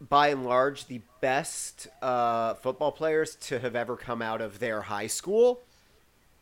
by 0.00 0.28
and 0.28 0.44
large, 0.44 0.86
the 0.86 1.00
best 1.20 1.86
uh, 2.02 2.54
football 2.54 2.90
players 2.90 3.36
to 3.36 3.60
have 3.60 3.76
ever 3.76 3.96
come 3.96 4.20
out 4.20 4.40
of 4.40 4.58
their 4.58 4.82
high 4.82 5.06
school, 5.06 5.60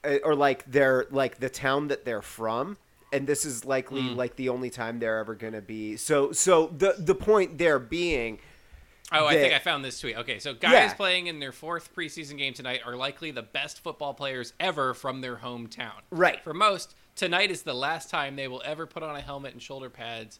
uh, 0.04 0.16
or 0.24 0.34
like 0.34 0.64
their 0.64 1.06
like 1.10 1.40
the 1.40 1.50
town 1.50 1.88
that 1.88 2.04
they're 2.06 2.22
from. 2.22 2.78
And 3.12 3.26
this 3.26 3.44
is 3.44 3.64
likely 3.64 4.02
mm. 4.02 4.16
like 4.16 4.36
the 4.36 4.50
only 4.50 4.70
time 4.70 4.98
they're 4.98 5.18
ever 5.18 5.34
going 5.34 5.54
to 5.54 5.62
be. 5.62 5.96
So, 5.96 6.32
so 6.32 6.66
the 6.76 6.94
the 6.98 7.14
point 7.14 7.56
there 7.58 7.78
being, 7.78 8.38
Oh, 9.10 9.26
I 9.26 9.34
think 9.34 9.54
I 9.54 9.58
found 9.58 9.84
this 9.84 9.98
tweet. 9.98 10.16
Okay, 10.18 10.38
so 10.38 10.52
guys 10.52 10.72
Yeah. 10.72 10.92
playing 10.92 11.28
in 11.28 11.38
their 11.40 11.52
fourth 11.52 11.94
preseason 11.94 12.36
game 12.36 12.52
tonight 12.52 12.80
are 12.84 12.94
likely 12.96 13.30
the 13.30 13.42
best 13.42 13.82
football 13.82 14.12
players 14.12 14.52
ever 14.60 14.92
from 14.92 15.22
their 15.22 15.36
hometown. 15.36 16.02
Right. 16.10 16.42
For 16.44 16.52
most, 16.52 16.94
tonight 17.16 17.50
is 17.50 17.62
the 17.62 17.74
last 17.74 18.10
time 18.10 18.36
they 18.36 18.48
will 18.48 18.62
ever 18.64 18.86
put 18.86 19.02
on 19.02 19.16
a 19.16 19.20
helmet 19.22 19.54
and 19.54 19.62
shoulder 19.62 19.88
pads, 19.88 20.38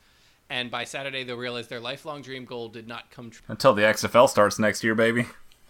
and 0.50 0.70
by 0.70 0.84
Saturday 0.84 1.24
they'll 1.24 1.36
realize 1.38 1.68
their 1.68 1.80
lifelong 1.80 2.20
dream 2.20 2.44
goal 2.44 2.68
did 2.68 2.86
not 2.86 3.10
come 3.10 3.30
true. 3.30 3.44
Until 3.48 3.72
the 3.72 3.82
XFL 3.82 4.28
starts 4.28 4.58
next 4.58 4.84
year, 4.84 4.94
baby. 4.94 5.26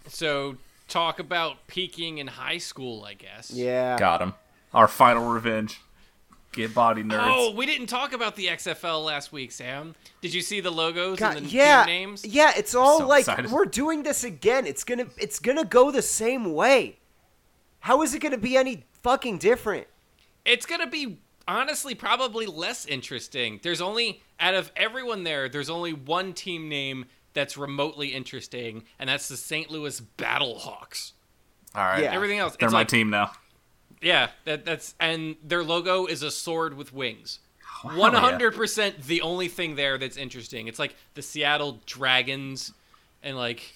So, 0.07 0.57
talk 0.89 1.19
about 1.19 1.67
peaking 1.67 2.17
in 2.17 2.27
high 2.27 2.57
school, 2.57 3.05
I 3.05 3.13
guess. 3.13 3.51
yeah, 3.51 3.97
Got 3.97 4.21
him. 4.21 4.33
Our 4.73 4.87
final 4.87 5.29
revenge. 5.29 5.79
Get 6.51 6.73
body 6.73 7.03
nerds. 7.03 7.19
Oh, 7.23 7.53
we 7.53 7.65
didn't 7.67 7.87
talk 7.87 8.11
about 8.11 8.35
the 8.35 8.47
XFL 8.47 9.05
last 9.05 9.31
week, 9.31 9.51
Sam. 9.51 9.93
Did 10.21 10.33
you 10.33 10.41
see 10.41 10.61
the 10.61 10.71
logos 10.71 11.19
God, 11.19 11.37
and 11.37 11.45
the 11.45 11.49
yeah, 11.49 11.85
team 11.85 11.93
names? 11.93 12.25
yeah. 12.25 12.53
It's 12.57 12.73
all 12.73 12.99
So 12.99 13.07
like 13.07 13.21
excited. 13.21 13.51
we're 13.51 13.65
doing 13.65 14.01
this 14.03 14.23
again. 14.23 14.65
It's 14.65 14.83
gonna, 14.83 15.05
it's 15.17 15.37
gonna 15.39 15.63
go 15.63 15.91
the 15.91 16.01
same 16.01 16.53
way. 16.53 16.97
How 17.81 18.01
is 18.01 18.15
it 18.15 18.19
gonna 18.19 18.37
be 18.37 18.57
any 18.57 18.85
fucking 19.03 19.37
different? 19.37 19.87
It's 20.43 20.65
gonna 20.65 20.87
be 20.87 21.19
honestly 21.47 21.93
probably 21.93 22.47
less 22.47 22.85
interesting. 22.87 23.59
There's 23.61 23.79
only 23.81 24.23
out 24.39 24.55
of 24.55 24.71
everyone 24.75 25.23
there, 25.25 25.49
there's 25.49 25.69
only 25.69 25.93
one 25.93 26.33
team 26.33 26.67
name 26.67 27.05
that's 27.33 27.57
remotely 27.57 28.07
interesting, 28.09 28.83
and 28.97 29.07
that's 29.07 29.27
the 29.27 29.37
St. 29.37 29.69
Louis 29.69 30.01
Battlehawks. 30.17 31.11
All 31.75 31.83
right. 31.83 32.01
Yeah. 32.03 32.13
Everything 32.13 32.39
else, 32.39 32.55
They're 32.59 32.65
it's 32.67 32.73
my 32.73 32.79
like, 32.79 32.87
team 32.87 33.11
now. 33.11 33.31
Yeah, 34.01 34.29
that, 34.45 34.65
that's 34.65 34.95
and 34.99 35.35
their 35.43 35.63
logo 35.63 36.05
is 36.05 36.23
a 36.23 36.31
sword 36.31 36.75
with 36.75 36.93
wings. 36.93 37.39
One 37.83 38.13
hundred 38.13 38.55
percent 38.55 39.03
the 39.03 39.21
only 39.21 39.47
thing 39.47 39.75
there 39.75 39.97
that's 39.97 40.17
interesting. 40.17 40.67
It's 40.67 40.79
like 40.79 40.95
the 41.13 41.21
Seattle 41.21 41.79
Dragons 41.85 42.73
and 43.23 43.37
like 43.37 43.73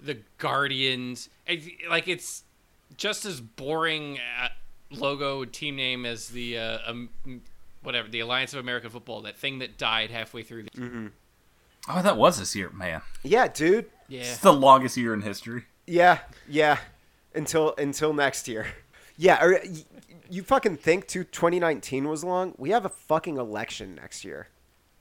the 0.00 0.18
Guardians. 0.38 1.28
It- 1.46 1.88
Like 1.90 2.08
it's 2.08 2.44
just 2.96 3.24
as 3.24 3.40
boring 3.40 4.18
uh, 4.42 4.48
logo 4.90 5.44
team 5.44 5.76
name 5.76 6.04
as 6.06 6.28
the 6.28 6.58
uh, 6.58 6.78
um, 6.86 7.08
whatever 7.82 8.08
the 8.08 8.20
Alliance 8.20 8.52
of 8.54 8.60
American 8.60 8.90
Football. 8.90 9.22
That 9.22 9.36
thing 9.38 9.58
that 9.60 9.76
died 9.78 10.10
halfway 10.10 10.42
through. 10.42 10.64
The- 10.64 10.70
mm-hmm. 10.70 11.06
Oh, 11.88 12.00
that 12.02 12.16
was 12.16 12.38
this 12.38 12.54
year, 12.54 12.70
man. 12.70 13.02
Yeah, 13.22 13.48
dude. 13.48 13.86
yeah. 14.08 14.20
It's 14.20 14.38
the 14.38 14.52
longest 14.52 14.96
year 14.96 15.12
in 15.14 15.22
history. 15.22 15.64
Yeah, 15.86 16.18
yeah. 16.48 16.78
Until 17.34 17.74
until 17.76 18.12
next 18.14 18.46
year. 18.48 18.66
Yeah, 19.22 19.42
or, 19.44 19.60
you 20.28 20.42
fucking 20.42 20.78
think 20.78 21.06
too 21.06 21.24
2019 21.24 22.08
was 22.08 22.24
long? 22.24 22.54
We 22.58 22.70
have 22.70 22.84
a 22.84 22.88
fucking 22.88 23.36
election 23.36 23.94
next 23.94 24.24
year. 24.24 24.48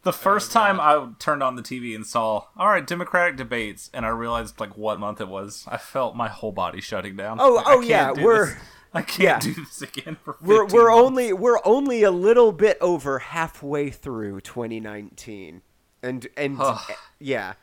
The 0.04 0.10
oh 0.10 0.14
first 0.14 0.52
time 0.52 0.80
I 0.80 1.10
turned 1.20 1.42
on 1.44 1.56
the 1.56 1.62
TV 1.62 1.96
and 1.96 2.06
saw, 2.06 2.46
all 2.58 2.68
right, 2.68 2.86
Democratic 2.86 3.36
debates, 3.38 3.90
and 3.94 4.06
I 4.06 4.10
realized 4.10 4.60
like 4.60 4.78
what 4.78 5.00
month 5.00 5.22
it 5.22 5.28
was, 5.28 5.66
I 5.68 5.78
felt 5.78 6.16
my 6.16 6.28
whole 6.28 6.52
body 6.52 6.82
shutting 6.82 7.16
down. 7.16 7.40
Oh, 7.40 7.54
Like, 7.54 7.66
oh, 7.68 7.82
yeah, 7.82 8.12
we're- 8.12 8.46
this. 8.48 8.56
I 8.94 9.04
can't 9.04 9.22
yeah. 9.24 9.40
do 9.40 9.54
this 9.54 9.82
again 9.82 10.18
for. 10.22 10.36
We're 10.42 10.66
we're 10.66 10.90
months. 10.90 11.06
only 11.06 11.32
we're 11.32 11.60
only 11.64 12.04
a 12.04 12.12
little 12.12 12.52
bit 12.52 12.78
over 12.82 13.20
halfway 13.20 13.90
through 13.90 14.42
2019. 14.42 15.62
And 16.04 16.28
and 16.36 16.58
Ugh. 16.60 16.82
Eh, 16.90 16.94
yeah. 17.20 17.54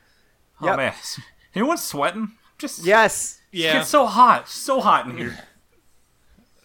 Oh 0.63 0.67
Yep. 0.69 0.77
man, 0.79 0.95
anyone 1.55 1.77
sweating? 1.77 2.33
Just 2.57 2.83
Yes. 2.83 3.43
Yeah. 3.53 3.81
It's 3.81 3.91
so 3.91 4.07
hot, 4.07 4.49
so 4.49 4.81
hot 4.81 5.07
in 5.07 5.19
here. 5.19 5.39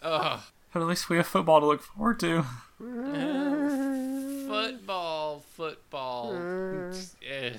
Ugh. 0.04 0.40
But 0.74 0.82
at 0.82 0.88
least 0.88 1.10
we 1.10 1.18
have 1.18 1.28
football 1.28 1.60
to 1.60 1.66
look 1.66 1.82
forward 1.82 2.20
to. 2.22 2.44
Football, 4.48 5.40
football. 5.40 6.34
Eh. 7.26 7.54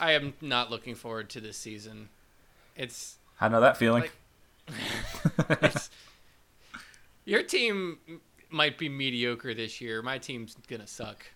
I 0.00 0.12
am 0.12 0.34
not 0.40 0.70
looking 0.70 0.94
forward 0.94 1.30
to 1.30 1.40
this 1.40 1.56
season. 1.56 2.08
It's 2.76 3.16
I 3.40 3.48
know 3.48 3.60
that 3.60 3.76
feeling. 3.76 4.04
Like- 4.68 5.72
your 7.24 7.42
team 7.42 7.98
might 8.50 8.78
be 8.78 8.88
mediocre 8.88 9.54
this 9.54 9.80
year. 9.80 10.02
My 10.02 10.18
team's 10.18 10.56
gonna 10.68 10.86
suck, 10.86 11.26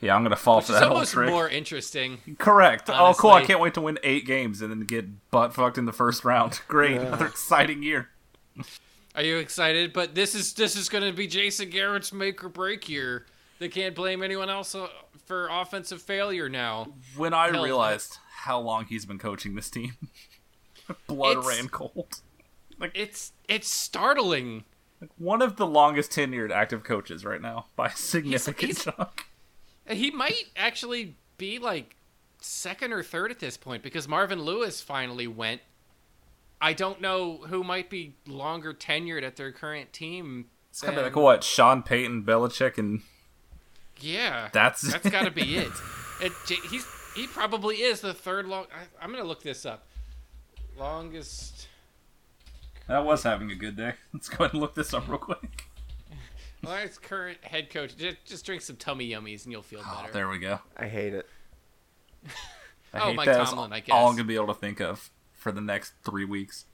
yeah, 0.00 0.14
I'm 0.14 0.22
gonna 0.22 0.36
fall 0.36 0.56
which 0.58 0.66
for 0.66 0.72
that 0.72 0.82
whole 0.82 0.92
almost 0.92 1.12
trick. 1.12 1.30
more 1.30 1.48
interesting. 1.48 2.18
Correct. 2.38 2.90
Oh, 2.92 3.14
cool! 3.16 3.30
I 3.30 3.44
can't 3.44 3.60
wait 3.60 3.74
to 3.74 3.80
win 3.80 3.98
eight 4.02 4.26
games 4.26 4.60
and 4.60 4.70
then 4.70 4.80
get 4.80 5.30
butt 5.30 5.54
fucked 5.54 5.78
in 5.78 5.86
the 5.86 5.92
first 5.92 6.24
round. 6.24 6.60
Great, 6.68 7.00
another 7.00 7.26
exciting 7.26 7.82
year. 7.82 8.10
Are 9.14 9.22
you 9.22 9.36
excited? 9.38 9.92
But 9.92 10.14
this 10.14 10.34
is 10.34 10.52
this 10.54 10.76
is 10.76 10.88
gonna 10.88 11.12
be 11.12 11.26
Jason 11.26 11.70
Garrett's 11.70 12.12
make 12.12 12.42
or 12.42 12.48
break 12.48 12.88
year. 12.88 13.26
They 13.60 13.68
can't 13.68 13.94
blame 13.94 14.22
anyone 14.22 14.50
else 14.50 14.74
uh, 14.74 14.88
for 15.26 15.48
offensive 15.50 16.02
failure 16.02 16.48
now. 16.48 16.88
When 17.16 17.32
I 17.32 17.50
Hell, 17.52 17.62
realized 17.64 18.18
how 18.38 18.58
long 18.60 18.86
he's 18.86 19.06
been 19.06 19.18
coaching 19.18 19.54
this 19.54 19.70
team, 19.70 19.92
blood 21.06 21.38
It's- 21.38 21.46
ran 21.46 21.68
cold. 21.68 22.20
Like 22.78 22.90
It's 22.94 23.32
it's 23.48 23.68
startling. 23.68 24.64
Like 25.00 25.10
One 25.18 25.42
of 25.42 25.56
the 25.56 25.66
longest 25.66 26.10
tenured 26.10 26.50
active 26.50 26.82
coaches 26.82 27.24
right 27.24 27.40
now 27.40 27.66
by 27.76 27.86
a 27.88 27.96
significant 27.96 28.72
he's- 28.72 28.84
chunk. 28.84 29.26
He 29.86 30.10
might 30.10 30.44
actually 30.56 31.14
be 31.36 31.58
like 31.58 31.96
second 32.40 32.92
or 32.94 33.02
third 33.02 33.30
at 33.30 33.38
this 33.38 33.58
point 33.58 33.82
because 33.82 34.08
Marvin 34.08 34.40
Lewis 34.42 34.80
finally 34.80 35.26
went. 35.26 35.60
I 36.64 36.72
don't 36.72 37.00
know 37.00 37.38
who 37.48 37.62
might 37.62 37.90
be 37.90 38.14
longer 38.26 38.72
tenured 38.72 39.22
at 39.22 39.36
their 39.36 39.52
current 39.52 39.92
team. 39.92 40.46
It's 40.70 40.80
gonna 40.80 40.96
be 40.96 41.02
like 41.02 41.14
what 41.16 41.44
Sean 41.44 41.82
Payton, 41.82 42.24
Belichick, 42.24 42.78
and 42.78 43.02
Yeah, 44.00 44.48
That's- 44.52 44.80
that's 44.80 45.08
got 45.10 45.24
to 45.24 45.30
be 45.30 45.56
it. 45.56 45.70
it. 46.20 46.32
He's 46.70 46.86
he 47.14 47.26
probably 47.26 47.76
is 47.82 48.00
the 48.00 48.14
third 48.14 48.46
long. 48.46 48.64
I, 48.74 48.84
I'm 49.04 49.10
gonna 49.12 49.24
look 49.24 49.42
this 49.42 49.64
up. 49.66 49.86
Longest. 50.78 51.68
that 52.88 53.04
was 53.04 53.22
having 53.22 53.50
a 53.50 53.54
good 53.54 53.76
day. 53.76 53.92
Let's 54.12 54.28
go 54.28 54.44
ahead 54.44 54.54
and 54.54 54.60
look 54.62 54.74
this 54.74 54.92
up 54.94 55.06
real 55.08 55.18
quick. 55.18 55.66
Longest 56.64 57.02
current 57.02 57.38
head 57.44 57.70
coach. 57.70 57.96
Just, 57.96 58.24
just 58.24 58.44
drink 58.46 58.62
some 58.62 58.76
tummy 58.76 59.08
yummies 59.10 59.44
and 59.44 59.52
you'll 59.52 59.62
feel 59.62 59.82
Oh, 59.84 60.00
better. 60.00 60.12
there 60.12 60.28
we 60.28 60.38
go. 60.38 60.58
I 60.76 60.88
hate 60.88 61.12
it. 61.14 61.28
I 62.92 62.98
Oh, 63.00 63.00
hate 63.08 63.16
Mike 63.16 63.26
that. 63.26 63.36
That's 63.38 63.50
Tomlin, 63.50 63.72
I 63.72 63.80
guess 63.80 63.94
All 63.94 64.08
I'm 64.08 64.16
gonna 64.16 64.24
be 64.26 64.34
able 64.34 64.46
to 64.48 64.54
think 64.54 64.80
of 64.80 65.10
for 65.44 65.52
the 65.52 65.60
next 65.60 65.92
three 66.02 66.24
weeks. 66.24 66.64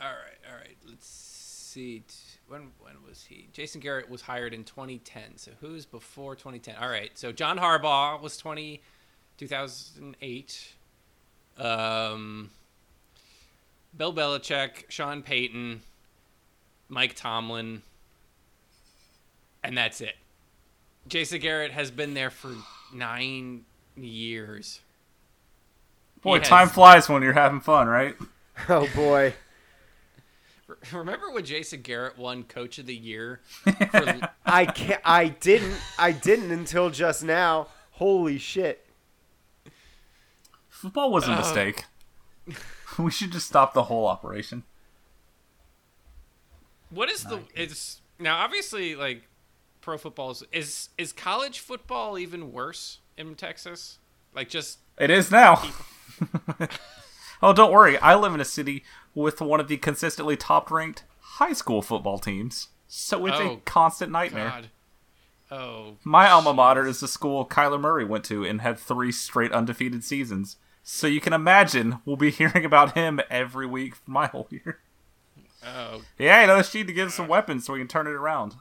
All 0.00 0.08
right, 0.08 0.38
all 0.50 0.56
right. 0.56 0.76
Let's 0.84 1.06
see. 1.06 2.02
When 2.48 2.72
when 2.80 2.94
was 3.06 3.24
he? 3.24 3.48
Jason 3.52 3.80
Garrett 3.80 4.10
was 4.10 4.22
hired 4.22 4.52
in 4.52 4.64
2010. 4.64 5.36
So 5.36 5.52
who's 5.60 5.86
before 5.86 6.34
2010? 6.34 6.74
All 6.80 6.88
right. 6.88 7.16
So 7.16 7.30
John 7.30 7.58
Harbaugh 7.58 8.20
was 8.20 8.36
20 8.36 8.82
2008. 9.36 10.74
Um 11.58 12.50
Bill 13.96 14.12
Belichick, 14.12 14.84
Sean 14.88 15.22
Payton, 15.22 15.82
Mike 16.88 17.14
Tomlin, 17.14 17.82
and 19.62 19.78
that's 19.78 20.00
it. 20.00 20.16
Jason 21.06 21.40
Garrett 21.40 21.70
has 21.70 21.90
been 21.92 22.14
there 22.14 22.30
for 22.30 22.52
9 22.92 23.64
years. 23.96 24.80
Boy, 26.28 26.38
He 26.40 26.44
time 26.44 26.68
flies 26.68 27.08
when 27.08 27.22
you're 27.22 27.32
having 27.32 27.60
fun, 27.60 27.86
right? 27.88 28.16
Oh 28.68 28.88
boy. 28.94 29.34
Remember 30.92 31.30
when 31.30 31.44
Jason 31.44 31.80
Garrett 31.82 32.18
won 32.18 32.42
Coach 32.42 32.78
of 32.78 32.86
the 32.86 32.94
Year 32.94 33.40
for 33.62 34.20
I 34.46 34.66
can't 34.66 35.00
I 35.04 35.28
didn't 35.28 35.76
I 35.96 36.10
didn't 36.12 36.50
until 36.50 36.90
just 36.90 37.22
now. 37.22 37.68
Holy 37.92 38.36
shit. 38.36 38.84
Football 40.68 41.12
was 41.12 41.26
a 41.28 41.32
Uh, 41.32 41.36
mistake. 41.38 41.84
we 42.98 43.10
should 43.12 43.30
just 43.32 43.46
stop 43.46 43.74
the 43.74 43.84
whole 43.84 44.06
operation. 44.06 44.64
What 46.90 47.10
is 47.10 47.24
the 47.24 47.40
is 47.54 48.00
now 48.18 48.38
obviously 48.38 48.94
like 48.96 49.22
pro 49.80 49.98
football 49.98 50.30
is 50.32 50.42
is 50.52 50.88
is 50.98 51.12
college 51.12 51.60
football 51.60 52.18
even 52.18 52.52
worse 52.52 52.98
in 53.16 53.34
Texas? 53.34 53.98
Like 54.34 54.48
just 54.48 54.78
It 54.98 55.10
is 55.10 55.30
now. 55.30 55.62
oh, 57.42 57.52
don't 57.52 57.72
worry. 57.72 57.98
I 57.98 58.14
live 58.14 58.34
in 58.34 58.40
a 58.40 58.44
city 58.44 58.84
with 59.14 59.40
one 59.40 59.60
of 59.60 59.68
the 59.68 59.76
consistently 59.76 60.36
top 60.36 60.70
ranked 60.70 61.04
high 61.20 61.52
school 61.52 61.82
football 61.82 62.18
teams. 62.18 62.68
So 62.86 63.26
it's 63.26 63.38
a 63.38 63.42
Oh, 63.42 63.60
constant 63.64 64.10
nightmare. 64.12 64.48
God. 64.48 64.70
Oh, 65.50 65.96
My 66.04 66.28
alma 66.28 66.52
mater 66.52 66.86
is 66.86 67.00
the 67.00 67.08
school 67.08 67.46
Kyler 67.46 67.80
Murray 67.80 68.04
went 68.04 68.24
to 68.24 68.44
and 68.44 68.60
had 68.60 68.78
three 68.78 69.12
straight 69.12 69.52
undefeated 69.52 70.04
seasons. 70.04 70.56
So 70.82 71.06
you 71.06 71.20
can 71.20 71.32
imagine 71.32 71.98
we'll 72.04 72.16
be 72.16 72.30
hearing 72.32 72.64
about 72.64 72.94
him 72.94 73.20
every 73.30 73.66
week 73.66 73.94
for 73.94 74.10
my 74.10 74.26
whole 74.26 74.46
year. 74.50 74.80
oh, 75.66 76.02
Yeah, 76.18 76.42
you 76.42 76.46
know, 76.48 76.62
she 76.62 76.78
need 76.78 76.86
to 76.88 76.92
give 76.92 77.12
some 77.12 77.28
weapons 77.28 77.64
so 77.66 77.72
we 77.74 77.78
can 77.78 77.88
turn 77.88 78.06
it 78.06 78.10
around. 78.10 78.56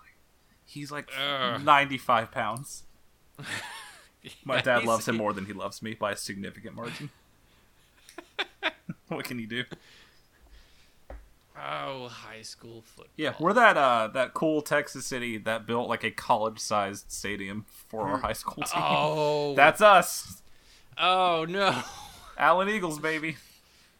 He's 0.65 0.91
like 0.91 1.09
Ugh. 1.17 1.61
95 1.63 2.31
pounds. 2.31 2.83
My 4.43 4.59
dad 4.61 4.83
loves 4.83 5.07
him 5.07 5.15
more 5.17 5.31
than 5.31 5.45
he 5.45 5.53
loves 5.53 5.81
me 5.81 5.93
by 5.93 6.11
a 6.11 6.17
significant 6.17 6.75
margin. 6.75 7.09
what 9.07 9.25
can 9.25 9.39
you 9.39 9.47
do? 9.47 9.63
Oh, 11.59 12.07
high 12.07 12.43
school 12.43 12.83
football. 12.85 13.11
Yeah, 13.17 13.33
we're 13.39 13.53
that 13.53 13.77
uh 13.77 14.09
that 14.13 14.33
cool 14.33 14.61
Texas 14.61 15.05
city 15.07 15.37
that 15.39 15.65
built 15.65 15.89
like 15.89 16.03
a 16.03 16.11
college-sized 16.11 17.11
stadium 17.11 17.65
for 17.87 18.07
our 18.07 18.17
high 18.19 18.33
school 18.33 18.63
team. 18.63 18.83
Oh, 18.83 19.55
That's 19.55 19.81
us. 19.81 20.43
oh 20.97 21.45
no. 21.49 21.81
Allen 22.37 22.69
Eagles, 22.69 22.99
baby. 22.99 23.37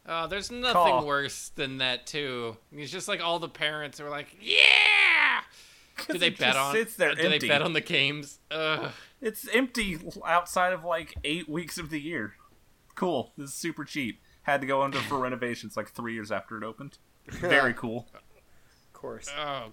Oh, 0.06 0.28
there's 0.28 0.52
nothing 0.52 0.74
Call. 0.74 1.06
worse 1.06 1.50
than 1.56 1.80
that 1.80 2.06
too. 2.06 2.58
It's 2.72 2.92
just 2.92 3.08
like 3.08 3.22
all 3.22 3.40
the 3.40 3.50
parents 3.50 4.00
are 4.00 4.10
like, 4.10 4.38
"Yeah." 4.40 5.42
Do 6.08 6.18
they 6.20 6.30
bet 6.30 6.56
on? 6.56 6.74
sits 6.76 6.96
there 6.96 7.16
do 7.16 7.28
they 7.28 7.40
bet 7.40 7.64
on 7.64 7.74
the 7.74 7.82
games? 7.82 8.40
Ugh. 8.52 8.92
It's 9.20 9.48
empty 9.52 9.98
outside 10.26 10.74
of 10.74 10.84
like 10.84 11.16
eight 11.24 11.50
weeks 11.50 11.80
of 11.80 11.90
the 11.90 12.00
year. 12.00 12.36
Cool. 12.98 13.32
This 13.38 13.52
is 13.52 13.56
super 13.56 13.86
cheap. 13.86 14.20
Had 14.42 14.60
to 14.62 14.68
go 14.68 14.82
under 14.82 14.98
for 15.00 15.20
renovations 15.20 15.78
like 15.78 15.88
three 15.90 16.14
years 16.14 16.32
after 16.32 16.58
it 16.58 16.64
opened. 16.64 16.98
Very 17.30 17.74
cool. 17.74 18.08
Of 18.14 18.94
course. 18.94 19.30
Oh. 19.40 19.68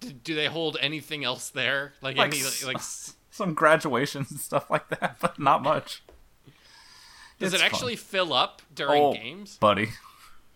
Do, 0.00 0.12
do 0.12 0.34
they 0.34 0.46
hold 0.46 0.76
anything 0.80 1.24
else 1.24 1.48
there? 1.50 1.92
Like, 2.02 2.16
Like 2.16 2.32
any 2.32 2.40
s- 2.40 2.64
like 2.64 2.76
s- 2.76 3.14
Some 3.30 3.54
graduations 3.54 4.30
and 4.30 4.40
stuff 4.40 4.68
like 4.70 4.88
that, 4.88 5.16
but 5.20 5.38
not 5.38 5.62
much. 5.62 6.02
Does 7.38 7.54
It's 7.54 7.62
it 7.62 7.64
fun. 7.64 7.66
actually 7.74 7.96
fill 7.96 8.32
up 8.32 8.60
during 8.74 9.00
Oh, 9.02 9.12
games? 9.14 9.56
buddy? 9.58 9.90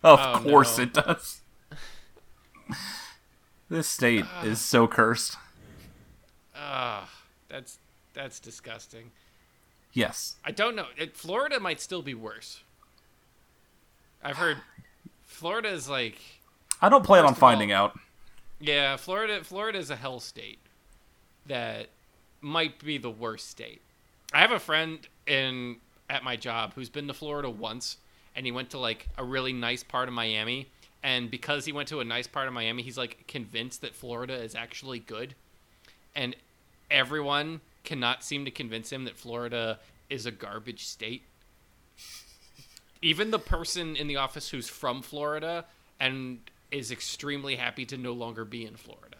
Of 0.03 0.19
Oh, 0.21 0.39
course 0.43 0.77
no. 0.77 0.83
it 0.83 0.93
does. 0.93 1.41
This 3.69 3.87
state 3.87 4.25
is 4.43 4.61
so 4.61 4.87
cursed. 4.87 5.37
Ah, 6.55 7.09
that's 7.49 7.79
that's 8.13 8.39
disgusting. 8.39 9.11
Yes. 9.95 10.35
I 10.45 10.51
don't 10.51 10.75
know. 10.75 10.87
It, 10.97 11.15
Florida 11.17 11.59
might 11.59 11.79
still 11.81 12.03
be 12.03 12.13
worse. 12.13 12.61
I've 14.23 14.37
heard 14.37 14.57
Florida 15.25 15.69
is 15.69 15.89
like 15.89 16.17
I 16.81 16.89
don't 16.89 17.03
plan 17.03 17.21
on 17.23 17.29
of 17.31 17.35
all- 17.35 17.49
finding 17.49 17.71
out. 17.71 17.97
yeah, 18.59 18.97
Florida 18.97 19.43
Florida 19.43 19.79
is 19.79 19.89
a 19.89 19.95
hell 19.95 20.19
state 20.19 20.59
that 21.47 21.87
might 22.41 22.83
be 22.83 22.97
the 22.97 23.09
worst 23.09 23.49
state. 23.49 23.81
I 24.33 24.39
have 24.41 24.51
a 24.51 24.59
friend 24.59 24.99
in 25.25 25.77
at 26.09 26.23
my 26.23 26.35
job 26.35 26.73
who's 26.75 26.89
been 26.89 27.07
to 27.07 27.13
Florida 27.13 27.49
once 27.49 27.97
and 28.35 28.45
he 28.45 28.51
went 28.51 28.69
to 28.71 28.77
like 28.77 29.07
a 29.17 29.23
really 29.23 29.53
nice 29.53 29.81
part 29.83 30.07
of 30.07 30.13
Miami 30.13 30.67
and 31.01 31.31
because 31.31 31.65
he 31.65 31.71
went 31.71 31.87
to 31.89 31.99
a 31.99 32.03
nice 32.03 32.27
part 32.27 32.47
of 32.47 32.53
Miami, 32.53 32.81
he's 32.83 32.97
like 32.97 33.25
convinced 33.27 33.81
that 33.81 33.95
Florida 33.95 34.33
is 34.33 34.55
actually 34.55 34.99
good. 34.99 35.35
And 36.15 36.35
everyone 36.89 37.61
cannot 37.85 38.23
seem 38.23 38.45
to 38.45 38.51
convince 38.51 38.91
him 38.91 39.05
that 39.05 39.17
Florida 39.17 39.79
is 40.09 40.25
a 40.25 40.31
garbage 40.31 40.85
state. 40.85 41.23
Even 43.01 43.31
the 43.31 43.39
person 43.39 43.95
in 43.95 44.07
the 44.07 44.15
office 44.15 44.49
who's 44.49 44.67
from 44.67 45.01
Florida 45.01 45.65
and 45.99 46.39
is 46.71 46.91
extremely 46.91 47.55
happy 47.55 47.85
to 47.85 47.97
no 47.97 48.13
longer 48.13 48.43
be 48.43 48.65
in 48.65 48.75
Florida. 48.75 49.17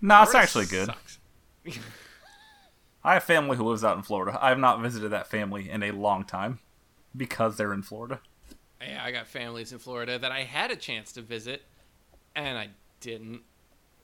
No, 0.00 0.22
it's 0.22 0.34
actually 0.34 0.66
good. 0.66 0.90
I 3.04 3.14
have 3.14 3.24
family 3.24 3.56
who 3.56 3.68
lives 3.68 3.84
out 3.84 3.96
in 3.96 4.02
Florida. 4.02 4.36
I 4.40 4.48
have 4.48 4.58
not 4.58 4.80
visited 4.80 5.10
that 5.10 5.28
family 5.28 5.70
in 5.70 5.82
a 5.82 5.92
long 5.92 6.24
time 6.24 6.58
because 7.16 7.56
they're 7.56 7.72
in 7.72 7.82
Florida. 7.82 8.20
Yeah, 8.80 9.00
I 9.02 9.10
got 9.10 9.26
families 9.26 9.72
in 9.72 9.78
Florida 9.78 10.18
that 10.18 10.32
I 10.32 10.42
had 10.42 10.70
a 10.70 10.76
chance 10.76 11.12
to 11.12 11.22
visit, 11.22 11.62
and 12.34 12.58
I 12.58 12.70
didn't. 13.00 13.42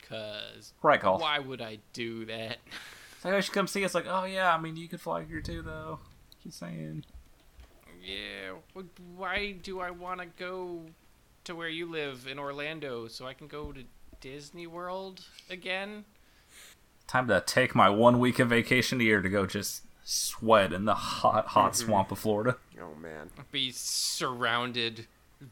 Cause 0.09 0.72
Right, 0.82 1.00
call. 1.00 1.18
why 1.18 1.38
would 1.38 1.61
I 1.62 1.78
do 1.92 2.24
that? 2.26 2.59
It's 3.16 3.24
like, 3.24 3.34
oh, 3.34 3.36
you 3.36 3.42
should 3.42 3.55
come 3.55 3.68
see 3.68 3.84
us. 3.84 3.94
Like, 3.94 4.07
oh 4.09 4.24
yeah, 4.24 4.53
I 4.53 4.59
mean, 4.59 4.74
you 4.74 4.88
could 4.88 5.00
fly 5.00 5.22
here 5.22 5.40
too, 5.40 5.62
though. 5.62 6.00
Keep 6.42 6.53
saying. 6.55 7.05
Yeah, 8.05 8.55
why 9.14 9.53
do 9.62 9.78
I 9.78 9.92
want 9.92 10.18
to 10.18 10.26
go 10.26 10.80
to 11.44 11.55
where 11.55 11.68
you 11.68 11.88
live 11.88 12.26
in 12.28 12.40
Orlando 12.40 13.07
so 13.07 13.24
I 13.24 13.34
can 13.34 13.46
go 13.46 13.70
to 13.70 13.84
Disney 14.20 14.66
World 14.66 15.20
again? 15.48 16.05
Time 17.07 17.28
to 17.28 17.40
take 17.46 17.76
my 17.76 17.88
one 17.88 18.18
week 18.18 18.40
of 18.40 18.48
vacation 18.48 19.00
a 19.00 19.05
year 19.05 19.22
to 19.22 19.28
go 19.28 19.46
just 19.46 19.82
sweat 20.03 20.72
in 20.72 20.84
the 20.84 20.94
hot, 20.94 21.46
hot 21.46 21.76
swamp 21.76 22.11
of 22.11 22.18
Florida. 22.18 22.57
Oh 22.80 22.96
man. 23.00 23.30
Be 23.53 23.70
surrounded 23.70 25.07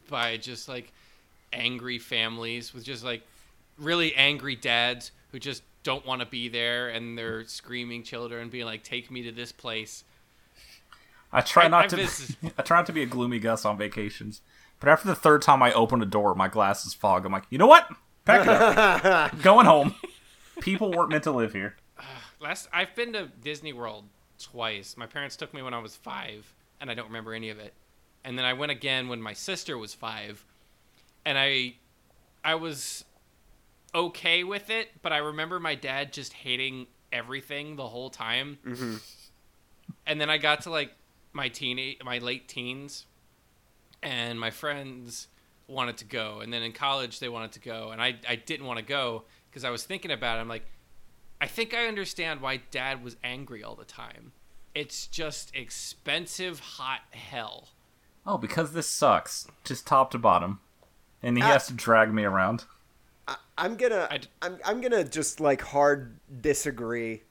by 0.09 0.35
just 0.35 0.67
like 0.67 0.91
angry 1.53 1.99
families 1.99 2.73
with 2.73 2.83
just 2.83 3.03
like 3.05 3.23
really 3.81 4.13
angry 4.15 4.55
dads 4.55 5.11
who 5.31 5.39
just 5.39 5.63
don't 5.83 6.05
want 6.05 6.21
to 6.21 6.27
be 6.27 6.47
there 6.47 6.89
and 6.89 7.17
they're 7.17 7.43
screaming 7.45 8.03
children 8.03 8.49
being 8.49 8.65
like 8.65 8.83
take 8.83 9.09
me 9.09 9.23
to 9.23 9.31
this 9.31 9.51
place 9.51 10.03
I 11.33 11.41
try 11.41 11.63
I- 11.63 11.67
not 11.69 11.85
I 11.85 11.87
to. 11.87 11.95
visit- 11.95 12.35
I 12.57 12.61
try 12.61 12.77
not 12.77 12.85
to 12.87 12.93
be 12.93 13.01
a 13.03 13.05
gloomy 13.05 13.39
Gus 13.39 13.63
on 13.65 13.77
vacations. 13.77 14.41
But 14.81 14.89
after 14.89 15.07
the 15.07 15.15
third 15.15 15.41
time 15.41 15.61
I 15.63 15.71
open 15.73 16.01
a 16.01 16.05
door, 16.05 16.33
my 16.35 16.47
glasses 16.47 16.93
fog. 16.93 17.25
I'm 17.25 17.31
like, 17.31 17.45
you 17.49 17.57
know 17.57 17.67
what? 17.67 17.87
Pack 18.25 18.41
it 18.41 18.49
up. 18.49 19.41
Going 19.41 19.65
home. 19.65 19.95
People 20.59 20.91
weren't 20.91 21.09
meant 21.09 21.23
to 21.23 21.31
live 21.31 21.53
here. 21.53 21.75
Last 22.41 22.67
I've 22.73 22.93
been 22.95 23.13
to 23.13 23.29
Disney 23.43 23.71
World 23.73 24.05
twice. 24.39 24.97
My 24.97 25.05
parents 25.05 25.35
took 25.37 25.53
me 25.53 25.61
when 25.61 25.73
I 25.73 25.79
was 25.79 25.95
five, 25.95 26.53
and 26.81 26.89
I 26.91 26.95
don't 26.95 27.07
remember 27.07 27.33
any 27.33 27.49
of 27.49 27.59
it. 27.59 27.73
And 28.25 28.37
then 28.37 28.43
I 28.45 28.53
went 28.53 28.71
again 28.71 29.07
when 29.07 29.21
my 29.21 29.33
sister 29.33 29.77
was 29.77 29.93
five, 29.93 30.43
and 31.25 31.37
I, 31.37 31.75
I 32.43 32.55
was 32.55 33.05
okay 33.93 34.43
with 34.43 34.69
it, 34.69 34.89
but 35.01 35.11
I 35.13 35.17
remember 35.17 35.59
my 35.59 35.75
dad 35.75 36.13
just 36.13 36.33
hating 36.33 36.87
everything 37.11 37.75
the 37.75 37.87
whole 37.87 38.09
time. 38.09 38.57
Mm-hmm. 38.65 38.95
And 40.05 40.21
then 40.21 40.29
I 40.29 40.37
got 40.37 40.61
to 40.61 40.69
like 40.69 40.91
my 41.33 41.49
teen, 41.49 41.95
my 42.03 42.17
late 42.19 42.47
teens, 42.47 43.05
and 44.01 44.39
my 44.39 44.49
friends 44.51 45.27
wanted 45.67 45.97
to 45.97 46.05
go, 46.05 46.39
and 46.41 46.51
then 46.51 46.63
in 46.63 46.71
college 46.73 47.19
they 47.19 47.29
wanted 47.29 47.51
to 47.53 47.59
go, 47.59 47.91
and 47.91 48.01
I 48.01 48.15
I 48.27 48.35
didn't 48.35 48.65
want 48.65 48.79
to 48.79 48.85
go 48.85 49.23
because 49.49 49.63
I 49.63 49.69
was 49.69 49.83
thinking 49.83 50.11
about 50.11 50.37
it. 50.37 50.41
I'm 50.41 50.47
like. 50.49 50.65
I 51.43 51.47
think 51.47 51.73
I 51.73 51.87
understand 51.87 52.39
why 52.39 52.57
dad 52.69 53.03
was 53.03 53.17
angry 53.23 53.63
all 53.63 53.73
the 53.73 53.83
time. 53.83 54.31
It's 54.75 55.07
just 55.07 55.55
expensive 55.55 56.59
hot 56.59 56.99
hell. 57.09 57.69
Oh, 58.27 58.37
because 58.37 58.73
this 58.73 58.85
sucks, 58.87 59.47
just 59.63 59.87
top 59.87 60.11
to 60.11 60.19
bottom, 60.19 60.59
and 61.23 61.35
he 61.37 61.41
Ah. 61.41 61.47
has 61.47 61.65
to 61.65 61.73
drag 61.73 62.13
me 62.13 62.23
around. 62.25 62.65
I, 63.61 63.65
I'm 63.65 63.75
gonna 63.75 64.07
I'd- 64.09 64.27
I'm 64.41 64.57
I'm 64.65 64.81
gonna 64.81 65.03
just 65.03 65.39
like 65.39 65.61
hard 65.61 66.17
disagree 66.41 67.23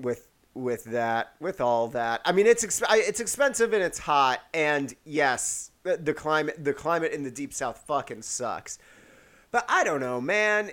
with 0.00 0.28
with 0.54 0.84
that 0.84 1.34
with 1.40 1.60
all 1.60 1.88
that. 1.88 2.20
I 2.24 2.32
mean, 2.32 2.46
it's 2.46 2.64
exp- 2.64 2.84
it's 2.90 3.20
expensive 3.20 3.72
and 3.72 3.82
it's 3.82 3.98
hot, 3.98 4.40
and 4.54 4.94
yes, 5.04 5.70
the, 5.82 5.96
the 5.96 6.14
climate 6.14 6.62
the 6.64 6.72
climate 6.72 7.12
in 7.12 7.22
the 7.22 7.30
deep 7.30 7.52
south 7.52 7.84
fucking 7.86 8.22
sucks. 8.22 8.78
But 9.50 9.64
I 9.68 9.84
don't 9.84 10.00
know, 10.00 10.20
man. 10.20 10.70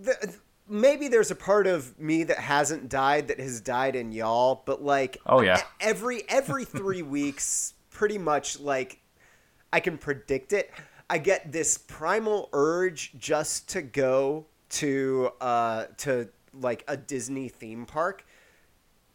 The, 0.00 0.34
maybe 0.68 1.08
there's 1.08 1.30
a 1.30 1.34
part 1.36 1.66
of 1.66 1.98
me 1.98 2.24
that 2.24 2.38
hasn't 2.38 2.88
died 2.88 3.28
that 3.28 3.40
has 3.40 3.60
died 3.60 3.96
in 3.96 4.12
y'all, 4.12 4.62
but 4.66 4.82
like 4.82 5.18
Oh, 5.26 5.40
yeah. 5.40 5.62
every 5.80 6.22
every 6.28 6.64
3 6.64 7.02
weeks 7.02 7.74
pretty 7.90 8.18
much 8.18 8.60
like 8.60 9.00
I 9.72 9.80
can 9.80 9.96
predict 9.98 10.52
it. 10.52 10.70
I 11.08 11.18
get 11.18 11.52
this 11.52 11.78
primal 11.78 12.48
urge 12.52 13.12
just 13.18 13.68
to 13.70 13.82
go 13.82 14.46
to 14.68 15.30
uh 15.40 15.86
to 15.98 16.28
like 16.52 16.84
a 16.88 16.96
Disney 16.96 17.48
theme 17.48 17.86
park 17.86 18.24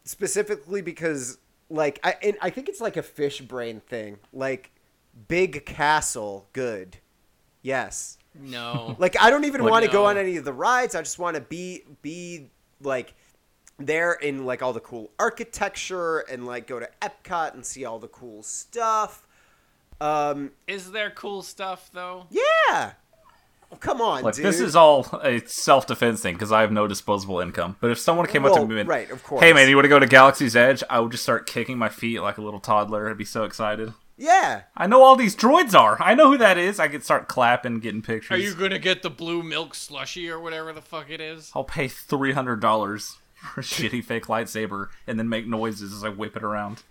specifically 0.04 0.82
because 0.82 1.38
like 1.70 2.00
I 2.04 2.16
and 2.24 2.38
I 2.42 2.50
think 2.50 2.70
it's 2.70 2.82
like 2.82 2.98
a 2.98 3.04
fish 3.04 3.42
brain 3.42 3.82
thing. 3.88 4.18
Like 4.34 4.72
big 5.28 5.66
castle, 5.66 6.48
good. 6.54 6.98
Yes. 7.62 8.18
No. 8.40 8.96
Like 9.00 9.20
I 9.22 9.30
don't 9.30 9.46
even 9.46 9.64
want 9.64 9.86
to 9.86 9.92
go 9.92 10.06
on 10.06 10.18
any 10.18 10.38
of 10.38 10.46
the 10.46 10.54
rides. 10.54 10.96
I 10.96 11.02
just 11.02 11.20
want 11.20 11.36
to 11.36 11.42
be 11.42 11.84
be 12.02 12.50
like 12.82 13.14
there 13.78 14.14
in 14.14 14.46
like 14.46 14.62
all 14.62 14.74
the 14.74 14.80
cool 14.80 15.12
architecture 15.20 16.20
and 16.20 16.46
like 16.46 16.68
go 16.68 16.80
to 16.80 16.90
Epcot 17.02 17.54
and 17.54 17.66
see 17.66 17.86
all 17.86 18.00
the 18.00 18.08
cool 18.10 18.44
stuff. 18.44 19.28
Um 20.02 20.52
Is 20.68 20.92
there 20.92 21.12
cool 21.12 21.42
stuff 21.44 21.90
though? 21.94 22.26
yeah. 22.30 22.94
Come 23.80 24.02
on, 24.02 24.24
Like 24.24 24.36
dude. 24.36 24.44
this 24.44 24.60
is 24.60 24.76
all 24.76 25.08
a 25.24 25.40
self 25.46 25.88
defense 25.88 26.22
thing 26.22 26.34
because 26.36 26.52
I 26.52 26.60
have 26.60 26.74
no 26.74 26.88
disposable 26.88 27.40
income. 27.40 27.78
But 27.80 27.92
if 27.92 28.00
someone 28.00 28.28
came 28.28 28.44
up 28.44 28.52
Well, 28.52 28.68
to 28.68 28.74
me 28.74 28.82
and 28.82 28.90
right, 28.90 29.10
of 29.10 29.24
course. 29.24 29.42
hey 29.42 29.54
man, 29.54 29.70
you 29.70 29.78
want 29.78 29.86
to 29.86 29.90
go 29.90 29.98
to 30.00 30.06
Galaxy's 30.08 30.58
Edge? 30.58 30.84
I 30.90 31.00
would 31.00 31.12
just 31.12 31.24
start 31.24 31.48
kicking 31.48 31.78
my 31.78 31.88
feet 31.88 32.20
like 32.20 32.38
a 32.38 32.42
little 32.42 32.60
toddler. 32.60 33.10
I'd 33.10 33.18
be 33.18 33.24
so 33.24 33.46
excited. 33.46 33.94
Yeah. 34.18 34.64
I 34.76 34.88
know 34.88 35.02
all 35.04 35.16
these 35.16 35.36
droids 35.38 35.74
are. 35.74 35.98
I 36.02 36.16
know 36.16 36.30
who 36.32 36.38
that 36.40 36.58
is. 36.58 36.80
I 36.82 36.90
could 36.90 37.04
start 37.04 37.30
clapping, 37.30 37.80
getting 37.80 38.02
pictures. 38.02 38.32
Are 38.38 38.42
you 38.42 38.54
gonna 38.56 38.78
get 38.78 39.04
the 39.04 39.10
blue 39.10 39.42
milk 39.42 39.74
slushy 39.74 40.30
or 40.30 40.38
whatever 40.40 40.74
the 40.74 40.82
fuck 40.82 41.10
it 41.10 41.22
is? 41.22 41.50
I'll 41.56 41.64
pay 41.64 41.88
three 41.88 42.34
hundred 42.34 42.60
dollars 42.60 43.20
for 43.36 43.62
a 43.62 43.64
shitty 43.72 44.04
fake 44.04 44.26
lightsaber 44.26 44.88
and 45.08 45.18
then 45.18 45.30
make 45.30 45.48
noises 45.48 45.94
as 45.94 46.04
I 46.04 46.10
whip 46.10 46.36
it 46.36 46.44
around. 46.44 46.84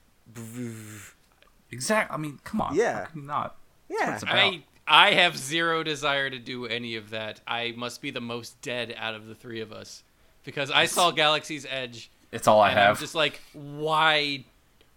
Exact. 1.73 2.13
I 2.13 2.17
mean, 2.17 2.39
come 2.45 2.61
on. 2.61 2.75
Yeah. 2.75 3.01
How 3.01 3.05
can 3.07 3.21
you 3.23 3.27
not? 3.27 3.57
Yeah. 3.89 4.19
I 4.27 4.63
I 4.87 5.13
have 5.15 5.37
zero 5.37 5.83
desire 5.83 6.31
to 6.31 6.39
do 6.39 6.67
any 6.67 6.97
of 6.97 7.11
that. 7.11 7.41
I 7.47 7.73
must 7.77 8.03
be 8.03 8.11
the 8.11 8.21
most 8.21 8.61
dead 8.61 8.95
out 8.99 9.15
of 9.15 9.27
the 9.27 9.35
three 9.35 9.61
of 9.61 9.73
us 9.73 10.03
because 10.45 10.71
I 10.71 10.87
saw 10.87 11.11
Galaxy's 11.13 11.65
Edge 11.69 12.11
It's 12.33 12.49
all 12.49 12.61
I 12.61 12.71
and 12.71 12.81
I'm 12.81 12.87
have. 12.87 13.01
just 13.01 13.15
like, 13.15 13.41
why, 13.53 14.45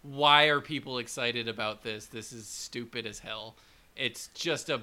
why 0.02 0.46
are 0.46 0.62
people 0.62 0.98
excited 0.98 1.48
about 1.48 1.84
this? 1.84 2.08
This 2.08 2.34
is 2.34 2.48
stupid 2.48 3.06
as 3.06 3.20
hell. 3.20 3.56
It's 3.96 4.30
just 4.34 4.70
a 4.70 4.82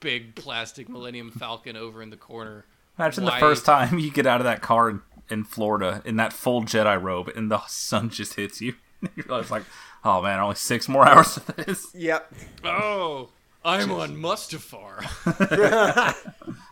big 0.00 0.36
plastic 0.36 0.88
Millennium 0.88 1.32
Falcon 1.32 1.76
over 1.76 2.00
in 2.02 2.10
the 2.10 2.16
corner. 2.16 2.64
Imagine 2.96 3.24
Why- 3.24 3.34
the 3.34 3.40
first 3.40 3.64
time 3.64 3.98
you 3.98 4.10
get 4.12 4.26
out 4.26 4.40
of 4.40 4.44
that 4.44 4.60
car 4.62 4.88
in, 4.90 5.02
in 5.28 5.42
Florida 5.44 6.00
in 6.04 6.16
that 6.16 6.32
full 6.32 6.62
Jedi 6.62 7.00
robe 7.02 7.28
and 7.34 7.50
the 7.50 7.60
sun 7.66 8.10
just 8.10 8.34
hits 8.34 8.60
you. 8.60 8.74
you 9.02 9.24
realize, 9.26 9.50
like, 9.50 9.64
oh 10.04 10.22
man, 10.22 10.40
only 10.40 10.56
six 10.56 10.88
more 10.88 11.06
hours 11.08 11.36
of 11.36 11.46
this. 11.56 11.94
Yep. 11.94 12.32
Oh, 12.64 13.30
I'm 13.64 13.90
on 13.92 14.16
Mustafar. 14.16 15.04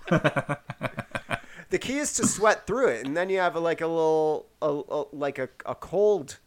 The 1.68 1.78
key 1.78 1.98
is 1.98 2.12
to 2.14 2.26
sweat 2.26 2.66
through 2.66 2.88
it, 2.88 3.06
and 3.06 3.16
then 3.16 3.28
you 3.28 3.38
have 3.38 3.56
a, 3.56 3.60
like 3.60 3.80
a 3.80 3.86
little, 3.86 4.46
a, 4.62 4.82
a, 4.88 5.04
like 5.12 5.38
a, 5.38 5.48
a 5.64 5.74
cold 5.74 6.38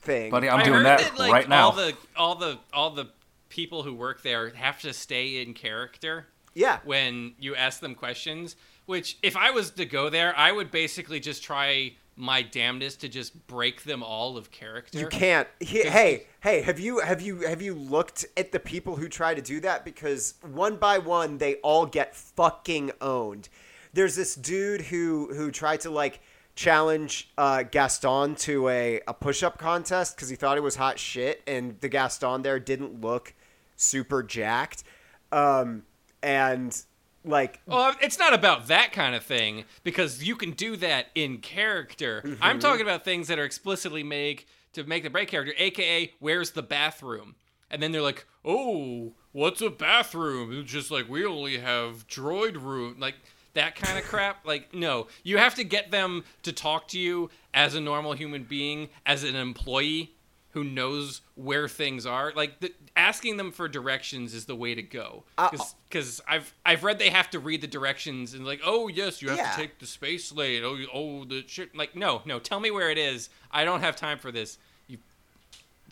thing. 0.00 0.30
Buddy, 0.30 0.50
I'm 0.50 0.60
I 0.60 0.64
doing 0.64 0.76
heard 0.76 0.86
that, 0.86 1.18
like, 1.18 1.32
right 1.32 1.48
now. 1.48 1.66
All 1.66 1.72
the 1.72 1.96
all 2.16 2.34
the 2.34 2.58
all 2.74 2.90
the 2.90 3.06
people 3.48 3.82
who 3.82 3.94
work 3.94 4.22
there 4.22 4.50
have 4.50 4.80
to 4.82 4.92
stay 4.92 5.40
in 5.40 5.54
character 5.54 6.26
yeah. 6.54 6.80
when 6.84 7.34
you 7.38 7.54
ask 7.54 7.80
them 7.80 7.94
questions. 7.94 8.56
Which, 8.84 9.16
if 9.22 9.36
I 9.36 9.50
was 9.52 9.70
to 9.72 9.86
go 9.86 10.10
there, 10.10 10.36
I 10.36 10.52
would 10.52 10.70
basically 10.70 11.20
just 11.20 11.42
try 11.42 11.94
my 12.22 12.40
damnedest 12.40 13.00
to 13.00 13.08
just 13.08 13.48
break 13.48 13.82
them 13.82 14.00
all 14.00 14.36
of 14.36 14.52
character. 14.52 14.96
You 14.96 15.08
can't. 15.08 15.48
He, 15.58 15.82
hey, 15.82 16.26
hey, 16.40 16.62
have 16.62 16.78
you 16.78 17.00
have 17.00 17.20
you 17.20 17.40
have 17.40 17.60
you 17.60 17.74
looked 17.74 18.24
at 18.36 18.52
the 18.52 18.60
people 18.60 18.94
who 18.94 19.08
try 19.08 19.34
to 19.34 19.42
do 19.42 19.58
that? 19.60 19.84
Because 19.84 20.34
one 20.52 20.76
by 20.76 20.98
one, 20.98 21.38
they 21.38 21.56
all 21.56 21.84
get 21.84 22.14
fucking 22.14 22.92
owned. 23.00 23.48
There's 23.92 24.14
this 24.14 24.36
dude 24.36 24.82
who 24.82 25.34
who 25.34 25.50
tried 25.50 25.80
to 25.80 25.90
like 25.90 26.20
challenge 26.54 27.28
uh, 27.36 27.64
Gaston 27.64 28.36
to 28.36 28.68
a, 28.68 29.00
a 29.08 29.14
push 29.14 29.42
up 29.42 29.58
contest 29.58 30.14
because 30.14 30.28
he 30.28 30.36
thought 30.36 30.56
it 30.56 30.62
was 30.62 30.76
hot 30.76 31.00
shit, 31.00 31.42
and 31.48 31.80
the 31.80 31.88
Gaston 31.88 32.42
there 32.42 32.60
didn't 32.60 33.00
look 33.00 33.34
super 33.74 34.22
jacked. 34.22 34.84
Um, 35.32 35.82
and 36.22 36.80
like 37.24 37.60
Well, 37.66 37.94
it's 38.00 38.18
not 38.18 38.34
about 38.34 38.68
that 38.68 38.92
kind 38.92 39.14
of 39.14 39.24
thing 39.24 39.64
because 39.84 40.22
you 40.22 40.36
can 40.36 40.52
do 40.52 40.76
that 40.76 41.06
in 41.14 41.38
character. 41.38 42.22
Mm-hmm. 42.24 42.42
I'm 42.42 42.58
talking 42.58 42.82
about 42.82 43.04
things 43.04 43.28
that 43.28 43.38
are 43.38 43.44
explicitly 43.44 44.02
made 44.02 44.44
to 44.72 44.84
make 44.84 45.02
the 45.02 45.10
break 45.10 45.28
character, 45.28 45.54
aka 45.58 46.12
where's 46.18 46.52
the 46.52 46.62
bathroom? 46.62 47.36
And 47.70 47.82
then 47.82 47.92
they're 47.92 48.02
like, 48.02 48.26
"Oh, 48.44 49.14
what's 49.32 49.62
a 49.62 49.70
bathroom?" 49.70 50.52
It's 50.52 50.70
just 50.70 50.90
like 50.90 51.08
we 51.08 51.24
only 51.24 51.58
have 51.58 52.06
droid 52.06 52.62
room, 52.62 52.96
like 52.98 53.14
that 53.54 53.76
kind 53.76 53.98
of 53.98 54.04
crap. 54.04 54.46
Like, 54.46 54.74
no, 54.74 55.06
you 55.22 55.38
have 55.38 55.54
to 55.56 55.64
get 55.64 55.90
them 55.90 56.24
to 56.42 56.52
talk 56.52 56.88
to 56.88 56.98
you 56.98 57.30
as 57.54 57.74
a 57.74 57.80
normal 57.80 58.12
human 58.12 58.44
being, 58.44 58.88
as 59.06 59.24
an 59.24 59.36
employee, 59.36 60.14
who 60.52 60.62
knows 60.64 61.22
where 61.34 61.66
things 61.68 62.04
are. 62.06 62.32
Like 62.36 62.60
the, 62.60 62.72
asking 62.96 63.36
them 63.38 63.52
for 63.52 63.68
directions 63.68 64.34
is 64.34 64.44
the 64.46 64.54
way 64.56 64.74
to 64.74 64.82
go. 64.82 65.24
Uh, 65.38 65.50
Because 65.88 66.20
I've 66.28 66.52
I've 66.64 66.84
read 66.84 66.98
they 66.98 67.10
have 67.10 67.30
to 67.30 67.38
read 67.40 67.60
the 67.62 67.66
directions 67.66 68.34
and 68.34 68.44
like, 68.46 68.60
oh 68.64 68.88
yes, 68.88 69.20
you 69.22 69.28
have 69.30 69.38
Yeah. 69.38 69.50
to 69.50 69.56
take 69.56 69.78
the 69.78 69.86
space 69.86 70.30
lane. 70.32 70.62
Oh 70.64 70.78
oh 70.92 71.24
the 71.24 71.44
shit. 71.46 71.74
Like 71.76 71.96
no 71.96 72.22
no, 72.24 72.38
tell 72.38 72.60
me 72.60 72.70
where 72.70 72.90
it 72.90 72.98
is. 72.98 73.28
I 73.50 73.64
don't 73.64 73.80
have 73.80 73.96
time 73.96 74.18
for 74.18 74.30
this. 74.30 74.58
You. 74.88 74.98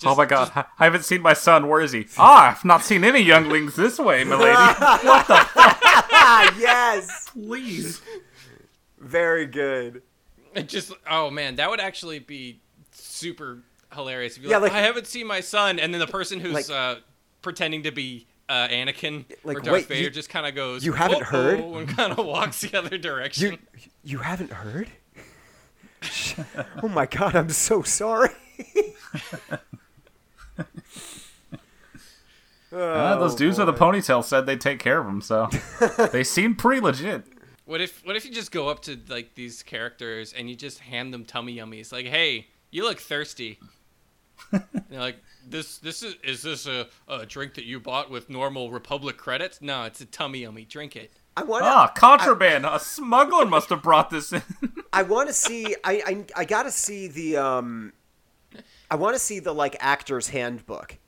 oh 0.04 0.14
my 0.14 0.26
god, 0.26 0.46
just- 0.46 0.56
I 0.56 0.64
I 0.78 0.84
haven't 0.84 1.04
seen 1.04 1.22
my 1.22 1.32
son. 1.34 1.66
Where 1.68 1.80
is 1.80 1.92
he? 1.92 2.06
Ah, 2.18 2.50
I've 2.56 2.64
not 2.64 2.82
seen 2.84 3.02
any 3.04 3.20
younglings 3.20 3.76
this 3.76 3.98
way, 3.98 4.24
milady. 4.30 4.52
what 5.06 5.26
the 5.26 5.36
fuck? 5.54 5.80
Yes, 6.58 7.28
Please. 7.32 8.00
very 8.98 9.46
good. 9.46 10.02
It 10.54 10.68
just 10.68 10.92
oh 11.08 11.30
man, 11.30 11.56
that 11.56 11.70
would 11.70 11.80
actually 11.80 12.18
be 12.18 12.60
super 12.92 13.62
hilarious. 13.92 14.36
If 14.36 14.42
you're 14.42 14.50
Yeah, 14.52 14.58
like, 14.58 14.72
like- 14.72 14.82
I 14.82 14.84
haven't 14.86 15.06
seen 15.06 15.26
my 15.26 15.40
son, 15.40 15.78
and 15.78 15.92
then 15.92 16.00
the 16.00 16.06
person 16.06 16.40
who's 16.40 16.52
Like- 16.52 16.70
uh, 16.70 16.96
pretending 17.42 17.82
to 17.84 17.90
be 17.92 18.26
uh, 18.48 18.66
Anakin 18.68 19.24
Like, 19.44 19.58
or 19.58 19.60
Darth 19.60 19.72
wait, 19.74 19.86
Vader 19.86 20.00
you- 20.02 20.10
just 20.10 20.28
kind 20.28 20.46
of 20.46 20.54
goes, 20.54 20.84
you 20.84 20.92
haven't 20.92 21.22
"Uh-oh," 21.22 21.26
heard? 21.26 21.60
and 21.60 21.88
kind 21.88 22.12
of 22.18 22.26
walks 22.26 22.60
the 22.62 22.76
other 22.78 22.98
direction. 22.98 23.52
You 23.74 23.90
you 24.02 24.18
haven't 24.18 24.50
heard? 24.52 24.88
oh 26.82 26.88
my 26.88 27.06
god, 27.06 27.36
I'm 27.36 27.50
so 27.50 27.82
sorry. 27.82 28.30
Uh, 32.72 33.16
those 33.18 33.34
Oh, 33.34 33.36
dudes 33.38 33.58
with 33.58 33.66
the 33.66 33.72
ponytail 33.72 34.22
said 34.22 34.46
they'd 34.46 34.60
take 34.60 34.78
care 34.78 35.00
of 35.00 35.06
him, 35.08 35.20
so 35.20 35.48
they 36.12 36.22
seem 36.22 36.54
pretty 36.54 36.80
legit. 36.80 37.24
What 37.64 37.80
if 37.80 38.04
what 38.06 38.14
if 38.14 38.24
you 38.24 38.30
just 38.30 38.52
go 38.52 38.68
up 38.68 38.82
to 38.82 38.96
like 39.08 39.34
these 39.34 39.64
characters 39.64 40.32
and 40.32 40.48
you 40.48 40.54
just 40.54 40.78
hand 40.78 41.12
them 41.12 41.24
tummy 41.24 41.56
yummies? 41.56 41.90
Like, 41.92 42.06
hey, 42.06 42.46
you 42.70 42.84
look 42.84 43.00
thirsty. 43.00 43.58
And 44.52 44.62
they're 44.88 45.00
like, 45.00 45.16
this 45.46 45.78
this 45.78 46.02
is 46.02 46.16
is 46.22 46.42
this 46.42 46.66
a, 46.66 46.86
a 47.08 47.26
drink 47.26 47.54
that 47.54 47.64
you 47.64 47.80
bought 47.80 48.10
with 48.10 48.30
normal 48.30 48.70
Republic 48.70 49.16
credits? 49.16 49.60
No, 49.60 49.84
it's 49.84 50.00
a 50.00 50.06
tummy 50.06 50.40
yummy. 50.40 50.64
Drink 50.64 50.96
it. 50.96 51.10
I 51.36 51.44
want 51.44 51.64
Ah, 51.64 51.88
contraband. 51.88 52.66
A 52.66 52.78
smuggler 52.78 53.46
must 53.46 53.70
have 53.70 53.82
brought 53.82 54.10
this 54.10 54.32
in. 54.32 54.42
I 54.92 55.02
want 55.02 55.28
to 55.28 55.34
see. 55.34 55.74
I, 55.84 56.02
I 56.06 56.40
I 56.42 56.44
gotta 56.44 56.70
see 56.70 57.08
the 57.08 57.36
um. 57.36 57.92
I 58.90 58.96
want 58.96 59.14
to 59.14 59.20
see 59.20 59.38
the 59.38 59.52
like 59.52 59.76
actor's 59.80 60.28
handbook. 60.28 60.98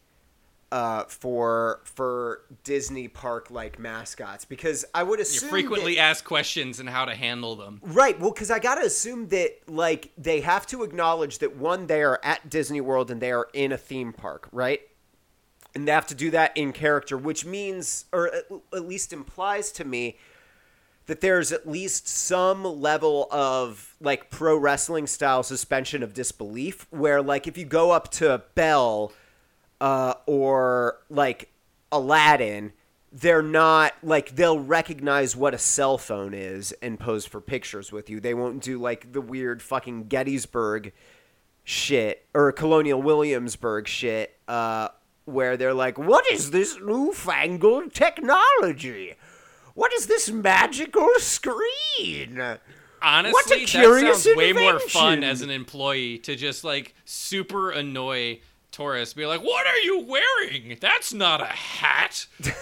Uh, 0.73 1.05
for 1.05 1.81
for 1.85 2.41
Disney 2.65 3.07
park 3.07 3.51
like 3.51 3.79
mascots 3.79 4.47
because 4.47 4.87
I 4.95 5.03
would 5.03 5.19
You 5.19 5.25
assume 5.25 5.51
frequently 5.51 5.97
that, 5.97 6.01
ask 6.01 6.25
questions 6.25 6.81
and 6.81 6.89
how 6.89 7.05
to 7.05 7.15
handle 7.15 7.57
them. 7.57 7.79
right 7.83 8.19
well 8.19 8.31
because 8.33 8.51
I 8.51 8.59
gotta 8.59 8.81
assume 8.87 9.29
that 9.29 9.51
like 9.69 10.13
they 10.17 10.41
have 10.41 10.67
to 10.69 10.83
acknowledge 10.83 11.41
that 11.41 11.57
one 11.57 11.89
they 11.89 12.03
are 12.03 12.19
at 12.25 12.49
Disney 12.49 12.81
World 12.81 13.11
and 13.11 13.21
they 13.21 13.33
are 13.33 13.49
in 13.53 13.71
a 13.71 13.77
theme 13.77 14.15
park 14.15 14.49
right 14.51 14.81
and 15.75 15.87
they 15.87 15.93
have 15.93 16.07
to 16.07 16.15
do 16.15 16.31
that 16.31 16.57
in 16.57 16.73
character 16.73 17.19
which 17.19 17.45
means 17.45 18.07
or 18.11 18.35
at, 18.35 18.45
at 18.73 18.89
least 18.89 19.13
implies 19.13 19.73
to 19.73 19.85
me 19.85 20.17
that 21.05 21.21
there's 21.21 21.53
at 21.53 21.69
least 21.69 22.09
some 22.09 22.65
level 22.65 23.29
of 23.31 23.95
like 24.01 24.31
pro 24.31 24.57
wrestling 24.57 25.07
style 25.07 25.43
suspension 25.43 26.03
of 26.03 26.15
disbelief 26.15 26.87
where 26.89 27.21
like 27.21 27.47
if 27.47 27.59
you 27.59 27.67
go 27.67 27.91
up 27.91 28.11
to 28.11 28.43
Belle 28.55 29.13
uh, 29.83 30.15
or 30.27 31.01
like 31.11 31.51
Aladdin 31.91 32.73
they're 33.13 33.43
not 33.43 33.93
like 34.03 34.35
they'll 34.37 34.59
recognize 34.59 35.37
what 35.37 35.53
a 35.53 35.59
cell 35.59 35.99
phone 35.99 36.33
is 36.33 36.73
and 36.81 36.99
pose 36.99 37.27
for 37.27 37.43
pictures 37.43 37.93
with 37.93 38.09
you. 38.09 38.21
They 38.21 38.33
won't 38.33 38.63
do 38.63 38.79
like 38.79 39.13
the 39.13 39.21
weird 39.21 39.61
fucking 39.61 40.09
Gettysburg 40.09 40.95
shit 41.63 42.25
or 42.33 42.51
Colonial 42.53 43.03
Williamsburg 43.03 43.87
shit 43.87 44.39
uh, 44.49 44.89
where 45.27 45.59
they're 45.59 45.75
like 45.75 45.99
what 45.99 46.25
is 46.33 46.53
this 46.53 46.79
newfangled 46.81 47.93
technology? 47.93 49.15
What 49.75 49.93
is 49.93 50.07
this 50.07 50.31
magical 50.31 51.09
screen? 51.19 52.41
Honestly, 53.03 53.67
that 53.67 53.69
sounds 53.69 54.37
way 54.37 54.53
more 54.53 54.79
fun 54.79 55.23
as 55.25 55.43
an 55.43 55.51
employee 55.51 56.19
to 56.19 56.35
just 56.35 56.65
like 56.65 56.95
super 57.05 57.71
annoy 57.71 58.41
tourists. 58.73 59.15
Be 59.15 59.27
like, 59.27 59.43
"What 59.43 59.67
are 59.67 59.79
you 59.79 60.01
wearing? 60.01 60.79
That's 60.81 61.13
not 61.13 61.41
a 61.41 61.47
hat." 61.47 62.27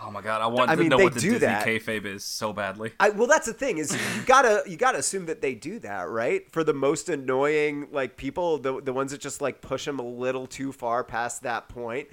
Oh 0.00 0.12
my 0.12 0.22
god, 0.22 0.40
I 0.40 0.46
want 0.46 0.70
I 0.70 0.76
to 0.76 0.80
mean, 0.80 0.90
know 0.90 0.98
what 0.98 1.14
the 1.14 1.20
do 1.20 1.30
Disney 1.32 1.46
that. 1.48 1.66
kayfabe 1.66 2.04
is 2.04 2.22
so 2.22 2.52
badly. 2.52 2.92
I, 3.00 3.10
well, 3.10 3.26
that's 3.26 3.46
the 3.46 3.52
thing 3.52 3.78
is 3.78 3.92
you 3.92 4.22
gotta 4.26 4.62
you 4.64 4.76
gotta 4.76 4.98
assume 4.98 5.26
that 5.26 5.42
they 5.42 5.54
do 5.54 5.80
that, 5.80 6.08
right? 6.08 6.50
For 6.52 6.62
the 6.62 6.72
most 6.72 7.08
annoying 7.08 7.88
like 7.90 8.16
people, 8.16 8.58
the 8.58 8.80
the 8.80 8.92
ones 8.92 9.10
that 9.10 9.20
just 9.20 9.40
like 9.40 9.60
push 9.60 9.86
them 9.86 9.98
a 9.98 10.06
little 10.06 10.46
too 10.46 10.70
far 10.70 11.02
past 11.02 11.42
that 11.42 11.68
point, 11.68 12.08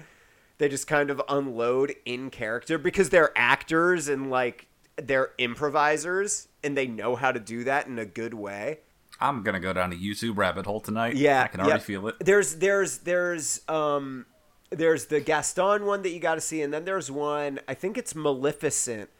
they 0.58 0.68
just 0.68 0.88
kind 0.88 1.10
of 1.10 1.22
unload 1.28 1.94
in 2.04 2.28
character 2.30 2.76
because 2.76 3.10
they're 3.10 3.30
actors 3.36 4.08
and 4.08 4.30
like 4.30 4.66
they're 5.00 5.30
improvisers 5.38 6.48
and 6.64 6.76
they 6.76 6.88
know 6.88 7.14
how 7.14 7.30
to 7.30 7.38
do 7.38 7.62
that 7.64 7.86
in 7.86 8.00
a 8.00 8.04
good 8.06 8.34
way. 8.34 8.80
I'm 9.20 9.42
gonna 9.42 9.60
go 9.60 9.72
down 9.72 9.92
a 9.92 9.96
YouTube 9.96 10.36
rabbit 10.36 10.66
hole 10.66 10.80
tonight. 10.80 11.16
Yeah, 11.16 11.42
I 11.42 11.48
can 11.48 11.60
already 11.60 11.78
yep. 11.78 11.82
feel 11.82 12.08
it. 12.08 12.16
There's 12.20 12.56
there's 12.56 12.98
there's 12.98 13.60
um 13.68 14.26
there's 14.70 15.06
the 15.06 15.20
Gaston 15.20 15.86
one 15.86 16.02
that 16.02 16.10
you 16.10 16.20
got 16.20 16.34
to 16.34 16.40
see, 16.40 16.60
and 16.62 16.72
then 16.72 16.84
there's 16.84 17.10
one 17.10 17.60
I 17.68 17.74
think 17.74 17.96
it's 17.96 18.14
Maleficent. 18.14 19.10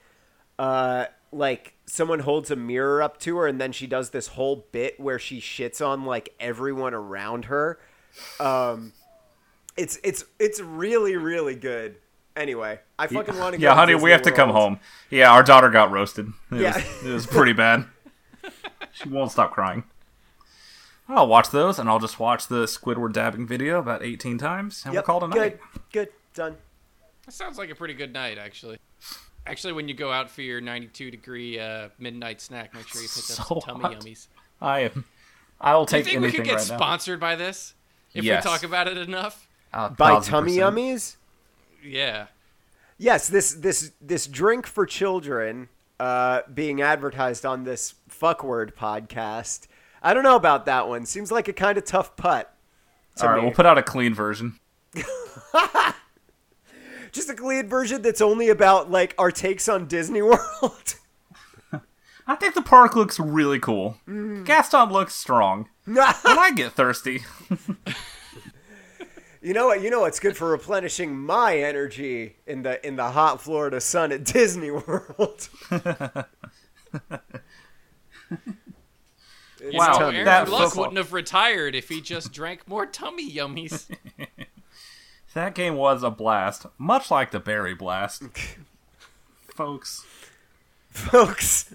Uh, 0.58 1.06
like 1.32 1.74
someone 1.86 2.20
holds 2.20 2.50
a 2.50 2.56
mirror 2.56 3.02
up 3.02 3.18
to 3.20 3.36
her, 3.38 3.46
and 3.46 3.60
then 3.60 3.72
she 3.72 3.86
does 3.86 4.10
this 4.10 4.28
whole 4.28 4.66
bit 4.72 4.98
where 4.98 5.18
she 5.18 5.40
shits 5.40 5.84
on 5.86 6.04
like 6.04 6.34
everyone 6.40 6.94
around 6.94 7.46
her. 7.46 7.78
Um, 8.40 8.92
it's 9.76 9.98
it's 10.02 10.24
it's 10.38 10.60
really 10.60 11.16
really 11.16 11.54
good. 11.54 11.96
Anyway, 12.34 12.78
I 12.98 13.06
fucking 13.06 13.38
want 13.38 13.54
to. 13.56 13.60
Yeah, 13.60 13.74
honey, 13.74 13.94
we 13.94 14.10
have 14.10 14.22
to 14.22 14.32
come 14.32 14.50
home. 14.50 14.78
Yeah, 15.10 15.30
our 15.32 15.42
daughter 15.42 15.70
got 15.70 15.90
roasted. 15.90 16.28
It 16.52 16.60
Yeah. 16.60 16.76
was, 16.76 17.04
it 17.06 17.12
was 17.12 17.26
pretty 17.26 17.52
bad. 17.52 17.86
she 18.92 19.08
won't 19.08 19.32
stop 19.32 19.52
crying. 19.52 19.84
I'll 21.08 21.28
watch 21.28 21.50
those, 21.50 21.78
and 21.78 21.88
I'll 21.88 22.00
just 22.00 22.18
watch 22.18 22.48
the 22.48 22.64
Squidward 22.64 23.12
dabbing 23.12 23.46
video 23.46 23.78
about 23.78 24.02
18 24.02 24.38
times, 24.38 24.82
and 24.84 24.92
Yep, 24.92 25.06
we'll 25.06 25.20
call 25.20 25.24
it 25.24 25.28
a 25.28 25.32
good, 25.32 25.38
night. 25.52 25.60
good, 25.72 25.92
good, 25.92 26.08
done. 26.34 26.56
That 27.26 27.32
sounds 27.32 27.58
like 27.58 27.70
a 27.70 27.74
pretty 27.76 27.94
good 27.94 28.12
night, 28.12 28.38
actually. 28.38 28.78
Actually, 29.46 29.74
when 29.74 29.86
you 29.86 29.94
go 29.94 30.10
out 30.10 30.28
for 30.28 30.42
your 30.42 30.60
92 30.60 31.12
degree 31.12 31.58
uh, 31.60 31.88
midnight 32.00 32.40
snack, 32.40 32.74
make 32.74 32.88
sure 32.88 33.00
you 33.00 33.06
pick 33.08 33.18
up 33.18 33.46
some 33.46 33.60
tummy 33.60 33.80
hot. 33.82 34.00
yummies. 34.00 34.26
I 34.60 34.80
am. 34.80 35.04
I 35.60 35.76
will 35.76 35.86
take. 35.86 36.04
Do 36.04 36.10
you 36.10 36.20
think 36.20 36.32
we 36.32 36.36
could 36.36 36.44
get 36.44 36.56
right 36.56 36.68
now. 36.68 36.76
sponsored 36.76 37.20
by 37.20 37.36
this 37.36 37.74
if 38.12 38.24
Yes. 38.24 38.44
we 38.44 38.50
talk 38.50 38.64
about 38.64 38.88
it 38.88 38.98
enough? 38.98 39.46
A 39.72 39.90
By 39.90 40.18
tummy 40.20 40.56
percent. 40.56 40.74
yummies. 40.76 41.16
Yeah. 41.84 42.26
Yes, 42.98 43.28
this 43.28 43.52
this 43.54 43.92
this 44.00 44.26
drink 44.26 44.66
for 44.66 44.84
children 44.86 45.68
uh, 46.00 46.42
being 46.52 46.80
advertised 46.82 47.44
on 47.46 47.64
this 47.64 47.94
fuckword 48.08 48.74
podcast. 48.76 49.66
I 50.02 50.14
don't 50.14 50.22
know 50.22 50.36
about 50.36 50.66
that 50.66 50.88
one. 50.88 51.06
Seems 51.06 51.32
like 51.32 51.48
a 51.48 51.52
kind 51.52 51.78
of 51.78 51.84
tough 51.84 52.16
putt. 52.16 52.52
To 53.16 53.24
All 53.24 53.30
right, 53.30 53.38
me. 53.38 53.44
we'll 53.46 53.54
put 53.54 53.66
out 53.66 53.78
a 53.78 53.82
clean 53.82 54.14
version. 54.14 54.58
Just 57.12 57.30
a 57.30 57.34
clean 57.34 57.68
version 57.68 58.02
that's 58.02 58.20
only 58.20 58.48
about 58.50 58.90
like 58.90 59.14
our 59.18 59.30
takes 59.30 59.68
on 59.68 59.86
Disney 59.86 60.20
World. 60.22 60.94
I 62.28 62.34
think 62.34 62.54
the 62.54 62.62
park 62.62 62.94
looks 62.96 63.18
really 63.20 63.58
cool. 63.60 63.96
Mm. 64.06 64.44
Gaston 64.44 64.90
looks 64.90 65.14
strong. 65.14 65.68
When 65.86 65.98
I 66.00 66.50
get 66.54 66.72
thirsty, 66.72 67.22
you 69.46 69.54
know 69.54 69.66
what? 69.66 69.80
You 69.80 69.90
know 69.90 70.00
what's 70.00 70.18
good 70.18 70.36
for 70.36 70.48
replenishing 70.50 71.16
my 71.16 71.56
energy 71.58 72.34
in 72.48 72.62
the 72.62 72.84
in 72.84 72.96
the 72.96 73.10
hot 73.12 73.40
Florida 73.40 73.80
sun 73.80 74.10
at 74.10 74.24
Disney 74.24 74.70
World. 74.72 75.48
It's 79.58 79.74
Wow, 79.74 79.92
So 79.94 79.98
tummy. 80.00 80.16
Aaron 80.16 80.24
that 80.26 80.48
Luck 80.50 80.68
football- 80.68 80.82
wouldn't 80.84 80.98
have 80.98 81.12
retired 81.12 81.74
if 81.74 81.88
he 81.88 82.00
just 82.02 82.30
drank 82.32 82.68
more 82.68 82.84
tummy 82.86 83.28
yummies. 83.30 83.88
that 85.34 85.54
game 85.54 85.76
was 85.76 86.02
a 86.02 86.10
blast, 86.10 86.66
much 86.78 87.10
like 87.10 87.30
the 87.30 87.40
Berry 87.40 87.74
Blast. 87.74 88.22
Folks, 89.48 90.04
folks. 90.90 91.74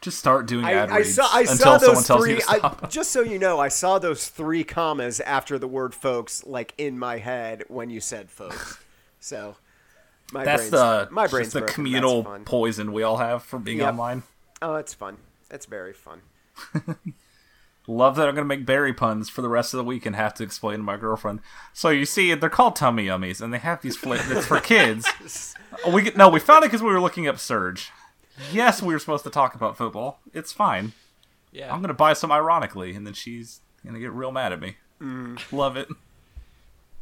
Just 0.00 0.18
start 0.18 0.46
doing 0.46 0.64
ad 0.64 0.90
I, 0.90 0.94
I 0.94 0.98
reads 0.98 1.14
saw 1.14 1.26
I 1.32 1.40
until 1.40 1.56
saw 1.56 1.78
someone 1.78 1.94
those 1.96 2.06
tells 2.06 2.24
three. 2.24 2.34
you 2.34 2.40
to 2.40 2.66
I, 2.84 2.86
just 2.88 3.10
so 3.10 3.20
you 3.22 3.38
know, 3.38 3.58
I 3.58 3.68
saw 3.68 3.98
those 3.98 4.28
three 4.28 4.64
commas 4.64 5.20
after 5.20 5.58
the 5.58 5.68
word 5.68 5.94
"folks" 5.94 6.44
like 6.46 6.72
in 6.78 6.98
my 6.98 7.18
head 7.18 7.64
when 7.68 7.90
you 7.90 8.00
said 8.00 8.30
"folks." 8.30 8.78
So 9.20 9.56
my 10.32 10.44
That's 10.44 10.62
brain's, 10.62 10.70
the 10.70 11.08
my 11.10 11.26
brain's 11.26 11.52
the 11.52 11.60
broken. 11.60 11.74
communal 11.74 12.22
poison 12.44 12.92
we 12.92 13.02
all 13.02 13.16
have 13.16 13.42
from 13.42 13.62
being 13.62 13.78
Yep. 13.78 13.88
online. 13.88 14.22
Oh, 14.62 14.76
it's 14.76 14.94
fun. 14.94 15.16
It's 15.50 15.66
very 15.66 15.92
fun. 15.92 16.20
Love 17.90 18.16
that 18.16 18.28
I'm 18.28 18.34
gonna 18.34 18.44
make 18.44 18.66
berry 18.66 18.92
puns 18.92 19.30
for 19.30 19.40
the 19.40 19.48
rest 19.48 19.72
of 19.72 19.78
the 19.78 19.84
week 19.84 20.04
and 20.04 20.14
have 20.14 20.34
to 20.34 20.42
explain 20.44 20.76
to 20.78 20.82
my 20.82 20.98
girlfriend. 20.98 21.40
So 21.72 21.88
you 21.88 22.04
see, 22.04 22.34
they're 22.34 22.50
called 22.50 22.76
tummy 22.76 23.06
yummies, 23.06 23.40
and 23.40 23.52
they 23.52 23.58
have 23.58 23.80
these 23.80 23.96
flavors. 23.96 24.44
for 24.46 24.60
kids. 24.60 25.54
we 25.90 26.02
get, 26.02 26.14
no, 26.16 26.28
we 26.28 26.38
found 26.38 26.64
it 26.64 26.68
because 26.68 26.82
we 26.82 26.90
were 26.92 27.00
looking 27.00 27.26
up 27.26 27.38
Surge. 27.38 27.90
Yes, 28.52 28.82
we 28.82 28.92
were 28.92 28.98
supposed 28.98 29.24
to 29.24 29.30
talk 29.30 29.54
about 29.54 29.76
football. 29.76 30.20
It's 30.32 30.52
fine. 30.52 30.92
Yeah. 31.52 31.72
I'm 31.72 31.80
gonna 31.80 31.94
buy 31.94 32.12
some 32.12 32.30
ironically, 32.30 32.94
and 32.94 33.06
then 33.06 33.14
she's 33.14 33.60
gonna 33.84 34.00
get 34.00 34.12
real 34.12 34.32
mad 34.32 34.52
at 34.52 34.60
me. 34.60 34.76
Mm. 35.00 35.40
Love 35.52 35.76
it. 35.76 35.88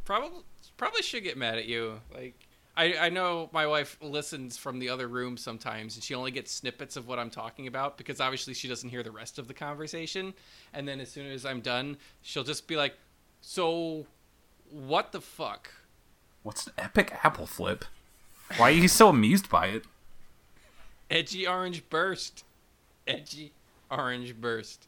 Probably 0.05 0.43
probably 0.77 1.01
should 1.01 1.23
get 1.23 1.37
mad 1.37 1.57
at 1.57 1.65
you. 1.65 1.99
Like 2.13 2.35
I 2.75 2.95
I 2.97 3.09
know 3.09 3.49
my 3.51 3.67
wife 3.67 3.97
listens 4.01 4.57
from 4.57 4.79
the 4.79 4.89
other 4.89 5.07
room 5.07 5.37
sometimes 5.37 5.95
and 5.95 6.03
she 6.03 6.13
only 6.13 6.31
gets 6.31 6.51
snippets 6.51 6.95
of 6.95 7.07
what 7.07 7.19
I'm 7.19 7.29
talking 7.29 7.67
about 7.67 7.97
because 7.97 8.21
obviously 8.21 8.53
she 8.53 8.67
doesn't 8.67 8.89
hear 8.89 9.03
the 9.03 9.11
rest 9.11 9.39
of 9.39 9.47
the 9.47 9.53
conversation. 9.53 10.33
And 10.73 10.87
then 10.87 10.99
as 10.99 11.11
soon 11.11 11.29
as 11.31 11.45
I'm 11.45 11.61
done, 11.61 11.97
she'll 12.21 12.43
just 12.43 12.67
be 12.67 12.77
like, 12.77 12.95
"So 13.41 14.05
what 14.69 15.11
the 15.11 15.21
fuck?" 15.21 15.71
What's 16.43 16.67
an 16.67 16.73
epic 16.77 17.13
apple 17.23 17.47
flip? 17.47 17.83
Why 18.55 18.69
are 18.69 18.73
you 18.73 18.87
so 18.87 19.09
amused 19.09 19.49
by 19.49 19.67
it? 19.67 19.83
Edgy 21.09 21.47
orange 21.47 21.89
burst. 21.89 22.43
Edgy 23.07 23.53
orange 23.89 24.35
burst. 24.39 24.87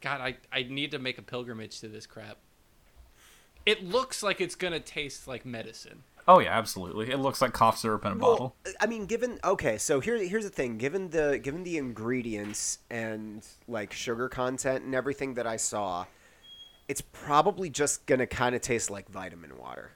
God, 0.00 0.20
I, 0.20 0.36
I 0.52 0.62
need 0.62 0.92
to 0.92 0.98
make 0.98 1.18
a 1.18 1.22
pilgrimage 1.22 1.80
to 1.80 1.88
this 1.88 2.06
crap. 2.06 2.36
It 3.66 3.84
looks 3.84 4.22
like 4.22 4.40
it's 4.40 4.54
gonna 4.54 4.80
taste 4.80 5.26
like 5.26 5.44
medicine. 5.44 6.04
Oh 6.26 6.40
yeah, 6.40 6.56
absolutely. 6.56 7.10
It 7.10 7.18
looks 7.18 7.42
like 7.42 7.52
cough 7.52 7.78
syrup 7.78 8.04
in 8.04 8.12
a 8.12 8.14
bottle. 8.14 8.54
I 8.80 8.86
mean, 8.86 9.06
given 9.06 9.38
okay, 9.42 9.78
so 9.78 10.00
here 10.00 10.16
here's 10.18 10.44
the 10.44 10.50
thing. 10.50 10.78
Given 10.78 11.10
the 11.10 11.40
given 11.42 11.64
the 11.64 11.78
ingredients 11.78 12.78
and 12.90 13.44
like 13.66 13.92
sugar 13.92 14.28
content 14.28 14.84
and 14.84 14.94
everything 14.94 15.34
that 15.34 15.46
I 15.46 15.56
saw, 15.56 16.06
it's 16.86 17.00
probably 17.00 17.68
just 17.70 18.06
gonna 18.06 18.26
kind 18.26 18.54
of 18.54 18.60
taste 18.60 18.90
like 18.90 19.08
vitamin 19.08 19.58
water. 19.58 19.92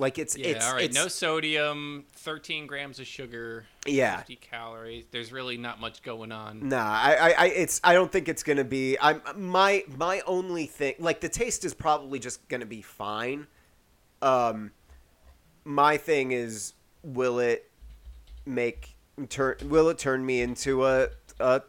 Like 0.00 0.18
it's 0.18 0.36
Yeah, 0.36 0.48
it's 0.48 0.66
all 0.66 0.74
right. 0.74 0.84
it's, 0.84 0.94
No 0.94 1.08
sodium, 1.08 2.04
13 2.12 2.66
grams 2.66 2.98
of 2.98 3.06
sugar, 3.06 3.66
Yeah. 3.86 4.18
50 4.18 4.36
calories. 4.36 5.04
There's 5.10 5.30
really 5.32 5.56
not 5.56 5.80
much 5.80 6.02
going 6.02 6.32
on. 6.32 6.68
Nah, 6.68 6.78
I, 6.78 7.14
I, 7.14 7.30
I, 7.30 7.46
it's. 7.48 7.80
I 7.84 7.92
don't 7.94 8.10
think 8.10 8.28
it's 8.28 8.42
gonna 8.42 8.64
be. 8.64 8.96
I'm 9.00 9.20
my 9.36 9.84
my 9.96 10.22
only 10.26 10.66
thing. 10.66 10.94
Like 10.98 11.20
the 11.20 11.28
taste 11.28 11.64
is 11.64 11.74
probably 11.74 12.18
just 12.18 12.48
gonna 12.48 12.66
be 12.66 12.82
fine. 12.82 13.46
Um, 14.22 14.72
my 15.64 15.96
thing 15.96 16.32
is, 16.32 16.74
will 17.02 17.38
it 17.38 17.70
make 18.46 18.96
turn? 19.28 19.56
Will 19.64 19.88
it 19.90 19.98
turn 19.98 20.24
me 20.24 20.40
into 20.40 20.86
a 20.86 21.08
a 21.38 21.62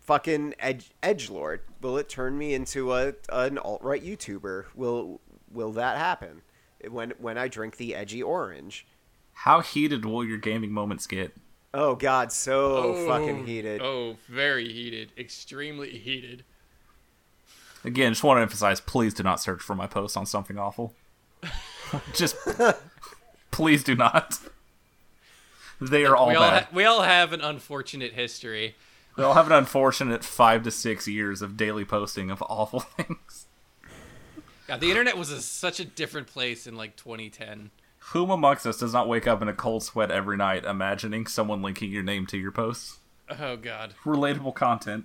fucking 0.00 0.54
edge 0.58 0.92
edge 1.02 1.30
lord? 1.30 1.60
Will 1.80 1.98
it 1.98 2.08
turn 2.08 2.38
me 2.38 2.54
into 2.54 2.92
a 2.92 3.14
an 3.30 3.58
alt 3.58 3.82
right 3.82 4.02
YouTuber? 4.02 4.66
Will 4.74 5.20
will 5.50 5.72
that 5.72 5.98
happen 5.98 6.42
when 6.90 7.12
when 7.18 7.38
I 7.38 7.48
drink 7.48 7.76
the 7.76 7.94
edgy 7.94 8.22
orange? 8.22 8.86
How 9.32 9.60
heated 9.60 10.04
will 10.04 10.24
your 10.24 10.38
gaming 10.38 10.72
moments 10.72 11.06
get? 11.06 11.34
Oh 11.74 11.94
God, 11.94 12.32
so 12.32 12.76
oh, 12.76 13.06
fucking 13.06 13.46
heated. 13.46 13.80
Oh, 13.80 14.16
very 14.28 14.70
heated. 14.70 15.12
Extremely 15.16 15.90
heated. 15.98 16.44
Again, 17.84 18.12
just 18.12 18.22
want 18.22 18.38
to 18.38 18.42
emphasize: 18.42 18.80
please 18.80 19.14
do 19.14 19.22
not 19.22 19.40
search 19.40 19.62
for 19.62 19.74
my 19.74 19.86
post 19.86 20.16
on 20.16 20.26
something 20.26 20.58
awful. 20.58 20.94
just 22.14 22.36
please 23.50 23.82
do 23.82 23.94
not. 23.94 24.38
They 25.80 26.04
are 26.04 26.14
all 26.14 26.28
we 26.28 26.34
all 26.34 26.50
ha- 26.50 26.68
we 26.72 26.84
all 26.84 27.02
have 27.02 27.32
an 27.32 27.40
unfortunate 27.40 28.12
history. 28.12 28.76
they 29.16 29.22
all 29.22 29.34
have 29.34 29.46
an 29.46 29.52
unfortunate 29.52 30.22
five 30.24 30.62
to 30.64 30.70
six 30.70 31.08
years 31.08 31.42
of 31.42 31.56
daily 31.56 31.84
posting 31.84 32.30
of 32.30 32.42
awful 32.42 32.80
things. 32.96 33.46
God, 34.66 34.80
the 34.80 34.90
internet 34.90 35.16
was 35.16 35.30
a, 35.30 35.40
such 35.40 35.80
a 35.80 35.84
different 35.84 36.26
place 36.26 36.66
in 36.66 36.76
like 36.76 36.96
2010. 36.96 37.70
Whom 38.06 38.30
amongst 38.30 38.66
us 38.66 38.78
does 38.78 38.92
not 38.92 39.08
wake 39.08 39.26
up 39.26 39.42
in 39.42 39.48
a 39.48 39.52
cold 39.52 39.82
sweat 39.82 40.10
every 40.10 40.36
night, 40.36 40.64
imagining 40.64 41.26
someone 41.26 41.62
linking 41.62 41.90
your 41.90 42.02
name 42.02 42.26
to 42.26 42.38
your 42.38 42.52
posts? 42.52 42.98
Oh 43.30 43.56
God. 43.56 43.94
Relatable 44.04 44.54
content. 44.54 45.04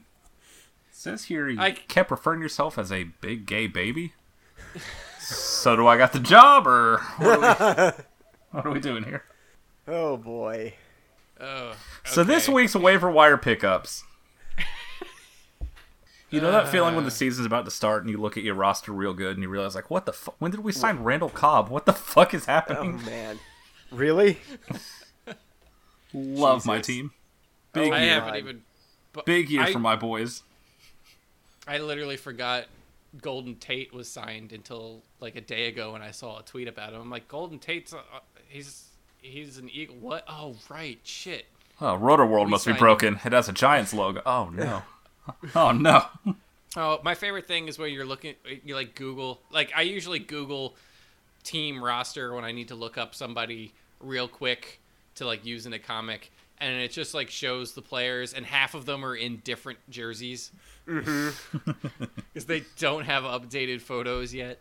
It 0.90 0.96
says 0.96 1.26
here 1.26 1.48
you 1.48 1.60
I- 1.60 1.72
kept 1.72 2.12
referring 2.12 2.42
yourself 2.42 2.78
as 2.78 2.92
a 2.92 3.04
big 3.04 3.46
gay 3.46 3.68
baby. 3.68 4.14
so 5.20 5.76
do 5.76 5.88
I 5.88 5.98
got 5.98 6.14
the 6.14 6.20
job, 6.20 6.68
or 6.68 7.00
what 7.18 7.44
are 7.44 7.94
we, 7.98 8.04
what 8.52 8.66
are 8.66 8.72
we 8.72 8.80
doing 8.80 9.04
here? 9.04 9.24
Oh 9.88 10.18
boy. 10.18 10.74
Oh. 11.40 11.76
So 12.04 12.24
this 12.24 12.46
okay. 12.46 12.54
week's 12.54 12.76
waiver 12.76 13.12
wire 13.12 13.38
pickups. 13.38 14.04
You 16.30 16.42
know 16.42 16.52
that 16.52 16.68
feeling 16.68 16.96
when 16.96 17.06
the 17.06 17.12
season's 17.12 17.46
about 17.46 17.64
to 17.66 17.72
start 17.72 18.04
and 18.04 18.10
you 18.12 18.18
look 18.18 18.36
at 18.36 18.44
your 18.44 18.56
roster 18.56 18.92
real 18.92 19.14
good 19.14 19.38
and 19.38 19.44
you 19.44 19.50
realize 19.50 19.76
like, 19.76 19.90
what 19.90 20.06
the 20.06 20.12
fuck? 20.12 20.36
When 20.40 20.52
did 20.52 20.62
we 20.62 20.74
sign 20.74 21.04
Randall 21.04 21.30
Cobb? 21.30 21.70
What 21.70 21.86
the 21.86 21.94
fuck 21.94 22.34
is 22.34 22.46
happening? 22.46 23.00
Oh 23.02 23.06
man. 23.06 23.40
Really? 23.92 24.40
Love 26.14 26.66
my 26.66 26.80
team. 26.80 27.12
Big 27.72 27.94
I 27.94 28.04
year, 28.04 28.14
haven't 28.14 28.30
God. 28.30 28.38
even. 28.38 28.62
but 29.14 29.26
big 29.26 29.50
year 29.50 29.64
I, 29.64 29.72
for 29.72 29.80
my 29.80 29.96
boys. 29.96 30.44
I 31.66 31.78
literally 31.78 32.18
forgot 32.18 32.66
Golden 33.22 33.56
Tate 33.56 33.94
was 33.94 34.10
signed 34.10 34.52
until 34.52 35.04
like 35.20 35.36
a 35.36 35.42
day 35.42 35.68
ago 35.68 35.94
when 35.94 36.02
I 36.02 36.12
saw 36.12 36.40
a 36.40 36.44
tweet 36.44 36.68
about 36.68 36.94
him. 36.94 37.02
I'm 37.02 37.10
like, 37.10 37.28
Golden 37.28 37.60
Tate's 37.60 37.94
uh, 37.94 38.00
he's 38.50 38.88
he's 39.22 39.58
an 39.58 39.70
eagle. 39.70 39.96
What? 39.98 40.26
Oh 40.28 40.56
right, 40.70 41.00
shit. 41.04 41.46
Oh, 41.80 41.98
Rotoworld 41.98 42.46
We 42.46 42.52
must 42.52 42.66
be 42.66 42.72
signed 42.72 42.80
broken. 42.80 43.20
It 43.24 43.34
has 43.34 43.48
a 43.48 43.54
Giants 43.54 43.94
logo. 43.94 44.22
Oh 44.26 44.50
no. 44.50 44.84
oh 45.56 45.72
no. 45.72 46.06
Oh, 46.76 47.00
my 47.04 47.16
favorite 47.16 47.48
thing 47.48 47.68
is 47.68 47.80
when 47.80 47.92
you're 47.92 48.06
looking, 48.06 48.36
you 48.64 48.76
like 48.76 48.96
Google. 48.96 49.40
Like 49.52 49.72
I 49.76 49.82
usually 49.84 50.20
Google 50.20 50.76
team 51.44 51.84
roster 51.84 52.34
when 52.34 52.44
I 52.44 52.52
need 52.52 52.68
to 52.68 52.76
look 52.76 52.98
up 52.98 53.16
somebody 53.16 53.74
real 54.00 54.28
quick 54.28 54.80
to 55.16 55.26
like 55.26 55.46
use 55.46 55.66
in 55.66 55.74
a 55.74 55.80
comic, 55.80 56.32
and 56.60 56.80
it 56.82 56.92
just 56.92 57.14
like 57.14 57.30
shows 57.30 57.74
the 57.74 57.82
players, 57.82 58.34
and 58.34 58.46
half 58.46 58.74
of 58.76 58.86
them 58.86 59.04
are 59.06 59.16
in 59.16 59.38
different 59.38 59.80
jerseys 59.90 60.52
because 60.86 62.46
they 62.46 62.64
don't 62.78 63.06
have 63.06 63.24
updated 63.24 63.82
photos 63.82 64.34
yet. 64.34 64.60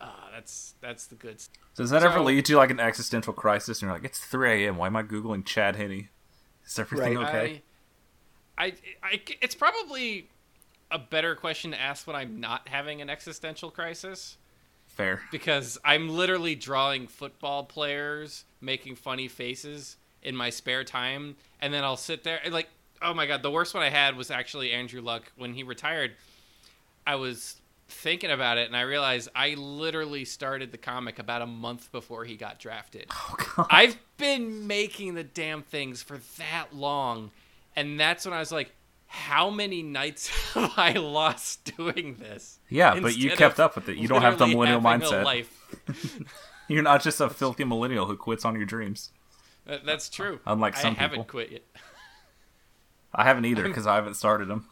Ah, 0.00 0.28
that's 0.32 0.74
that's 0.80 1.06
the 1.06 1.14
good. 1.14 1.40
Stuff. 1.40 1.56
Does 1.76 1.90
that 1.90 2.02
ever 2.02 2.20
lead 2.20 2.44
to 2.46 2.56
like 2.56 2.70
an 2.70 2.80
existential 2.80 3.32
crisis 3.32 3.80
and 3.80 3.88
you're 3.88 3.92
like, 3.96 4.04
it's 4.04 4.18
3 4.18 4.64
a.m. 4.66 4.76
Why 4.76 4.86
am 4.88 4.96
I 4.96 5.02
Googling 5.02 5.44
Chad 5.44 5.76
Henne? 5.76 6.08
Is 6.66 6.78
everything 6.78 7.16
Right. 7.16 7.28
okay? 7.28 7.54
I, 7.56 7.62
I, 8.60 8.72
I, 9.02 9.20
it's 9.40 9.54
probably 9.54 10.28
a 10.90 10.98
better 10.98 11.34
question 11.34 11.70
to 11.70 11.80
ask 11.80 12.06
when 12.06 12.14
I'm 12.16 12.40
not 12.40 12.68
having 12.68 13.00
an 13.00 13.08
existential 13.08 13.70
crisis. 13.70 14.36
Fair. 14.86 15.20
because 15.30 15.78
I'm 15.84 16.08
literally 16.08 16.56
drawing 16.56 17.06
football 17.06 17.64
players 17.64 18.44
making 18.60 18.96
funny 18.96 19.28
faces 19.28 19.96
in 20.22 20.36
my 20.36 20.50
spare 20.50 20.84
time, 20.84 21.36
and 21.60 21.72
then 21.72 21.84
I'll 21.84 21.96
sit 21.96 22.24
there 22.24 22.40
and 22.44 22.52
like, 22.52 22.68
oh 23.00 23.14
my 23.14 23.26
god, 23.26 23.42
the 23.42 23.50
worst 23.50 23.72
one 23.72 23.82
I 23.82 23.88
had 23.88 24.16
was 24.16 24.30
actually 24.30 24.72
Andrew 24.72 25.00
Luck 25.00 25.32
when 25.36 25.54
he 25.54 25.62
retired. 25.62 26.12
I 27.06 27.14
was 27.14 27.60
thinking 27.88 28.30
about 28.30 28.58
it, 28.58 28.66
and 28.66 28.76
I 28.76 28.82
realized 28.82 29.28
I 29.34 29.54
literally 29.54 30.24
started 30.24 30.72
the 30.72 30.78
comic 30.78 31.18
about 31.18 31.40
a 31.40 31.46
month 31.46 31.90
before 31.92 32.24
he 32.24 32.36
got 32.36 32.58
drafted. 32.58 33.06
Oh, 33.10 33.36
God. 33.56 33.66
I've 33.70 33.96
been 34.16 34.66
making 34.66 35.14
the 35.14 35.24
damn 35.24 35.62
things 35.62 36.02
for 36.02 36.18
that 36.38 36.74
long, 36.74 37.30
and 37.76 37.98
that's 37.98 38.24
when 38.24 38.34
I 38.34 38.38
was 38.38 38.52
like. 38.52 38.72
How 39.12 39.50
many 39.50 39.82
nights 39.82 40.28
have 40.54 40.72
I 40.76 40.92
lost 40.92 41.72
doing 41.76 42.14
this? 42.20 42.60
Yeah, 42.68 43.00
but 43.00 43.16
you 43.16 43.32
kept 43.32 43.58
up 43.58 43.74
with 43.74 43.88
it. 43.88 43.96
You 43.96 44.06
don't 44.06 44.22
have 44.22 44.38
the 44.38 44.46
millennial 44.46 44.80
mindset. 44.80 45.24
life. 45.24 45.50
You're 46.68 46.84
not 46.84 47.02
just 47.02 47.20
a 47.20 47.28
filthy 47.28 47.64
millennial 47.64 48.06
who 48.06 48.16
quits 48.16 48.44
on 48.44 48.54
your 48.54 48.66
dreams. 48.66 49.10
That's 49.66 50.08
true. 50.08 50.38
Unlike 50.46 50.76
some 50.76 50.94
people, 50.94 51.00
I 51.00 51.02
haven't 51.02 51.18
people. 51.18 51.30
quit 51.30 51.50
yet. 51.50 51.62
I 53.12 53.24
haven't 53.24 53.46
either 53.46 53.62
because 53.68 53.84
I 53.84 53.96
haven't 53.96 54.14
started 54.14 54.46
them. 54.46 54.68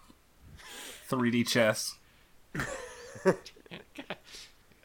3D 1.11 1.49
chess. 1.49 1.97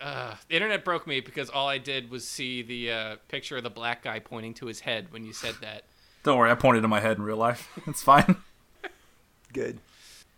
Uh, 0.02 0.36
the 0.50 0.56
internet 0.56 0.84
broke 0.84 1.08
me 1.08 1.22
because 1.22 1.50
all 1.50 1.70
I 1.70 1.78
did 1.78 2.12
was 2.12 2.28
see 2.28 2.62
the 2.62 2.92
uh, 2.92 3.16
picture 3.30 3.56
of 3.56 3.64
the 3.64 3.70
black 3.70 4.04
guy 4.04 4.20
pointing 4.20 4.54
to 4.56 4.66
his 4.66 4.82
head 4.82 5.14
when 5.14 5.24
you 5.24 5.32
said 5.32 5.56
that. 5.62 5.84
Don't 6.24 6.38
worry, 6.38 6.52
I 6.52 6.56
pointed 6.56 6.82
to 6.82 6.88
my 6.88 7.00
head 7.00 7.18
in 7.18 7.24
real 7.24 7.38
life. 7.38 7.70
It's 7.88 8.02
fine. 8.02 8.38
Good. 9.52 9.80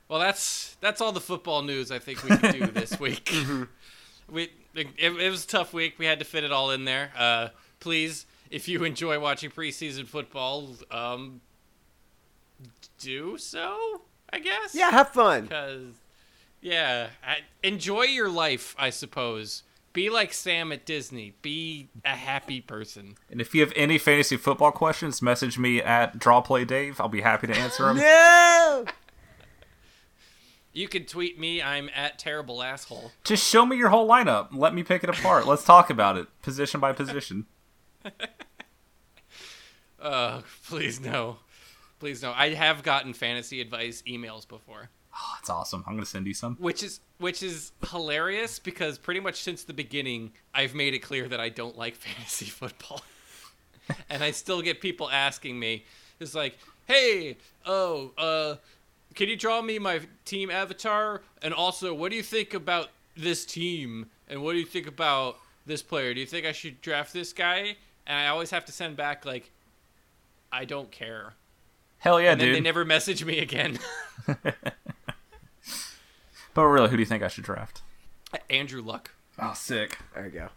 Well, 0.10 0.20
that's 0.20 0.76
that's 0.82 1.02
all 1.02 1.12
the 1.12 1.22
football 1.22 1.62
news 1.62 1.92
I 1.92 2.00
think 2.00 2.24
we 2.24 2.36
could 2.36 2.52
do 2.54 2.66
this 2.68 3.00
week. 3.00 3.32
we 4.30 4.50
it, 4.76 4.88
it 4.98 5.30
was 5.30 5.46
a 5.46 5.48
tough 5.48 5.74
week. 5.74 5.96
We 5.98 6.06
had 6.06 6.20
to 6.20 6.26
fit 6.26 6.44
it 6.44 6.52
all 6.52 6.72
in 6.72 6.86
there. 6.86 7.12
Uh, 7.18 7.50
please, 7.80 8.26
if 8.52 8.68
you 8.68 8.84
enjoy 8.84 9.20
watching 9.20 9.50
preseason 9.50 10.06
football, 10.06 10.70
um, 10.92 11.42
do 13.00 13.38
so. 13.38 14.02
I 14.32 14.40
guess. 14.40 14.76
Yeah, 14.76 14.92
have 14.92 15.10
fun. 15.10 15.44
Because, 15.44 15.94
yeah, 16.62 17.08
I, 17.26 17.38
enjoy 17.64 18.04
your 18.04 18.30
life, 18.30 18.76
I 18.78 18.90
suppose. 18.90 19.64
Be 19.96 20.10
like 20.10 20.34
Sam 20.34 20.74
at 20.74 20.86
Disney. 20.86 21.36
Be 21.42 21.88
a 22.04 22.10
happy 22.10 22.60
person. 22.60 23.16
And 23.32 23.40
if 23.40 23.56
you 23.56 23.62
have 23.62 23.72
any 23.78 23.98
fantasy 23.98 24.36
football 24.36 24.74
questions, 24.74 25.22
message 25.22 25.58
me 25.58 25.82
at 25.82 26.20
DrawPlayDave. 26.20 27.00
I'll 27.00 27.08
be 27.08 27.22
happy 27.22 27.48
to 27.48 27.56
answer 27.56 27.86
them. 27.86 27.98
No. 27.98 28.86
You 30.74 30.90
can 30.90 31.06
tweet 31.06 31.40
me. 31.40 31.62
I'm 31.62 31.90
at 31.96 32.20
terrible 32.20 32.62
asshole. 32.62 33.14
Just 33.24 33.48
show 33.48 33.66
me 33.66 33.78
your 33.78 33.88
whole 33.88 34.10
lineup. 34.10 34.50
Let 34.52 34.76
me 34.76 34.84
pick 34.84 35.06
it 35.06 35.10
apart. 35.10 35.48
Let's 35.48 35.64
talk 35.64 35.90
about 35.90 36.18
it, 36.18 36.28
position 36.42 36.82
by 36.82 36.92
position. 36.92 37.46
Uh, 39.98 40.42
please 40.68 41.00
no, 41.00 41.38
please 42.00 42.22
no. 42.22 42.32
I 42.32 42.50
have 42.54 42.84
gotten 42.84 43.14
fantasy 43.14 43.60
advice 43.60 44.04
emails 44.08 44.48
before. 44.48 44.92
Oh, 45.18 45.32
that's 45.36 45.50
awesome. 45.50 45.84
I'm 45.88 45.94
gonna 45.96 46.06
send 46.06 46.28
you 46.28 46.34
some. 46.34 46.56
which 46.60 46.84
is 46.84 47.00
which 47.20 47.42
is 47.42 47.72
hilarious 47.90 48.60
because 48.60 48.98
pretty 48.98 49.22
much 49.22 49.42
since 49.42 49.64
the 49.64 49.74
beginning 49.74 50.34
I've 50.54 50.76
made 50.76 50.94
it 50.94 51.00
clear 51.00 51.28
that 51.30 51.40
I 51.40 51.50
don't 51.50 51.78
like 51.78 51.96
fantasy 52.08 52.46
football. 52.46 53.02
and 54.10 54.24
I 54.24 54.32
still 54.32 54.62
get 54.62 54.82
people 54.82 55.10
asking 55.10 55.58
me 55.60 55.86
it's 56.20 56.34
like, 56.36 56.58
"Hey, 56.86 57.38
oh, 57.66 58.12
uh 58.18 58.56
can 59.16 59.30
you 59.30 59.38
draw 59.38 59.62
me 59.62 59.80
my 59.80 60.02
team 60.26 60.50
avatar 60.52 61.22
and 61.42 61.54
also 61.54 61.94
what 61.94 62.12
do 62.12 62.18
you 62.18 62.24
think 62.24 62.54
about 62.54 62.90
this 63.16 63.46
team 63.46 64.08
and 64.28 64.44
what 64.44 64.52
do 64.54 64.60
you 64.60 64.66
think 64.66 64.88
about 64.88 65.38
this 65.66 65.82
player? 65.82 66.14
Do 66.14 66.20
you 66.20 66.26
think 66.26 66.46
I 66.46 66.52
should 66.52 66.82
draft 66.82 67.14
this 67.14 67.32
guy?" 67.32 67.78
And 68.08 68.18
I 68.18 68.28
always 68.28 68.52
have 68.52 68.66
to 68.66 68.72
send 68.74 68.98
back 68.98 69.26
like 69.26 69.50
I 70.52 70.66
don't 70.66 70.92
care. 70.92 71.34
Hell 72.00 72.20
yeah, 72.22 72.34
and 72.34 72.42
then 72.42 72.50
dude. 72.50 72.58
they 72.58 72.62
never 72.62 72.84
message 72.86 73.24
me 73.24 73.40
again. 73.40 73.80
But 76.56 76.66
really, 76.66 76.90
who 76.90 76.96
do 76.96 77.02
you 77.02 77.06
think 77.06 77.22
I 77.22 77.28
should 77.28 77.44
draft? 77.44 77.84
Andrew 78.50 78.82
Luck. 78.82 79.12
Oh, 79.38 79.54
sick. 79.54 80.00
There 80.16 80.26
you 80.26 80.32
go. 80.32 80.48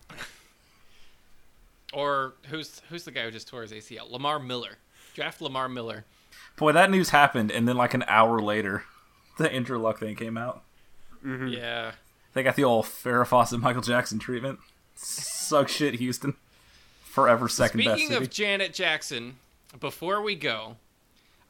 Or 1.92 2.34
who's 2.48 2.80
who's 2.88 3.04
the 3.04 3.10
guy 3.10 3.24
who 3.24 3.30
just 3.30 3.48
tore 3.48 3.62
his 3.62 3.72
ACL? 3.72 4.10
Lamar 4.10 4.38
Miller. 4.38 4.78
Draft 5.14 5.42
Lamar 5.42 5.68
Miller. 5.68 6.04
Boy, 6.56 6.72
that 6.72 6.90
news 6.90 7.10
happened, 7.10 7.50
and 7.50 7.68
then 7.68 7.76
like 7.76 7.94
an 7.94 8.04
hour 8.06 8.40
later, 8.40 8.84
the 9.38 9.52
Andrew 9.52 9.78
Luck 9.78 9.98
thing 9.98 10.14
came 10.14 10.38
out. 10.38 10.62
Mm-hmm. 11.24 11.48
Yeah. 11.48 11.92
They 12.32 12.42
got 12.42 12.56
the 12.56 12.64
old 12.64 12.84
Farrah 12.84 13.26
Fawcett 13.26 13.60
Michael 13.60 13.82
Jackson 13.82 14.18
treatment. 14.18 14.60
Suck 14.94 15.68
shit, 15.68 15.94
Houston. 15.94 16.34
Forever 17.02 17.48
second 17.48 17.84
best 17.84 17.98
Speaking 17.98 18.16
of 18.16 18.30
Janet 18.30 18.72
Jackson, 18.72 19.36
before 19.80 20.22
we 20.22 20.36
go, 20.36 20.76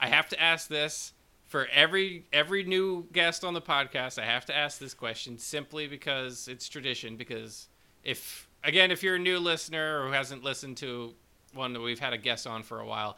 I 0.01 0.09
have 0.09 0.29
to 0.31 0.41
ask 0.41 0.69
this 0.69 1.13
for 1.49 1.67
every 1.73 2.27
every 2.33 2.63
new 2.63 3.07
guest 3.13 3.43
on 3.45 3.55
the 3.55 3.61
podcast. 3.63 4.19
I 4.19 4.25
have 4.25 4.45
to 4.47 4.57
ask 4.57 4.79
this 4.79 4.95
question 4.95 5.39
simply 5.39 5.87
because 5.89 6.47
it's 6.49 6.69
tradition. 6.69 7.17
Because 7.17 7.69
if 8.05 8.47
again, 8.63 8.91
if 8.91 9.03
you're 9.03 9.17
a 9.17 9.19
new 9.19 9.39
listener 9.39 10.01
or 10.03 10.07
who 10.07 10.13
hasn't 10.13 10.45
listened 10.45 10.77
to 10.79 11.15
one 11.55 11.73
that 11.73 11.81
we've 11.81 11.99
had 11.99 12.13
a 12.13 12.19
guest 12.19 12.47
on 12.47 12.63
for 12.63 12.79
a 12.81 12.87
while, 12.87 13.17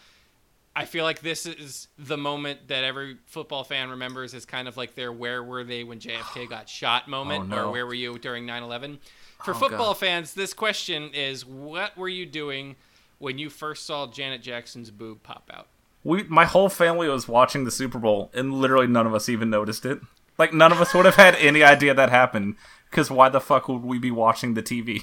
I 0.76 0.85
feel 0.85 1.05
like 1.05 1.20
this 1.20 1.47
is 1.47 1.89
the 1.99 2.16
moment 2.16 2.68
that 2.68 2.85
every 2.85 3.16
football 3.26 3.64
fan 3.64 3.91
remembers 3.91 4.33
as 4.35 4.47
kind 4.47 4.68
of 4.68 4.76
like 4.76 4.95
their 4.95 5.12
where 5.12 5.43
were 5.43 5.64
they 5.64 5.83
when 5.83 5.99
JFK 5.99 6.49
got 6.49 6.68
shot 6.68 7.09
moment 7.09 7.45
Oh, 7.53 7.57
no. 7.57 7.64
or 7.68 7.72
where 7.72 7.87
were 7.87 7.95
you 7.95 8.16
during 8.18 8.47
9/11. 8.47 8.99
For 9.45 9.53
Oh, 9.53 9.59
football 9.59 9.93
God. 9.95 9.99
fans, 9.99 10.35
this 10.35 10.53
question 10.55 11.11
is 11.14 11.45
what 11.45 11.97
were 11.97 12.09
you 12.09 12.24
doing 12.26 12.76
when 13.18 13.39
you 13.39 13.51
first 13.51 13.85
saw 13.87 14.07
Janet 14.07 14.43
Jackson's 14.43 14.91
boob 14.93 15.22
pop 15.24 15.51
out? 15.53 15.66
We, 16.03 16.23
my 16.25 16.45
whole 16.45 16.69
family 16.69 17.09
was 17.09 17.29
watching 17.29 17.65
the 17.65 17.71
Super 17.71 17.99
Bowl, 17.99 18.31
and 18.33 18.55
literally 18.55 18.87
none 18.87 19.07
of 19.07 19.15
us 19.15 19.29
even 19.29 19.51
noticed 19.51 19.85
it. 19.85 20.01
Like 20.39 20.55
none 20.55 20.73
of 20.73 20.81
us 20.81 20.95
would 20.95 21.05
have 21.05 21.17
had 21.17 21.37
any 21.37 21.63
idea 21.63 21.93
that 21.95 22.09
happened. 22.11 22.57
Because 22.91 23.11
why 23.11 23.29
the 23.29 23.41
fuck 23.41 23.69
would 23.69 23.83
we 23.83 23.99
be 23.99 24.11
watching 24.11 24.55
the 24.55 24.63
TV? 24.63 25.03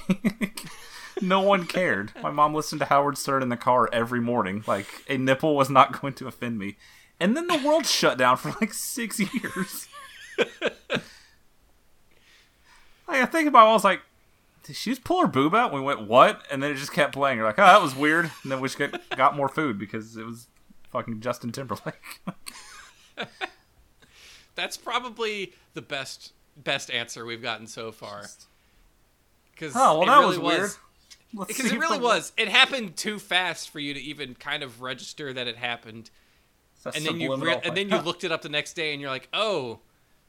no 1.22 1.40
one 1.40 1.64
cared. 1.66 2.12
My 2.22 2.30
mom 2.30 2.54
listened 2.54 2.80
to 2.80 2.86
Howard 2.86 3.16
Stern 3.16 3.42
in 3.42 3.48
the 3.48 3.56
car 3.56 3.88
every 3.92 4.20
morning. 4.20 4.62
Like 4.66 4.86
a 5.08 5.16
nipple 5.16 5.56
was 5.56 5.70
not 5.70 6.00
going 6.00 6.14
to 6.14 6.26
offend 6.26 6.58
me. 6.58 6.76
And 7.20 7.36
then 7.36 7.46
the 7.46 7.62
world 7.64 7.86
shut 7.86 8.18
down 8.18 8.36
for 8.36 8.54
like 8.60 8.74
six 8.74 9.18
years. 9.18 9.88
like, 10.60 11.02
I 13.08 13.24
think 13.26 13.48
about, 13.48 13.66
it, 13.66 13.70
I 13.70 13.72
was 13.72 13.84
like, 13.84 14.02
did 14.64 14.76
she 14.76 14.90
just 14.90 15.04
pull 15.04 15.22
her 15.22 15.26
boob 15.26 15.54
out? 15.54 15.72
We 15.72 15.80
went, 15.80 16.06
what? 16.06 16.42
And 16.50 16.62
then 16.62 16.72
it 16.72 16.76
just 16.76 16.92
kept 16.92 17.14
playing. 17.14 17.38
You're 17.38 17.46
like, 17.46 17.58
oh, 17.58 17.64
that 17.64 17.82
was 17.82 17.96
weird. 17.96 18.30
And 18.42 18.52
then 18.52 18.60
we 18.60 18.68
just 18.68 18.78
got, 18.78 19.00
got 19.16 19.36
more 19.36 19.48
food 19.48 19.78
because 19.78 20.16
it 20.16 20.26
was 20.26 20.48
fucking 20.90 21.20
Justin 21.20 21.52
Timberlake. 21.52 22.20
That's 24.54 24.76
probably 24.76 25.52
the 25.74 25.82
best 25.82 26.32
best 26.56 26.90
answer 26.90 27.24
we've 27.24 27.42
gotten 27.42 27.66
so 27.66 27.92
far. 27.92 28.24
Because 29.52 29.72
oh, 29.76 30.00
well, 30.00 30.02
it 30.02 30.06
that 30.06 30.18
really 30.18 30.38
was 30.38 30.58
weird. 30.58 30.70
Let's 31.34 31.56
Because 31.56 31.72
it 31.72 31.78
really 31.78 31.96
if- 31.96 32.02
was. 32.02 32.32
It 32.36 32.48
happened 32.48 32.96
too 32.96 33.18
fast 33.18 33.70
for 33.70 33.78
you 33.80 33.94
to 33.94 34.00
even 34.00 34.34
kind 34.34 34.62
of 34.62 34.80
register 34.82 35.32
that 35.32 35.46
it 35.46 35.56
happened. 35.56 36.10
And 36.94 37.04
then 37.04 37.20
you 37.20 37.34
re- 37.36 37.60
and 37.64 37.76
then 37.76 37.88
you 37.90 37.98
looked 37.98 38.24
it 38.24 38.32
up 38.32 38.42
the 38.42 38.48
next 38.48 38.72
day 38.74 38.92
and 38.92 39.00
you're 39.00 39.10
like, 39.10 39.28
oh, 39.32 39.80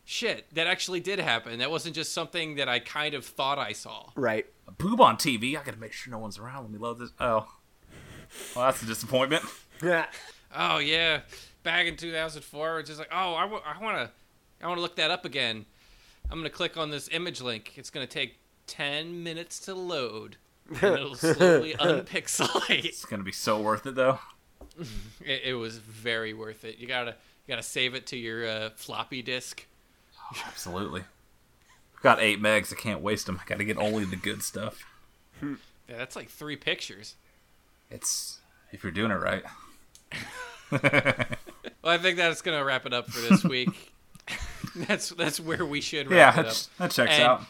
shit, 0.03 0.45
that 0.55 0.67
actually 0.67 0.99
did 0.99 1.19
happen. 1.19 1.59
That 1.59 1.71
wasn't 1.71 1.95
just 1.95 2.11
something 2.11 2.55
that 2.55 2.67
I 2.67 2.79
kind 2.79 3.13
of 3.13 3.23
thought 3.23 3.57
I 3.59 3.71
saw. 3.71 4.09
Right. 4.15 4.45
a 4.67 4.71
boob 4.71 4.99
on 4.99 5.15
TV. 5.17 5.57
I 5.57 5.63
gotta 5.63 5.77
make 5.77 5.93
sure 5.93 6.11
no 6.11 6.17
one's 6.17 6.37
around. 6.37 6.63
Let 6.63 6.71
me 6.71 6.77
load 6.79 6.99
this. 6.99 7.11
Oh, 7.19 7.47
well, 8.55 8.65
that's 8.65 8.81
a 8.83 8.85
disappointment. 8.85 9.43
Yeah. 9.81 10.07
Oh 10.55 10.79
yeah, 10.79 11.21
back 11.63 11.85
in 11.85 11.95
2004, 11.95 12.79
it's 12.79 12.89
just 12.89 12.99
like, 12.99 13.09
oh, 13.11 13.33
I 13.33 13.45
want 13.45 13.63
to, 13.63 14.09
I 14.61 14.67
want 14.67 14.77
to 14.77 14.81
look 14.81 14.95
that 14.95 15.11
up 15.11 15.25
again. 15.25 15.65
I'm 16.31 16.37
gonna 16.39 16.49
click 16.49 16.77
on 16.77 16.89
this 16.91 17.09
image 17.11 17.41
link. 17.41 17.73
It's 17.75 17.89
gonna 17.89 18.07
take 18.07 18.37
10 18.67 19.23
minutes 19.23 19.59
to 19.61 19.73
load. 19.73 20.37
And 20.69 20.83
it'll 20.83 21.15
slowly 21.15 21.73
unpixelate. 21.73 22.85
It's 22.85 23.05
gonna 23.05 23.23
be 23.23 23.31
so 23.31 23.59
worth 23.59 23.85
it 23.85 23.95
though. 23.95 24.19
It, 25.25 25.41
it 25.47 25.53
was 25.55 25.77
very 25.77 26.33
worth 26.33 26.63
it. 26.63 26.77
You 26.77 26.87
gotta, 26.87 27.11
you 27.11 27.49
gotta 27.49 27.63
save 27.63 27.95
it 27.95 28.07
to 28.07 28.17
your 28.17 28.47
uh, 28.47 28.69
floppy 28.75 29.21
disk. 29.21 29.65
Absolutely. 30.47 31.03
Got 32.01 32.21
eight 32.21 32.41
megs. 32.41 32.71
I 32.71 32.77
can't 32.77 33.01
waste 33.01 33.25
them. 33.25 33.41
I 33.41 33.45
gotta 33.45 33.65
get 33.65 33.77
only 33.77 34.05
the 34.05 34.15
good 34.15 34.41
stuff. 34.41 34.85
Yeah, 35.89 35.97
that's 35.97 36.15
like 36.15 36.29
three 36.29 36.55
pictures. 36.55 37.15
It's 37.89 38.39
if 38.71 38.83
you're 38.83 38.91
doing 38.91 39.09
it 39.09 39.15
right. 39.15 39.43
Well, 41.81 41.93
I 41.93 41.97
think 41.97 42.17
that's 42.17 42.41
gonna 42.41 42.63
wrap 42.63 42.85
it 42.85 42.93
up 42.93 43.09
for 43.09 43.21
this 43.21 43.43
week. 43.43 43.93
that's 44.75 45.09
that's 45.09 45.39
where 45.39 45.65
we 45.65 45.79
should 45.81 46.11
Yeah, 46.11 46.33
it 46.33 46.39
up. 46.39 46.45
that, 46.45 46.67
that 46.77 46.91
checks 46.91 47.11
And 47.13 47.23
out. 47.23 47.43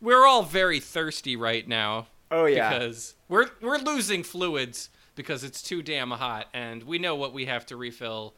We're 0.00 0.26
all 0.26 0.42
very 0.42 0.80
thirsty 0.80 1.36
right 1.36 1.66
now. 1.66 2.06
Oh 2.30 2.46
yeah. 2.46 2.70
because 2.70 3.14
we're 3.28 3.48
we're 3.60 3.78
losing 3.78 4.22
fluids 4.22 4.88
because 5.14 5.44
it's 5.44 5.62
too 5.62 5.82
damn 5.82 6.10
hot, 6.10 6.48
and 6.54 6.82
we 6.84 6.98
know 6.98 7.16
what 7.16 7.32
we 7.32 7.44
have 7.46 7.66
to 7.66 7.76
refill 7.76 8.34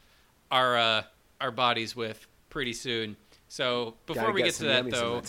our 0.51 0.77
uh, 0.77 1.03
our 1.39 1.51
bodies 1.51 1.95
with 1.95 2.27
pretty 2.49 2.73
soon. 2.73 3.15
So 3.47 3.95
before 4.05 4.23
Gotta 4.23 4.33
we 4.33 4.43
get, 4.43 4.53
some 4.53 4.67
to 4.67 4.73
that, 4.73 4.91
though, 4.91 5.21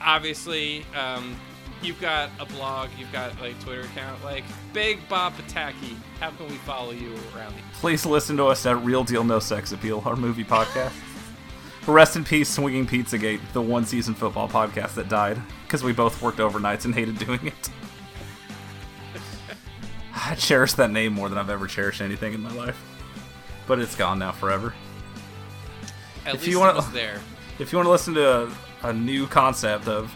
obviously, 0.00 0.84
um, 0.94 1.36
you've 1.82 2.00
got 2.00 2.30
a 2.40 2.44
blog, 2.46 2.88
you've 2.98 3.12
got 3.12 3.38
like 3.40 3.58
Twitter 3.62 3.82
account, 3.82 4.22
like 4.24 4.44
Big 4.72 4.98
Bob 5.08 5.34
Pataki. 5.36 5.94
How 6.20 6.30
can 6.30 6.46
we 6.48 6.54
follow 6.56 6.90
you 6.92 7.14
around? 7.36 7.54
The- 7.56 7.62
Please 7.80 8.04
listen 8.06 8.36
to 8.38 8.46
us 8.46 8.64
at 8.66 8.82
Real 8.84 9.04
Deal 9.04 9.24
No 9.24 9.38
Sex 9.38 9.72
Appeal, 9.72 10.02
our 10.04 10.16
movie 10.16 10.44
podcast. 10.44 10.92
Rest 11.86 12.16
in 12.16 12.24
peace, 12.24 12.50
Swinging 12.50 12.86
Pizzagate, 12.86 13.40
the 13.54 13.62
one 13.62 13.86
season 13.86 14.14
football 14.14 14.46
podcast 14.48 14.94
that 14.94 15.08
died 15.08 15.40
because 15.66 15.82
we 15.82 15.92
both 15.92 16.20
worked 16.20 16.38
overnights 16.38 16.84
and 16.84 16.94
hated 16.94 17.18
doing 17.18 17.46
it. 17.46 17.70
I 20.14 20.34
cherish 20.34 20.74
that 20.74 20.90
name 20.90 21.12
more 21.14 21.28
than 21.28 21.38
I've 21.38 21.48
ever 21.50 21.66
cherished 21.66 22.00
anything 22.02 22.34
in 22.34 22.42
my 22.42 22.52
life, 22.52 22.78
but 23.66 23.78
it's 23.78 23.94
gone 23.96 24.18
now 24.18 24.32
forever. 24.32 24.74
At 26.26 26.34
If 26.34 26.40
least 26.42 26.46
you 26.52 26.58
wanna- 26.60 26.72
it 26.72 26.76
was 26.76 26.90
there. 26.92 27.20
If 27.58 27.72
you 27.72 27.78
want 27.78 27.86
to 27.86 27.90
listen 27.90 28.14
to 28.14 28.42
a, 28.44 28.88
a 28.88 28.92
new 28.92 29.26
concept 29.26 29.88
of 29.88 30.14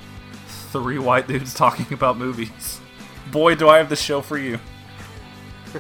three 0.73 0.99
white 0.99 1.29
dudes 1.29 1.55
talking 1.55 1.93
about 1.93 2.16
movies, 2.18 2.81
boy, 3.31 3.55
do 3.55 3.68
I 3.68 3.79
have 3.79 3.89
the 3.89 3.97
show 3.97 4.20
for 4.20 4.39
you. 4.39 4.59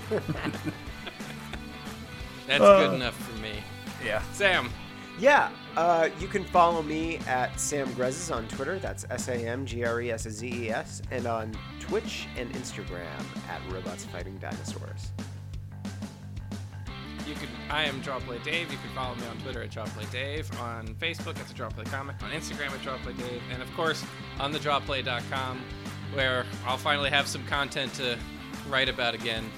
That's 2.46 2.60
Uh, 2.62 2.86
good 2.88 2.94
enough 2.94 3.16
for 3.16 3.38
me. 3.40 3.54
Yeah. 4.04 4.22
Sam, 4.32 4.70
Yeah, 5.18 5.50
uh, 5.76 6.08
you 6.18 6.26
can 6.26 6.42
follow 6.44 6.82
me 6.82 7.18
at 7.28 7.58
Sam 7.60 7.86
Greszes 7.90 8.34
on 8.34 8.48
Twitter. 8.48 8.78
That's 8.78 9.04
S 9.10 9.28
A 9.28 9.34
M 9.34 9.64
G 9.66 9.84
R 9.84 10.00
E 10.00 10.10
S 10.10 10.22
Z 10.28 10.46
E 10.48 10.70
S, 10.70 11.02
and 11.10 11.26
on 11.26 11.52
Twitch 11.80 12.26
and 12.36 12.50
Instagram 12.54 13.20
at 13.48 13.60
Robots 13.72 14.04
Fighting 14.06 14.36
Dinosaurs. 14.38 15.10
You 17.32 17.38
can. 17.38 17.48
I 17.70 17.84
am 17.84 18.02
Drawplay 18.02 18.42
Dave. 18.44 18.70
You 18.70 18.76
can 18.76 18.90
follow 18.94 19.14
me 19.14 19.26
on 19.26 19.38
Twitter 19.38 19.62
at 19.62 19.70
Drawplay 19.70 20.10
Dave, 20.10 20.50
on 20.60 20.88
Facebook 20.96 21.38
at 21.38 21.48
the 21.48 21.54
Drawplay 21.54 21.86
Comic, 21.86 22.22
on 22.22 22.30
Instagram 22.30 22.72
at 22.72 22.80
Drawplay 22.80 23.16
Dave, 23.16 23.40
and 23.50 23.62
of 23.62 23.72
course 23.74 24.04
on 24.38 24.52
the 24.52 24.58
Drawplay.com, 24.58 25.58
where 26.12 26.44
I'll 26.66 26.76
finally 26.76 27.08
have 27.08 27.26
some 27.26 27.42
content 27.46 27.94
to 27.94 28.18
write 28.68 28.90
about 28.90 29.14
again. 29.14 29.50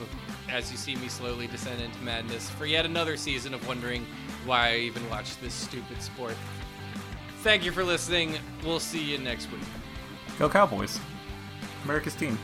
As 0.49 0.71
you 0.71 0.77
see 0.77 0.95
me 0.95 1.09
slowly 1.09 1.49
descend 1.49 1.81
into 1.81 1.99
madness 2.03 2.49
for 2.49 2.65
yet 2.65 2.85
another 2.85 3.17
season 3.17 3.55
of 3.55 3.67
wondering 3.67 4.07
why 4.45 4.69
I 4.69 4.77
even 4.77 5.09
watch 5.11 5.37
this 5.41 5.53
stupid 5.53 6.01
sport. 6.01 6.37
Thank 7.39 7.65
you 7.65 7.73
for 7.73 7.83
listening. 7.83 8.37
We'll 8.65 8.79
see 8.79 9.03
you 9.03 9.19
next 9.19 9.51
week. 9.51 9.63
Go 10.39 10.49
Cowboys. 10.49 11.01
America's 11.83 12.15
team. 12.15 12.39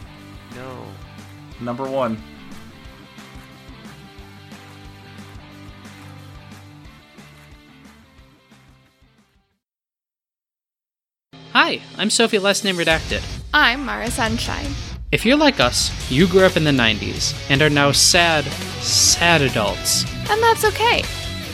No. 0.57 0.85
Number 1.61 1.89
one. 1.89 2.21
Hi, 11.71 11.81
I'm 11.99 12.11
Sophie 12.11 12.41
Last 12.41 12.65
Name 12.65 12.79
Redacted. 12.79 13.23
I'm 13.55 13.85
Mara 13.85 14.11
Sunshine. 14.11 14.67
If 15.13 15.25
you're 15.25 15.37
like 15.37 15.61
us, 15.61 15.93
you 16.11 16.27
grew 16.27 16.45
up 16.45 16.57
in 16.57 16.65
the 16.65 16.73
90s 16.73 17.33
and 17.49 17.63
are 17.63 17.71
now 17.71 17.93
sad, 17.93 18.43
sad 18.83 19.41
adults. 19.41 20.03
And 20.29 20.43
that's 20.43 20.65
okay. 20.65 21.05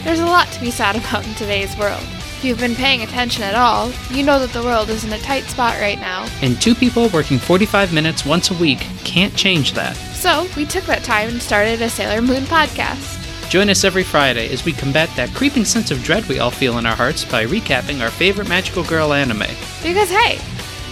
There's 0.04 0.20
a 0.20 0.24
lot 0.24 0.48
to 0.52 0.60
be 0.62 0.70
sad 0.70 0.96
about 0.96 1.26
in 1.26 1.34
today's 1.34 1.76
world. 1.76 2.00
If 2.00 2.44
you've 2.46 2.58
been 2.58 2.74
paying 2.74 3.02
attention 3.02 3.42
at 3.42 3.54
all, 3.54 3.92
you 4.10 4.22
know 4.22 4.38
that 4.38 4.54
the 4.54 4.62
world 4.62 4.88
is 4.88 5.04
in 5.04 5.12
a 5.12 5.18
tight 5.18 5.44
spot 5.44 5.78
right 5.80 6.00
now. 6.00 6.26
And 6.40 6.58
two 6.62 6.74
people 6.74 7.10
working 7.10 7.38
45 7.38 7.92
minutes 7.92 8.24
once 8.24 8.50
a 8.50 8.54
week 8.54 8.78
can't 9.04 9.36
change 9.36 9.74
that. 9.74 9.96
So, 9.96 10.48
we 10.56 10.64
took 10.64 10.84
that 10.84 11.04
time 11.04 11.28
and 11.28 11.42
started 11.42 11.82
a 11.82 11.90
Sailor 11.90 12.22
Moon 12.22 12.44
podcast. 12.44 13.15
Join 13.48 13.70
us 13.70 13.84
every 13.84 14.02
Friday 14.02 14.52
as 14.52 14.64
we 14.64 14.72
combat 14.72 15.08
that 15.14 15.32
creeping 15.32 15.64
sense 15.64 15.92
of 15.92 16.02
dread 16.02 16.26
we 16.26 16.40
all 16.40 16.50
feel 16.50 16.78
in 16.78 16.86
our 16.86 16.96
hearts 16.96 17.24
by 17.24 17.46
recapping 17.46 18.00
our 18.02 18.10
favorite 18.10 18.48
magical 18.48 18.82
girl 18.82 19.12
anime. 19.12 19.44
Because 19.84 20.10
hey, 20.10 20.40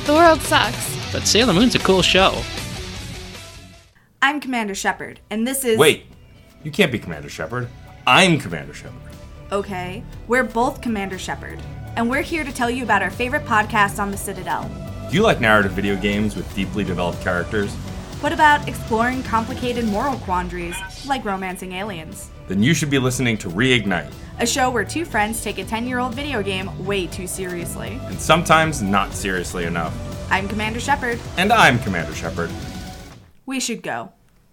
the 0.07 0.13
world 0.13 0.41
sucks. 0.41 1.13
But 1.13 1.27
Sailor 1.27 1.53
Moon's 1.53 1.75
a 1.75 1.81
cool 1.81 2.01
show. 2.01 2.41
I'm 4.23 4.41
Commander 4.41 4.75
Shepard, 4.77 5.19
and 5.31 5.47
this 5.47 5.65
is. 5.65 5.79
Wait, 5.79 6.07
you 6.63 6.71
can't 6.71 6.93
be 6.93 6.99
Commander 6.99 7.29
Shepard. 7.29 7.69
I'm 8.07 8.39
Commander 8.39 8.73
Shepard. 8.73 9.01
Okay, 9.51 10.05
we're 10.29 10.45
both 10.45 10.81
Commander 10.81 11.19
Shepard, 11.19 11.61
and 11.97 12.09
we're 12.09 12.23
here 12.23 12.45
to 12.45 12.53
tell 12.53 12.71
you 12.71 12.85
about 12.85 13.03
our 13.03 13.11
favorite 13.11 13.45
podcast 13.47 13.99
on 13.99 14.13
the 14.13 14.17
Citadel. 14.17 14.71
Do 15.11 15.17
you 15.17 15.23
like 15.23 15.41
narrative 15.41 15.73
video 15.73 15.97
games 15.97 16.37
with 16.37 16.53
deeply 16.55 16.85
developed 16.85 17.21
characters? 17.21 17.73
What 18.21 18.33
about 18.33 18.69
exploring 18.69 19.25
complicated 19.25 19.87
moral 19.87 20.19
quandaries, 20.19 20.77
like 21.05 21.25
romancing 21.25 21.73
aliens? 21.73 22.31
Then 22.49 22.63
you 22.63 22.75
should 22.75 22.91
be 22.91 22.99
listening 22.99 23.39
to 23.39 23.49
Reignite, 23.49 24.13
A 24.39 24.47
show 24.47 24.69
where 24.71 24.85
two 24.85 25.05
friends 25.05 25.43
take 25.43 25.59
a 25.59 25.65
10 25.65 25.87
year 25.87 25.99
old 25.99 26.15
video 26.15 26.43
game 26.43 26.85
way 26.85 27.07
too 27.07 27.27
seriously. 27.27 27.99
and 28.05 28.21
sometimes 28.21 28.83
not 28.83 29.13
seriously 29.15 29.65
enough. 29.65 29.95
I'm 30.31 30.49
Commander 30.49 30.81
Shepard. 30.81 31.19
And 31.37 31.53
I'm 31.53 31.79
Commander 31.79 32.15
Shepard. 32.15 32.51
We 33.47 33.61
should 33.61 33.83
go. 33.83 34.13